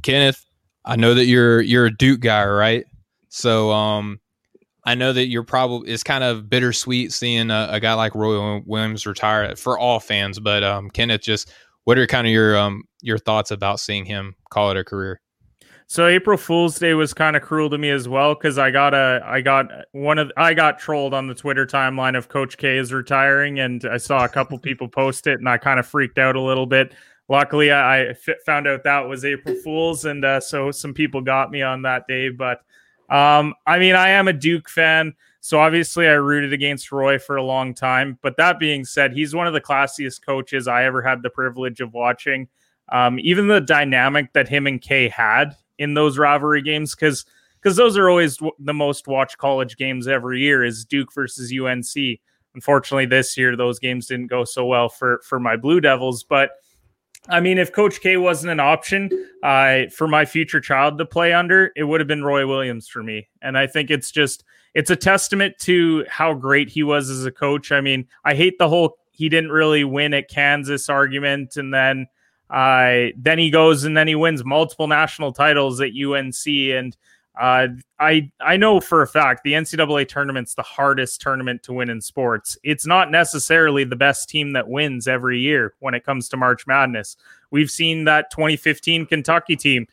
Kenneth, 0.00 0.46
I 0.86 0.96
know 0.96 1.12
that 1.12 1.26
you're 1.26 1.60
you're 1.60 1.84
a 1.84 1.94
Duke 1.94 2.20
guy, 2.20 2.46
right? 2.46 2.86
So 3.28 3.70
um, 3.70 4.18
I 4.84 4.94
know 4.94 5.12
that 5.12 5.26
you're 5.26 5.44
probably 5.44 5.90
it's 5.90 6.02
kind 6.02 6.24
of 6.24 6.48
bittersweet 6.50 7.12
seeing 7.12 7.50
a, 7.50 7.68
a, 7.70 7.80
guy 7.80 7.94
like 7.94 8.14
Roy 8.14 8.60
Williams 8.66 9.06
retire 9.06 9.54
for 9.54 9.78
all 9.78 10.00
fans. 10.00 10.40
But 10.40 10.64
um, 10.64 10.90
Kenneth, 10.90 11.20
just 11.20 11.52
what 11.84 11.98
are 11.98 12.06
kind 12.06 12.26
of 12.26 12.32
your 12.32 12.56
um 12.56 12.84
your 13.00 13.18
thoughts 13.18 13.50
about 13.50 13.80
seeing 13.80 14.04
him 14.04 14.34
call 14.50 14.70
it 14.70 14.76
a 14.76 14.84
career? 14.84 15.20
So 15.86 16.06
April 16.06 16.38
Fool's 16.38 16.78
Day 16.78 16.94
was 16.94 17.12
kind 17.12 17.36
of 17.36 17.42
cruel 17.42 17.68
to 17.68 17.76
me 17.76 17.90
as 17.90 18.08
well 18.08 18.34
because 18.34 18.56
I 18.56 18.70
got 18.70 18.94
a 18.94 19.20
I 19.24 19.40
got 19.40 19.66
one 19.92 20.18
of 20.18 20.32
I 20.36 20.54
got 20.54 20.78
trolled 20.78 21.12
on 21.12 21.26
the 21.26 21.34
Twitter 21.34 21.66
timeline 21.66 22.16
of 22.16 22.28
Coach 22.28 22.56
K 22.56 22.78
is 22.78 22.92
retiring, 22.92 23.60
and 23.60 23.84
I 23.84 23.98
saw 23.98 24.24
a 24.24 24.28
couple 24.28 24.58
people 24.58 24.88
post 24.88 25.26
it, 25.26 25.38
and 25.38 25.48
I 25.48 25.58
kind 25.58 25.78
of 25.78 25.86
freaked 25.86 26.18
out 26.18 26.34
a 26.34 26.40
little 26.40 26.66
bit. 26.66 26.94
Luckily, 27.28 27.72
I, 27.72 28.14
found 28.44 28.66
out 28.66 28.84
that 28.84 29.00
was 29.00 29.24
April 29.24 29.54
Fool's, 29.62 30.06
and 30.06 30.24
uh, 30.24 30.40
so 30.40 30.70
some 30.70 30.92
people 30.92 31.20
got 31.20 31.50
me 31.50 31.62
on 31.62 31.82
that 31.82 32.06
day. 32.08 32.30
But 32.30 32.62
um, 33.12 33.54
I 33.66 33.78
mean, 33.78 33.94
I 33.94 34.08
am 34.08 34.26
a 34.26 34.32
Duke 34.32 34.70
fan, 34.70 35.14
so 35.40 35.60
obviously 35.60 36.08
I 36.08 36.12
rooted 36.12 36.54
against 36.54 36.90
Roy 36.90 37.18
for 37.18 37.36
a 37.36 37.42
long 37.42 37.74
time. 37.74 38.18
But 38.22 38.38
that 38.38 38.58
being 38.58 38.86
said, 38.86 39.12
he's 39.12 39.34
one 39.34 39.46
of 39.46 39.52
the 39.52 39.60
classiest 39.60 40.24
coaches 40.24 40.66
I 40.66 40.84
ever 40.84 41.02
had 41.02 41.22
the 41.22 41.28
privilege 41.28 41.80
of 41.80 41.92
watching. 41.92 42.48
Um, 42.90 43.18
even 43.20 43.48
the 43.48 43.60
dynamic 43.60 44.32
that 44.32 44.48
him 44.48 44.66
and 44.66 44.80
K 44.80 45.10
had 45.10 45.54
in 45.76 45.92
those 45.92 46.16
rivalry 46.16 46.62
games 46.62 46.94
because 46.94 47.26
because 47.60 47.76
those 47.76 47.98
are 47.98 48.08
always 48.08 48.38
the 48.58 48.74
most 48.74 49.06
watched 49.06 49.38
college 49.38 49.76
games 49.76 50.08
every 50.08 50.40
year 50.40 50.64
is 50.64 50.84
Duke 50.84 51.12
versus 51.14 51.52
UNC. 51.52 52.18
Unfortunately, 52.54 53.06
this 53.06 53.36
year 53.36 53.56
those 53.56 53.78
games 53.78 54.06
didn't 54.06 54.26
go 54.28 54.44
so 54.44 54.64
well 54.64 54.88
for 54.88 55.20
for 55.22 55.38
my 55.38 55.56
Blue 55.56 55.82
Devils, 55.82 56.24
but 56.24 56.52
I 57.28 57.40
mean, 57.40 57.58
if 57.58 57.72
Coach 57.72 58.00
K 58.00 58.16
wasn't 58.16 58.50
an 58.50 58.60
option 58.60 59.10
uh, 59.42 59.82
for 59.94 60.08
my 60.08 60.24
future 60.24 60.60
child 60.60 60.98
to 60.98 61.04
play 61.04 61.32
under, 61.32 61.72
it 61.76 61.84
would 61.84 62.00
have 62.00 62.08
been 62.08 62.24
Roy 62.24 62.46
Williams 62.46 62.88
for 62.88 63.02
me. 63.02 63.28
And 63.40 63.56
I 63.56 63.66
think 63.66 63.90
it's 63.90 64.10
just 64.10 64.44
it's 64.74 64.90
a 64.90 64.96
testament 64.96 65.58
to 65.60 66.04
how 66.08 66.34
great 66.34 66.68
he 66.68 66.82
was 66.82 67.10
as 67.10 67.24
a 67.24 67.30
coach. 67.30 67.70
I 67.70 67.80
mean, 67.80 68.08
I 68.24 68.34
hate 68.34 68.58
the 68.58 68.68
whole 68.68 68.98
he 69.12 69.28
didn't 69.28 69.52
really 69.52 69.84
win 69.84 70.14
at 70.14 70.28
Kansas 70.28 70.88
argument, 70.88 71.56
and 71.56 71.72
then 71.72 72.06
uh, 72.50 73.12
then 73.16 73.38
he 73.38 73.50
goes 73.50 73.84
and 73.84 73.96
then 73.96 74.08
he 74.08 74.14
wins 74.14 74.44
multiple 74.44 74.88
national 74.88 75.32
titles 75.32 75.80
at 75.80 75.90
UNC. 75.90 76.46
And 76.46 76.96
uh, 77.40 77.68
I 77.98 78.30
I 78.40 78.58
know 78.58 78.80
for 78.80 79.00
a 79.00 79.06
fact 79.06 79.42
the 79.42 79.54
NCAA 79.54 80.06
tournament's 80.06 80.54
the 80.54 80.62
hardest 80.62 81.20
tournament 81.20 81.62
to 81.62 81.72
win 81.72 81.88
in 81.88 82.00
sports. 82.00 82.58
It's 82.62 82.86
not 82.86 83.10
necessarily 83.10 83.84
the 83.84 83.96
best 83.96 84.28
team 84.28 84.52
that 84.52 84.68
wins 84.68 85.08
every 85.08 85.40
year 85.40 85.74
when 85.78 85.94
it 85.94 86.04
comes 86.04 86.28
to 86.28 86.36
March 86.36 86.66
Madness. 86.66 87.16
We've 87.50 87.70
seen 87.70 88.04
that 88.04 88.30
2015 88.30 89.06
Kentucky 89.06 89.56
team. 89.56 89.86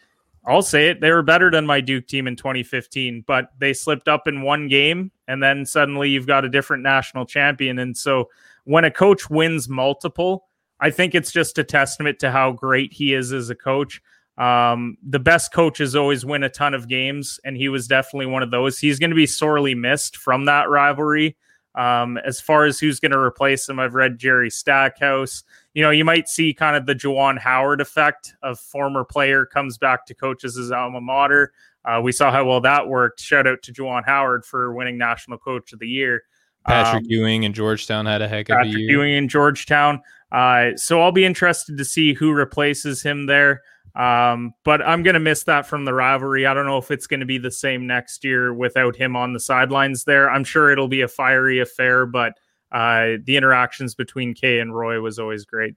I'll 0.46 0.62
say 0.62 0.90
it, 0.90 1.02
they 1.02 1.12
were 1.12 1.22
better 1.22 1.52
than 1.52 1.66
my 1.66 1.80
Duke 1.80 2.08
team 2.08 2.28
in 2.28 2.36
2015, 2.36 3.24
but 3.28 3.52
they 3.60 3.74
slipped 3.74 4.08
up 4.08 4.28
in 4.28 4.42
one 4.42 4.68
game, 4.68 5.12
and 5.28 5.44
then 5.44 5.66
suddenly 5.66 6.10
you've 6.10 6.28
got 6.28 6.46
a 6.46 6.50
different 6.50 6.82
national 6.82 7.26
champion. 7.26 7.80
And 7.80 7.96
so 7.96 8.30
when 8.64 8.86
a 8.86 8.92
coach 8.92 9.30
wins 9.30 9.70
multiple, 9.70 10.48
I 10.80 10.90
think 10.90 11.14
it's 11.14 11.32
just 11.32 11.58
a 11.58 11.64
testament 11.64 12.20
to 12.20 12.32
how 12.32 12.52
great 12.54 12.94
he 12.94 13.14
is 13.14 13.32
as 13.32 13.50
a 13.50 13.56
coach. 13.56 14.02
Um, 14.40 14.98
the 15.04 15.20
best 15.20 15.52
coaches 15.52 15.96
always 15.96 16.26
win 16.26 16.44
a 16.44 16.50
ton 16.50 16.74
of 16.74 16.88
games, 16.88 17.40
and 17.44 17.58
he 17.58 17.68
was 17.68 17.88
definitely 17.88 18.28
one 18.28 18.42
of 18.42 18.52
those. 18.52 18.80
He's 18.80 18.98
going 18.98 19.10
to 19.10 19.16
be 19.16 19.28
sorely 19.28 19.76
missed 19.76 20.16
from 20.16 20.46
that 20.46 20.70
rivalry. 20.70 21.36
Um, 21.76 22.18
as 22.18 22.42
far 22.42 22.66
as 22.66 22.80
who's 22.80 23.00
going 23.00 23.12
to 23.12 23.20
replace 23.20 23.68
him, 23.68 23.80
I've 23.80 23.94
read 23.96 24.18
Jerry 24.18 24.50
Stackhouse. 24.50 25.44
You 25.74 25.84
know, 25.84 25.92
you 25.92 26.06
might 26.06 26.28
see 26.28 26.54
kind 26.54 26.76
of 26.76 26.86
the 26.86 26.96
Juwan 26.96 27.38
Howard 27.38 27.82
effect 27.82 28.34
of 28.42 28.60
former 28.60 29.04
player 29.04 29.46
comes 29.46 29.78
back 29.78 30.06
to 30.08 30.16
coaches 30.16 30.56
his 30.56 30.72
alma 30.72 31.02
mater. 31.02 31.52
Uh, 31.86 32.00
we 32.02 32.12
saw 32.12 32.32
how 32.32 32.46
well 32.46 32.62
that 32.62 32.88
worked. 32.88 33.20
Shout 33.20 33.46
out 33.46 33.62
to 33.64 33.74
Juwan 33.74 34.06
Howard 34.06 34.46
for 34.46 34.74
winning 34.74 34.98
National 34.98 35.38
Coach 35.38 35.74
of 35.74 35.80
the 35.80 35.88
Year. 35.88 36.24
Patrick 36.66 37.04
um, 37.04 37.10
Ewing 37.10 37.46
and 37.46 37.56
Georgetown 37.56 38.06
had 38.06 38.22
a 38.22 38.28
heck 38.28 38.50
of 38.50 38.58
Patrick 38.58 38.76
a 38.76 38.80
year. 38.80 38.90
Ewing 38.92 39.14
in 39.14 39.28
Georgetown. 39.28 40.02
Uh, 40.32 40.76
so 40.76 41.02
I'll 41.02 41.12
be 41.12 41.26
interested 41.26 41.78
to 41.78 41.86
see 41.86 42.14
who 42.14 42.32
replaces 42.32 43.02
him 43.02 43.26
there. 43.26 43.62
Um, 44.00 44.54
but 44.64 44.82
I'm 44.82 45.04
going 45.04 45.16
to 45.16 45.20
miss 45.20 45.44
that 45.44 45.68
from 45.68 45.84
the 45.84 45.94
rivalry. 45.94 46.46
I 46.46 46.54
don't 46.54 46.66
know 46.66 46.78
if 46.78 46.90
it's 46.90 47.06
going 47.06 47.20
to 47.20 47.26
be 47.26 47.38
the 47.38 47.52
same 47.52 47.86
next 47.86 48.24
year 48.24 48.54
without 48.54 48.96
him 48.96 49.18
on 49.18 49.34
the 49.34 49.42
sidelines 49.42 50.06
there. 50.06 50.30
I'm 50.30 50.46
sure 50.46 50.72
it'll 50.72 50.88
be 50.88 51.02
a 51.02 51.08
fiery 51.10 51.60
affair, 51.60 52.06
but 52.06 52.34
uh, 52.72 53.18
the 53.26 53.36
interactions 53.36 53.96
between 53.96 54.34
K 54.34 54.60
and 54.60 54.74
Roy 54.74 55.02
was 55.02 55.20
always 55.20 55.44
great. 55.44 55.76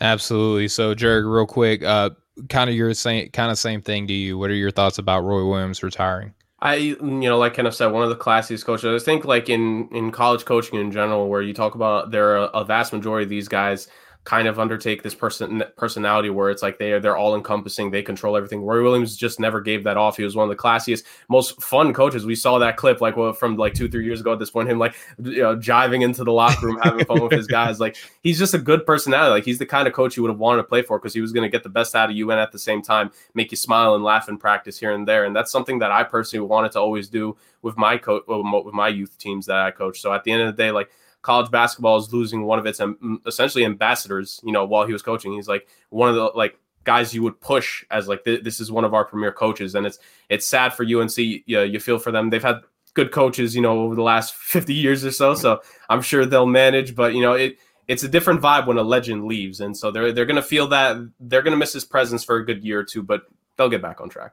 Absolutely. 0.00 0.66
So, 0.66 0.96
Jared, 0.96 1.26
real 1.26 1.46
quick, 1.46 1.84
uh, 1.84 2.10
kind 2.48 2.68
of 2.68 2.74
your 2.74 2.92
same 2.94 3.30
kind 3.30 3.52
of 3.52 3.58
same 3.58 3.82
thing 3.82 4.08
to 4.08 4.12
you. 4.12 4.36
What 4.36 4.50
are 4.50 4.54
your 4.54 4.72
thoughts 4.72 4.98
about 4.98 5.20
Roy 5.20 5.44
Williams 5.44 5.80
retiring? 5.84 6.34
I, 6.60 6.74
you 6.74 6.96
know, 7.00 7.38
like 7.38 7.54
kind 7.54 7.68
of 7.68 7.74
said, 7.74 7.88
one 7.88 8.02
of 8.02 8.08
the 8.08 8.16
classiest 8.16 8.64
coaches. 8.64 9.00
I 9.00 9.04
think, 9.04 9.24
like 9.24 9.48
in 9.48 9.88
in 9.92 10.10
college 10.10 10.44
coaching 10.44 10.80
in 10.80 10.90
general, 10.90 11.28
where 11.28 11.42
you 11.42 11.54
talk 11.54 11.76
about 11.76 12.10
there 12.10 12.36
are 12.36 12.50
a 12.52 12.64
vast 12.64 12.92
majority 12.92 13.22
of 13.22 13.30
these 13.30 13.46
guys 13.46 13.86
kind 14.28 14.46
of 14.46 14.58
undertake 14.58 15.02
this 15.02 15.14
person 15.14 15.64
personality 15.76 16.28
where 16.28 16.50
it's 16.50 16.62
like 16.62 16.78
they 16.78 16.92
are 16.92 17.00
they're 17.00 17.16
all 17.16 17.34
encompassing, 17.34 17.90
they 17.90 18.02
control 18.02 18.36
everything. 18.36 18.60
Roy 18.60 18.82
Williams 18.82 19.16
just 19.16 19.40
never 19.40 19.58
gave 19.58 19.84
that 19.84 19.96
off. 19.96 20.18
He 20.18 20.22
was 20.22 20.36
one 20.36 20.44
of 20.44 20.54
the 20.54 20.62
classiest, 20.62 21.04
most 21.30 21.62
fun 21.62 21.94
coaches. 21.94 22.26
We 22.26 22.34
saw 22.34 22.58
that 22.58 22.76
clip 22.76 23.00
like 23.00 23.16
well, 23.16 23.32
from 23.32 23.56
like 23.56 23.72
two 23.72 23.88
three 23.88 24.04
years 24.04 24.20
ago 24.20 24.34
at 24.34 24.38
this 24.38 24.50
point, 24.50 24.68
him 24.68 24.78
like 24.78 24.94
you 25.18 25.40
know 25.40 25.56
jiving 25.56 26.02
into 26.02 26.24
the 26.24 26.32
locker 26.32 26.66
room, 26.66 26.78
having 26.82 27.06
fun 27.06 27.22
with 27.22 27.32
his 27.32 27.46
guys. 27.58 27.80
Like 27.80 27.96
he's 28.22 28.38
just 28.38 28.52
a 28.52 28.58
good 28.58 28.84
personality. 28.84 29.30
Like 29.30 29.44
he's 29.46 29.58
the 29.58 29.64
kind 29.64 29.88
of 29.88 29.94
coach 29.94 30.14
you 30.14 30.22
would 30.24 30.30
have 30.30 30.38
wanted 30.38 30.58
to 30.58 30.68
play 30.68 30.82
for 30.82 30.98
because 30.98 31.14
he 31.14 31.22
was 31.22 31.32
going 31.32 31.44
to 31.44 31.48
get 31.48 31.62
the 31.62 31.70
best 31.70 31.94
out 31.94 32.10
of 32.10 32.14
you 32.14 32.30
and 32.30 32.38
at 32.38 32.52
the 32.52 32.58
same 32.58 32.82
time 32.82 33.10
make 33.32 33.50
you 33.50 33.56
smile 33.56 33.94
and 33.94 34.04
laugh 34.04 34.28
in 34.28 34.36
practice 34.36 34.78
here 34.78 34.92
and 34.92 35.08
there. 35.08 35.24
And 35.24 35.34
that's 35.34 35.50
something 35.50 35.78
that 35.78 35.90
I 35.90 36.04
personally 36.04 36.46
wanted 36.46 36.72
to 36.72 36.80
always 36.80 37.08
do 37.08 37.34
with 37.62 37.78
my 37.78 37.96
coach 37.96 38.24
with 38.26 38.74
my 38.74 38.88
youth 38.88 39.16
teams 39.16 39.46
that 39.46 39.56
I 39.56 39.70
coach. 39.70 40.02
So 40.02 40.12
at 40.12 40.22
the 40.24 40.32
end 40.32 40.42
of 40.42 40.54
the 40.54 40.62
day, 40.62 40.70
like 40.70 40.90
college 41.22 41.50
basketball 41.50 41.98
is 41.98 42.12
losing 42.12 42.44
one 42.44 42.58
of 42.58 42.66
its 42.66 42.80
um, 42.80 43.20
essentially 43.26 43.64
ambassadors. 43.64 44.40
You 44.44 44.52
know, 44.52 44.64
while 44.64 44.86
he 44.86 44.92
was 44.92 45.02
coaching, 45.02 45.32
he's 45.32 45.48
like 45.48 45.68
one 45.90 46.08
of 46.08 46.14
the 46.14 46.24
like 46.34 46.58
guys 46.84 47.12
you 47.12 47.22
would 47.22 47.40
push 47.40 47.84
as 47.90 48.08
like 48.08 48.24
this 48.24 48.60
is 48.60 48.72
one 48.72 48.84
of 48.84 48.94
our 48.94 49.04
premier 49.04 49.32
coaches, 49.32 49.74
and 49.74 49.86
it's 49.86 49.98
it's 50.28 50.46
sad 50.46 50.72
for 50.72 50.84
UNC. 50.84 51.16
You, 51.18 51.60
you 51.62 51.80
feel 51.80 51.98
for 51.98 52.10
them. 52.10 52.30
They've 52.30 52.42
had 52.42 52.60
good 52.94 53.12
coaches, 53.12 53.54
you 53.54 53.62
know, 53.62 53.80
over 53.80 53.94
the 53.94 54.02
last 54.02 54.34
50 54.36 54.74
years 54.74 55.04
or 55.04 55.10
so. 55.10 55.34
So 55.34 55.60
I'm 55.88 56.02
sure 56.02 56.26
they'll 56.26 56.46
manage, 56.46 56.94
but 56.94 57.14
you 57.14 57.22
know, 57.22 57.32
it 57.34 57.58
it's 57.86 58.02
a 58.02 58.08
different 58.08 58.42
vibe 58.42 58.66
when 58.66 58.76
a 58.76 58.82
legend 58.82 59.24
leaves, 59.24 59.60
and 59.60 59.76
so 59.76 59.90
they're 59.90 60.12
they're 60.12 60.26
gonna 60.26 60.42
feel 60.42 60.68
that 60.68 60.96
they're 61.20 61.42
gonna 61.42 61.56
miss 61.56 61.72
his 61.72 61.84
presence 61.84 62.24
for 62.24 62.36
a 62.36 62.44
good 62.44 62.64
year 62.64 62.80
or 62.80 62.84
two, 62.84 63.02
but 63.02 63.22
they'll 63.56 63.68
get 63.68 63.82
back 63.82 64.00
on 64.00 64.08
track. 64.08 64.32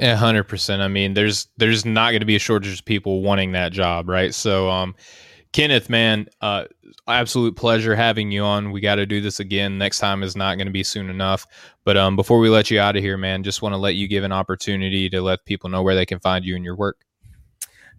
A 0.00 0.16
hundred 0.16 0.44
percent. 0.44 0.82
I 0.82 0.88
mean, 0.88 1.14
there's 1.14 1.46
there's 1.56 1.84
not 1.84 2.10
going 2.10 2.20
to 2.20 2.26
be 2.26 2.36
a 2.36 2.40
shortage 2.40 2.78
of 2.78 2.84
people 2.84 3.22
wanting 3.22 3.52
that 3.52 3.70
job, 3.72 4.08
right? 4.08 4.34
So, 4.34 4.68
um, 4.68 4.96
Kenneth, 5.54 5.88
man, 5.88 6.28
uh, 6.40 6.64
absolute 7.06 7.54
pleasure 7.54 7.94
having 7.94 8.32
you 8.32 8.42
on. 8.42 8.72
We 8.72 8.80
got 8.80 8.96
to 8.96 9.06
do 9.06 9.20
this 9.20 9.38
again. 9.38 9.78
Next 9.78 10.00
time 10.00 10.24
is 10.24 10.34
not 10.34 10.56
going 10.56 10.66
to 10.66 10.72
be 10.72 10.82
soon 10.82 11.08
enough. 11.08 11.46
But 11.84 11.96
um, 11.96 12.16
before 12.16 12.40
we 12.40 12.48
let 12.48 12.72
you 12.72 12.80
out 12.80 12.96
of 12.96 13.04
here, 13.04 13.16
man, 13.16 13.44
just 13.44 13.62
want 13.62 13.72
to 13.72 13.76
let 13.76 13.94
you 13.94 14.08
give 14.08 14.24
an 14.24 14.32
opportunity 14.32 15.08
to 15.10 15.22
let 15.22 15.44
people 15.44 15.70
know 15.70 15.80
where 15.80 15.94
they 15.94 16.04
can 16.04 16.18
find 16.18 16.44
you 16.44 16.56
and 16.56 16.64
your 16.64 16.74
work. 16.74 17.04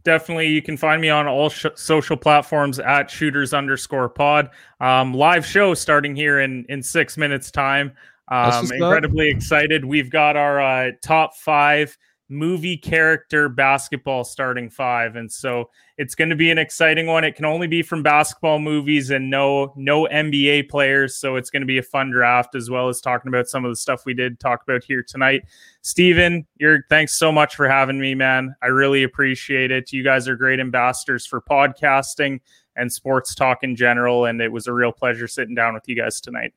Definitely, 0.03 0.49
you 0.49 0.61
can 0.61 0.75
find 0.75 1.01
me 1.01 1.07
on 1.07 1.27
all 1.27 1.49
sh- 1.49 1.65
social 1.75 2.17
platforms 2.17 2.77
at 2.77 3.09
shooters 3.09 3.53
underscore 3.53 4.09
pod. 4.09 4.49
Um, 4.81 5.13
live 5.13 5.45
show 5.45 5.73
starting 5.75 6.13
here 6.13 6.41
in 6.41 6.65
in 6.67 6.83
six 6.83 7.15
minutes 7.15 7.51
time. 7.51 7.93
Um, 8.27 8.69
incredibly 8.69 9.29
excited. 9.29 9.85
We've 9.85 10.09
got 10.09 10.35
our 10.35 10.59
uh, 10.59 10.91
top 11.01 11.37
five 11.37 11.97
movie 12.29 12.77
character 12.77 13.49
basketball 13.49 14.23
starting 14.23 14.69
five. 14.69 15.15
And 15.15 15.31
so 15.31 15.69
it's 15.97 16.15
going 16.15 16.29
to 16.29 16.35
be 16.35 16.51
an 16.51 16.57
exciting 16.57 17.07
one. 17.07 17.23
It 17.23 17.35
can 17.35 17.45
only 17.45 17.67
be 17.67 17.81
from 17.81 18.03
basketball 18.03 18.59
movies 18.59 19.09
and 19.09 19.29
no 19.29 19.73
no 19.77 20.07
NBA 20.11 20.69
players. 20.69 21.15
So 21.17 21.37
it's 21.37 21.49
going 21.49 21.61
to 21.61 21.67
be 21.67 21.77
a 21.77 21.83
fun 21.83 22.11
draft 22.11 22.55
as 22.55 22.69
well 22.69 22.89
as 22.89 22.99
talking 22.99 23.29
about 23.29 23.47
some 23.47 23.63
of 23.63 23.71
the 23.71 23.75
stuff 23.75 24.05
we 24.05 24.13
did 24.13 24.39
talk 24.39 24.61
about 24.63 24.83
here 24.83 25.03
tonight. 25.03 25.43
Stephen, 25.81 26.45
you're 26.57 26.85
thanks 26.89 27.17
so 27.17 27.31
much 27.31 27.55
for 27.55 27.69
having 27.69 27.99
me, 27.99 28.13
man. 28.13 28.55
I 28.61 28.67
really 28.67 29.03
appreciate 29.03 29.71
it. 29.71 29.93
You 29.93 30.03
guys 30.03 30.27
are 30.27 30.35
great 30.35 30.59
ambassadors 30.59 31.25
for 31.25 31.41
podcasting 31.41 32.41
and 32.75 32.91
sports 32.91 33.33
talk 33.33 33.63
in 33.63 33.75
general. 33.75 34.25
And 34.25 34.41
it 34.41 34.51
was 34.51 34.67
a 34.67 34.73
real 34.73 34.91
pleasure 34.91 35.27
sitting 35.27 35.55
down 35.55 35.73
with 35.73 35.87
you 35.87 35.95
guys 35.95 36.19
tonight. 36.19 36.53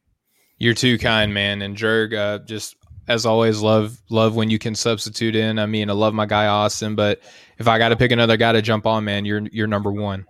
You're 0.58 0.74
too 0.74 0.98
kind, 0.98 1.32
man. 1.32 1.62
And 1.62 1.76
Jurg, 1.76 2.16
uh, 2.16 2.44
just 2.44 2.77
as 3.08 3.26
always, 3.26 3.60
love 3.60 4.00
love 4.10 4.36
when 4.36 4.50
you 4.50 4.58
can 4.58 4.74
substitute 4.74 5.34
in. 5.34 5.58
I 5.58 5.66
mean, 5.66 5.90
I 5.90 5.94
love 5.94 6.14
my 6.14 6.26
guy 6.26 6.46
Austin, 6.46 6.94
but 6.94 7.20
if 7.58 7.66
I 7.66 7.78
got 7.78 7.88
to 7.88 7.96
pick 7.96 8.12
another 8.12 8.36
guy 8.36 8.52
to 8.52 8.62
jump 8.62 8.86
on, 8.86 9.04
man, 9.04 9.24
you're 9.24 9.42
you're 9.50 9.66
number 9.66 9.90
one. 9.90 10.26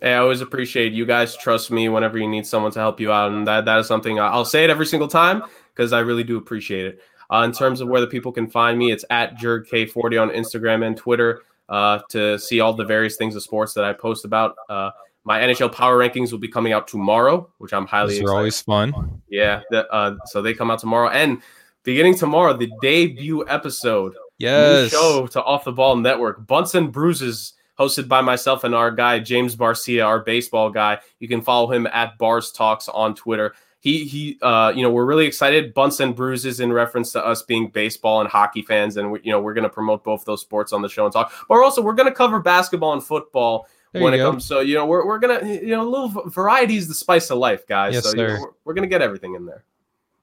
Hey, 0.00 0.14
I 0.14 0.18
always 0.18 0.40
appreciate 0.40 0.92
you 0.92 1.06
guys 1.06 1.36
trust 1.36 1.70
me 1.70 1.88
whenever 1.88 2.18
you 2.18 2.26
need 2.26 2.46
someone 2.46 2.72
to 2.72 2.80
help 2.80 2.98
you 2.98 3.12
out, 3.12 3.30
and 3.30 3.46
that 3.46 3.66
that 3.66 3.78
is 3.78 3.86
something 3.86 4.18
I'll 4.18 4.44
say 4.44 4.64
it 4.64 4.70
every 4.70 4.86
single 4.86 5.08
time 5.08 5.42
because 5.74 5.92
I 5.92 6.00
really 6.00 6.24
do 6.24 6.38
appreciate 6.38 6.86
it. 6.86 7.00
Uh, 7.30 7.44
in 7.44 7.52
terms 7.52 7.80
of 7.80 7.88
where 7.88 8.00
the 8.00 8.06
people 8.06 8.32
can 8.32 8.48
find 8.48 8.78
me, 8.78 8.90
it's 8.90 9.04
at 9.10 9.36
JergK40 9.36 10.20
on 10.20 10.30
Instagram 10.30 10.86
and 10.86 10.96
Twitter 10.96 11.42
uh, 11.68 12.00
to 12.10 12.38
see 12.38 12.60
all 12.60 12.74
the 12.74 12.84
various 12.84 13.16
things 13.16 13.34
of 13.36 13.42
sports 13.42 13.72
that 13.74 13.84
I 13.84 13.92
post 13.92 14.24
about. 14.24 14.56
Uh, 14.68 14.90
my 15.24 15.40
NHL 15.40 15.72
power 15.72 15.98
rankings 15.98 16.32
will 16.32 16.40
be 16.40 16.48
coming 16.48 16.72
out 16.72 16.88
tomorrow, 16.88 17.48
which 17.58 17.72
I'm 17.72 17.86
highly. 17.86 18.14
These 18.14 18.24
are 18.24 18.34
always 18.34 18.60
fun. 18.60 19.22
Yeah, 19.28 19.62
the, 19.70 19.90
uh, 19.90 20.16
so 20.26 20.42
they 20.42 20.52
come 20.52 20.70
out 20.70 20.80
tomorrow, 20.80 21.08
and 21.08 21.40
beginning 21.82 22.16
tomorrow, 22.16 22.56
the 22.56 22.70
debut 22.80 23.46
episode. 23.48 24.14
Yes. 24.38 24.90
show 24.90 25.26
to 25.28 25.42
Off 25.42 25.64
the 25.64 25.72
Ball 25.72 25.96
Network. 25.96 26.46
Bunts 26.46 26.74
and 26.74 26.90
Bruises, 26.90 27.54
hosted 27.78 28.08
by 28.08 28.20
myself 28.20 28.64
and 28.64 28.74
our 28.74 28.90
guy, 28.90 29.20
James 29.20 29.54
Barcia, 29.54 30.04
our 30.04 30.20
baseball 30.20 30.70
guy. 30.70 30.98
You 31.20 31.28
can 31.28 31.42
follow 31.42 31.70
him 31.70 31.86
at 31.86 32.18
Bars 32.18 32.50
Talks 32.50 32.88
on 32.88 33.14
Twitter. 33.14 33.54
He, 33.78 34.04
he, 34.04 34.38
uh, 34.42 34.72
you 34.74 34.82
know, 34.82 34.90
we're 34.90 35.04
really 35.04 35.26
excited. 35.26 35.74
Bunts 35.74 36.00
and 36.00 36.14
Bruises 36.14 36.60
in 36.60 36.72
reference 36.72 37.12
to 37.12 37.24
us 37.24 37.42
being 37.42 37.68
baseball 37.68 38.20
and 38.20 38.30
hockey 38.30 38.62
fans, 38.62 38.96
and 38.96 39.10
we, 39.10 39.20
you 39.24 39.32
know, 39.32 39.40
we're 39.40 39.54
going 39.54 39.64
to 39.64 39.70
promote 39.70 40.04
both 40.04 40.24
those 40.24 40.40
sports 40.40 40.72
on 40.72 40.82
the 40.82 40.88
show 40.88 41.04
and 41.04 41.12
talk. 41.12 41.32
But 41.48 41.62
also, 41.62 41.82
we're 41.82 41.94
going 41.94 42.08
to 42.08 42.14
cover 42.14 42.38
basketball 42.38 42.92
and 42.92 43.02
football 43.02 43.66
there 43.92 44.02
when 44.02 44.14
it 44.14 44.18
go. 44.18 44.30
comes. 44.30 44.44
So, 44.44 44.60
you 44.60 44.74
know, 44.74 44.86
we're, 44.86 45.06
we're 45.06 45.18
gonna, 45.18 45.46
you 45.46 45.68
know, 45.68 45.82
a 45.82 45.88
little 45.88 46.30
variety 46.30 46.76
is 46.76 46.88
the 46.88 46.94
spice 46.94 47.30
of 47.30 47.38
life, 47.38 47.66
guys. 47.66 47.94
Yes, 47.94 48.04
so, 48.04 48.10
sir. 48.10 48.16
You 48.16 48.34
know, 48.34 48.40
we're, 48.40 48.50
we're 48.64 48.74
gonna 48.74 48.86
get 48.86 49.02
everything 49.02 49.34
in 49.34 49.46
there. 49.46 49.64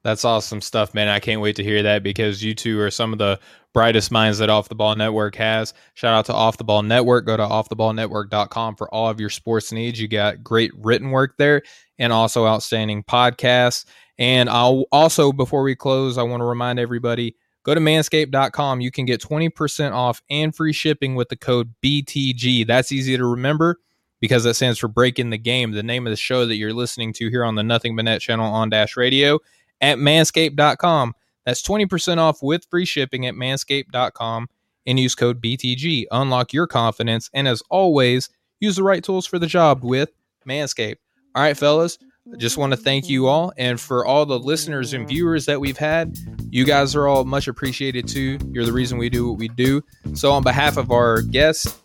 That's 0.03 0.23
awesome 0.23 0.61
stuff, 0.61 0.93
man. 0.93 1.09
I 1.09 1.19
can't 1.19 1.41
wait 1.41 1.57
to 1.57 1.63
hear 1.63 1.83
that 1.83 2.03
because 2.03 2.41
you 2.41 2.55
two 2.55 2.79
are 2.79 2.91
some 2.91 3.11
of 3.11 3.19
the 3.19 3.37
brightest 3.73 4.11
minds 4.11 4.37
that 4.37 4.49
Off 4.49 4.69
the 4.69 4.75
Ball 4.75 4.95
Network 4.95 5.35
has. 5.35 5.73
Shout 5.93 6.13
out 6.13 6.25
to 6.25 6.33
Off 6.33 6.57
the 6.57 6.63
Ball 6.63 6.83
Network. 6.83 7.25
Go 7.25 7.35
to 7.35 7.43
offtheballnetwork.com 7.43 8.75
for 8.77 8.93
all 8.93 9.09
of 9.09 9.19
your 9.19 9.29
sports 9.29 9.73
needs. 9.73 9.99
You 9.99 10.07
got 10.07 10.41
great 10.41 10.71
written 10.77 11.11
work 11.11 11.35
there 11.37 11.63
and 11.97 12.13
also 12.13 12.47
outstanding 12.47 13.03
podcasts. 13.03 13.85
And 14.17 14.49
I'll 14.49 14.85
also, 14.91 15.33
before 15.33 15.63
we 15.63 15.75
close, 15.75 16.17
I 16.17 16.23
want 16.23 16.41
to 16.41 16.45
remind 16.45 16.79
everybody 16.79 17.35
go 17.63 17.75
to 17.75 17.81
manscaped.com. 17.81 18.79
You 18.79 18.91
can 18.91 19.05
get 19.05 19.21
20% 19.21 19.91
off 19.91 20.21
and 20.29 20.55
free 20.55 20.73
shipping 20.73 21.15
with 21.15 21.27
the 21.27 21.37
code 21.37 21.73
BTG. 21.83 22.65
That's 22.65 22.93
easy 22.93 23.17
to 23.17 23.25
remember 23.25 23.79
because 24.21 24.45
that 24.45 24.53
stands 24.55 24.79
for 24.79 24.87
Breaking 24.87 25.29
the 25.29 25.37
Game, 25.37 25.71
the 25.71 25.83
name 25.83 26.07
of 26.07 26.11
the 26.11 26.17
show 26.17 26.45
that 26.45 26.55
you're 26.55 26.73
listening 26.73 27.11
to 27.13 27.29
here 27.29 27.43
on 27.43 27.55
the 27.55 27.63
Nothing 27.63 27.97
But 27.97 28.05
Net 28.05 28.21
channel 28.21 28.51
on 28.51 28.69
Dash 28.69 28.95
Radio 28.97 29.39
at 29.81 29.97
manscaped.com. 29.97 31.13
That's 31.45 31.61
20% 31.61 32.17
off 32.17 32.43
with 32.43 32.65
free 32.69 32.85
shipping 32.85 33.25
at 33.25 33.33
manscaped.com 33.33 34.49
and 34.85 34.99
use 34.99 35.15
code 35.15 35.41
BTG. 35.41 36.05
Unlock 36.11 36.53
your 36.53 36.67
confidence. 36.67 37.29
And 37.33 37.47
as 37.47 37.61
always, 37.69 38.29
use 38.59 38.75
the 38.75 38.83
right 38.83 39.03
tools 39.03 39.25
for 39.25 39.39
the 39.39 39.47
job 39.47 39.83
with 39.83 40.09
Manscaped. 40.47 40.97
All 41.35 41.43
right, 41.43 41.57
fellas, 41.57 41.97
just 42.37 42.57
want 42.57 42.71
to 42.71 42.77
thank 42.77 43.09
you 43.09 43.27
all. 43.27 43.53
And 43.57 43.79
for 43.79 44.05
all 44.05 44.25
the 44.25 44.39
listeners 44.39 44.93
and 44.93 45.07
viewers 45.07 45.45
that 45.45 45.59
we've 45.59 45.77
had, 45.77 46.17
you 46.49 46.65
guys 46.65 46.95
are 46.95 47.07
all 47.07 47.23
much 47.23 47.47
appreciated 47.47 48.07
too. 48.07 48.37
You're 48.51 48.65
the 48.65 48.73
reason 48.73 48.97
we 48.97 49.09
do 49.09 49.29
what 49.29 49.39
we 49.39 49.47
do. 49.47 49.83
So, 50.13 50.31
on 50.31 50.43
behalf 50.43 50.77
of 50.77 50.91
our 50.91 51.21
guests, 51.21 51.79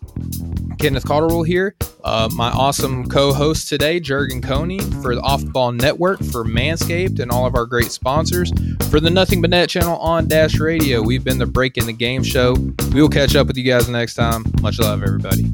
Kenneth 0.78 1.04
Cotterill 1.04 1.46
here, 1.46 1.74
uh, 2.04 2.28
my 2.32 2.50
awesome 2.50 3.08
co-host 3.08 3.68
today, 3.68 4.00
Jurgen 4.00 4.42
Koni, 4.42 4.78
for 5.02 5.14
the 5.14 5.20
Off 5.22 5.44
the 5.44 5.50
Ball 5.50 5.72
Network, 5.72 6.18
for 6.20 6.44
Manscaped, 6.44 7.20
and 7.20 7.30
all 7.30 7.46
of 7.46 7.54
our 7.54 7.66
great 7.66 7.90
sponsors. 7.90 8.52
For 8.90 9.00
the 9.00 9.10
Nothing 9.10 9.40
But 9.40 9.50
Net 9.50 9.68
channel 9.68 9.98
on 9.98 10.28
Dash 10.28 10.58
Radio, 10.58 11.02
we've 11.02 11.24
been 11.24 11.38
the 11.38 11.46
Breaking 11.46 11.86
the 11.86 11.92
Game 11.92 12.22
show. 12.22 12.54
We 12.92 13.00
will 13.00 13.08
catch 13.08 13.34
up 13.34 13.46
with 13.46 13.56
you 13.56 13.64
guys 13.64 13.88
next 13.88 14.14
time. 14.14 14.44
Much 14.60 14.78
love, 14.78 15.02
everybody. 15.02 15.52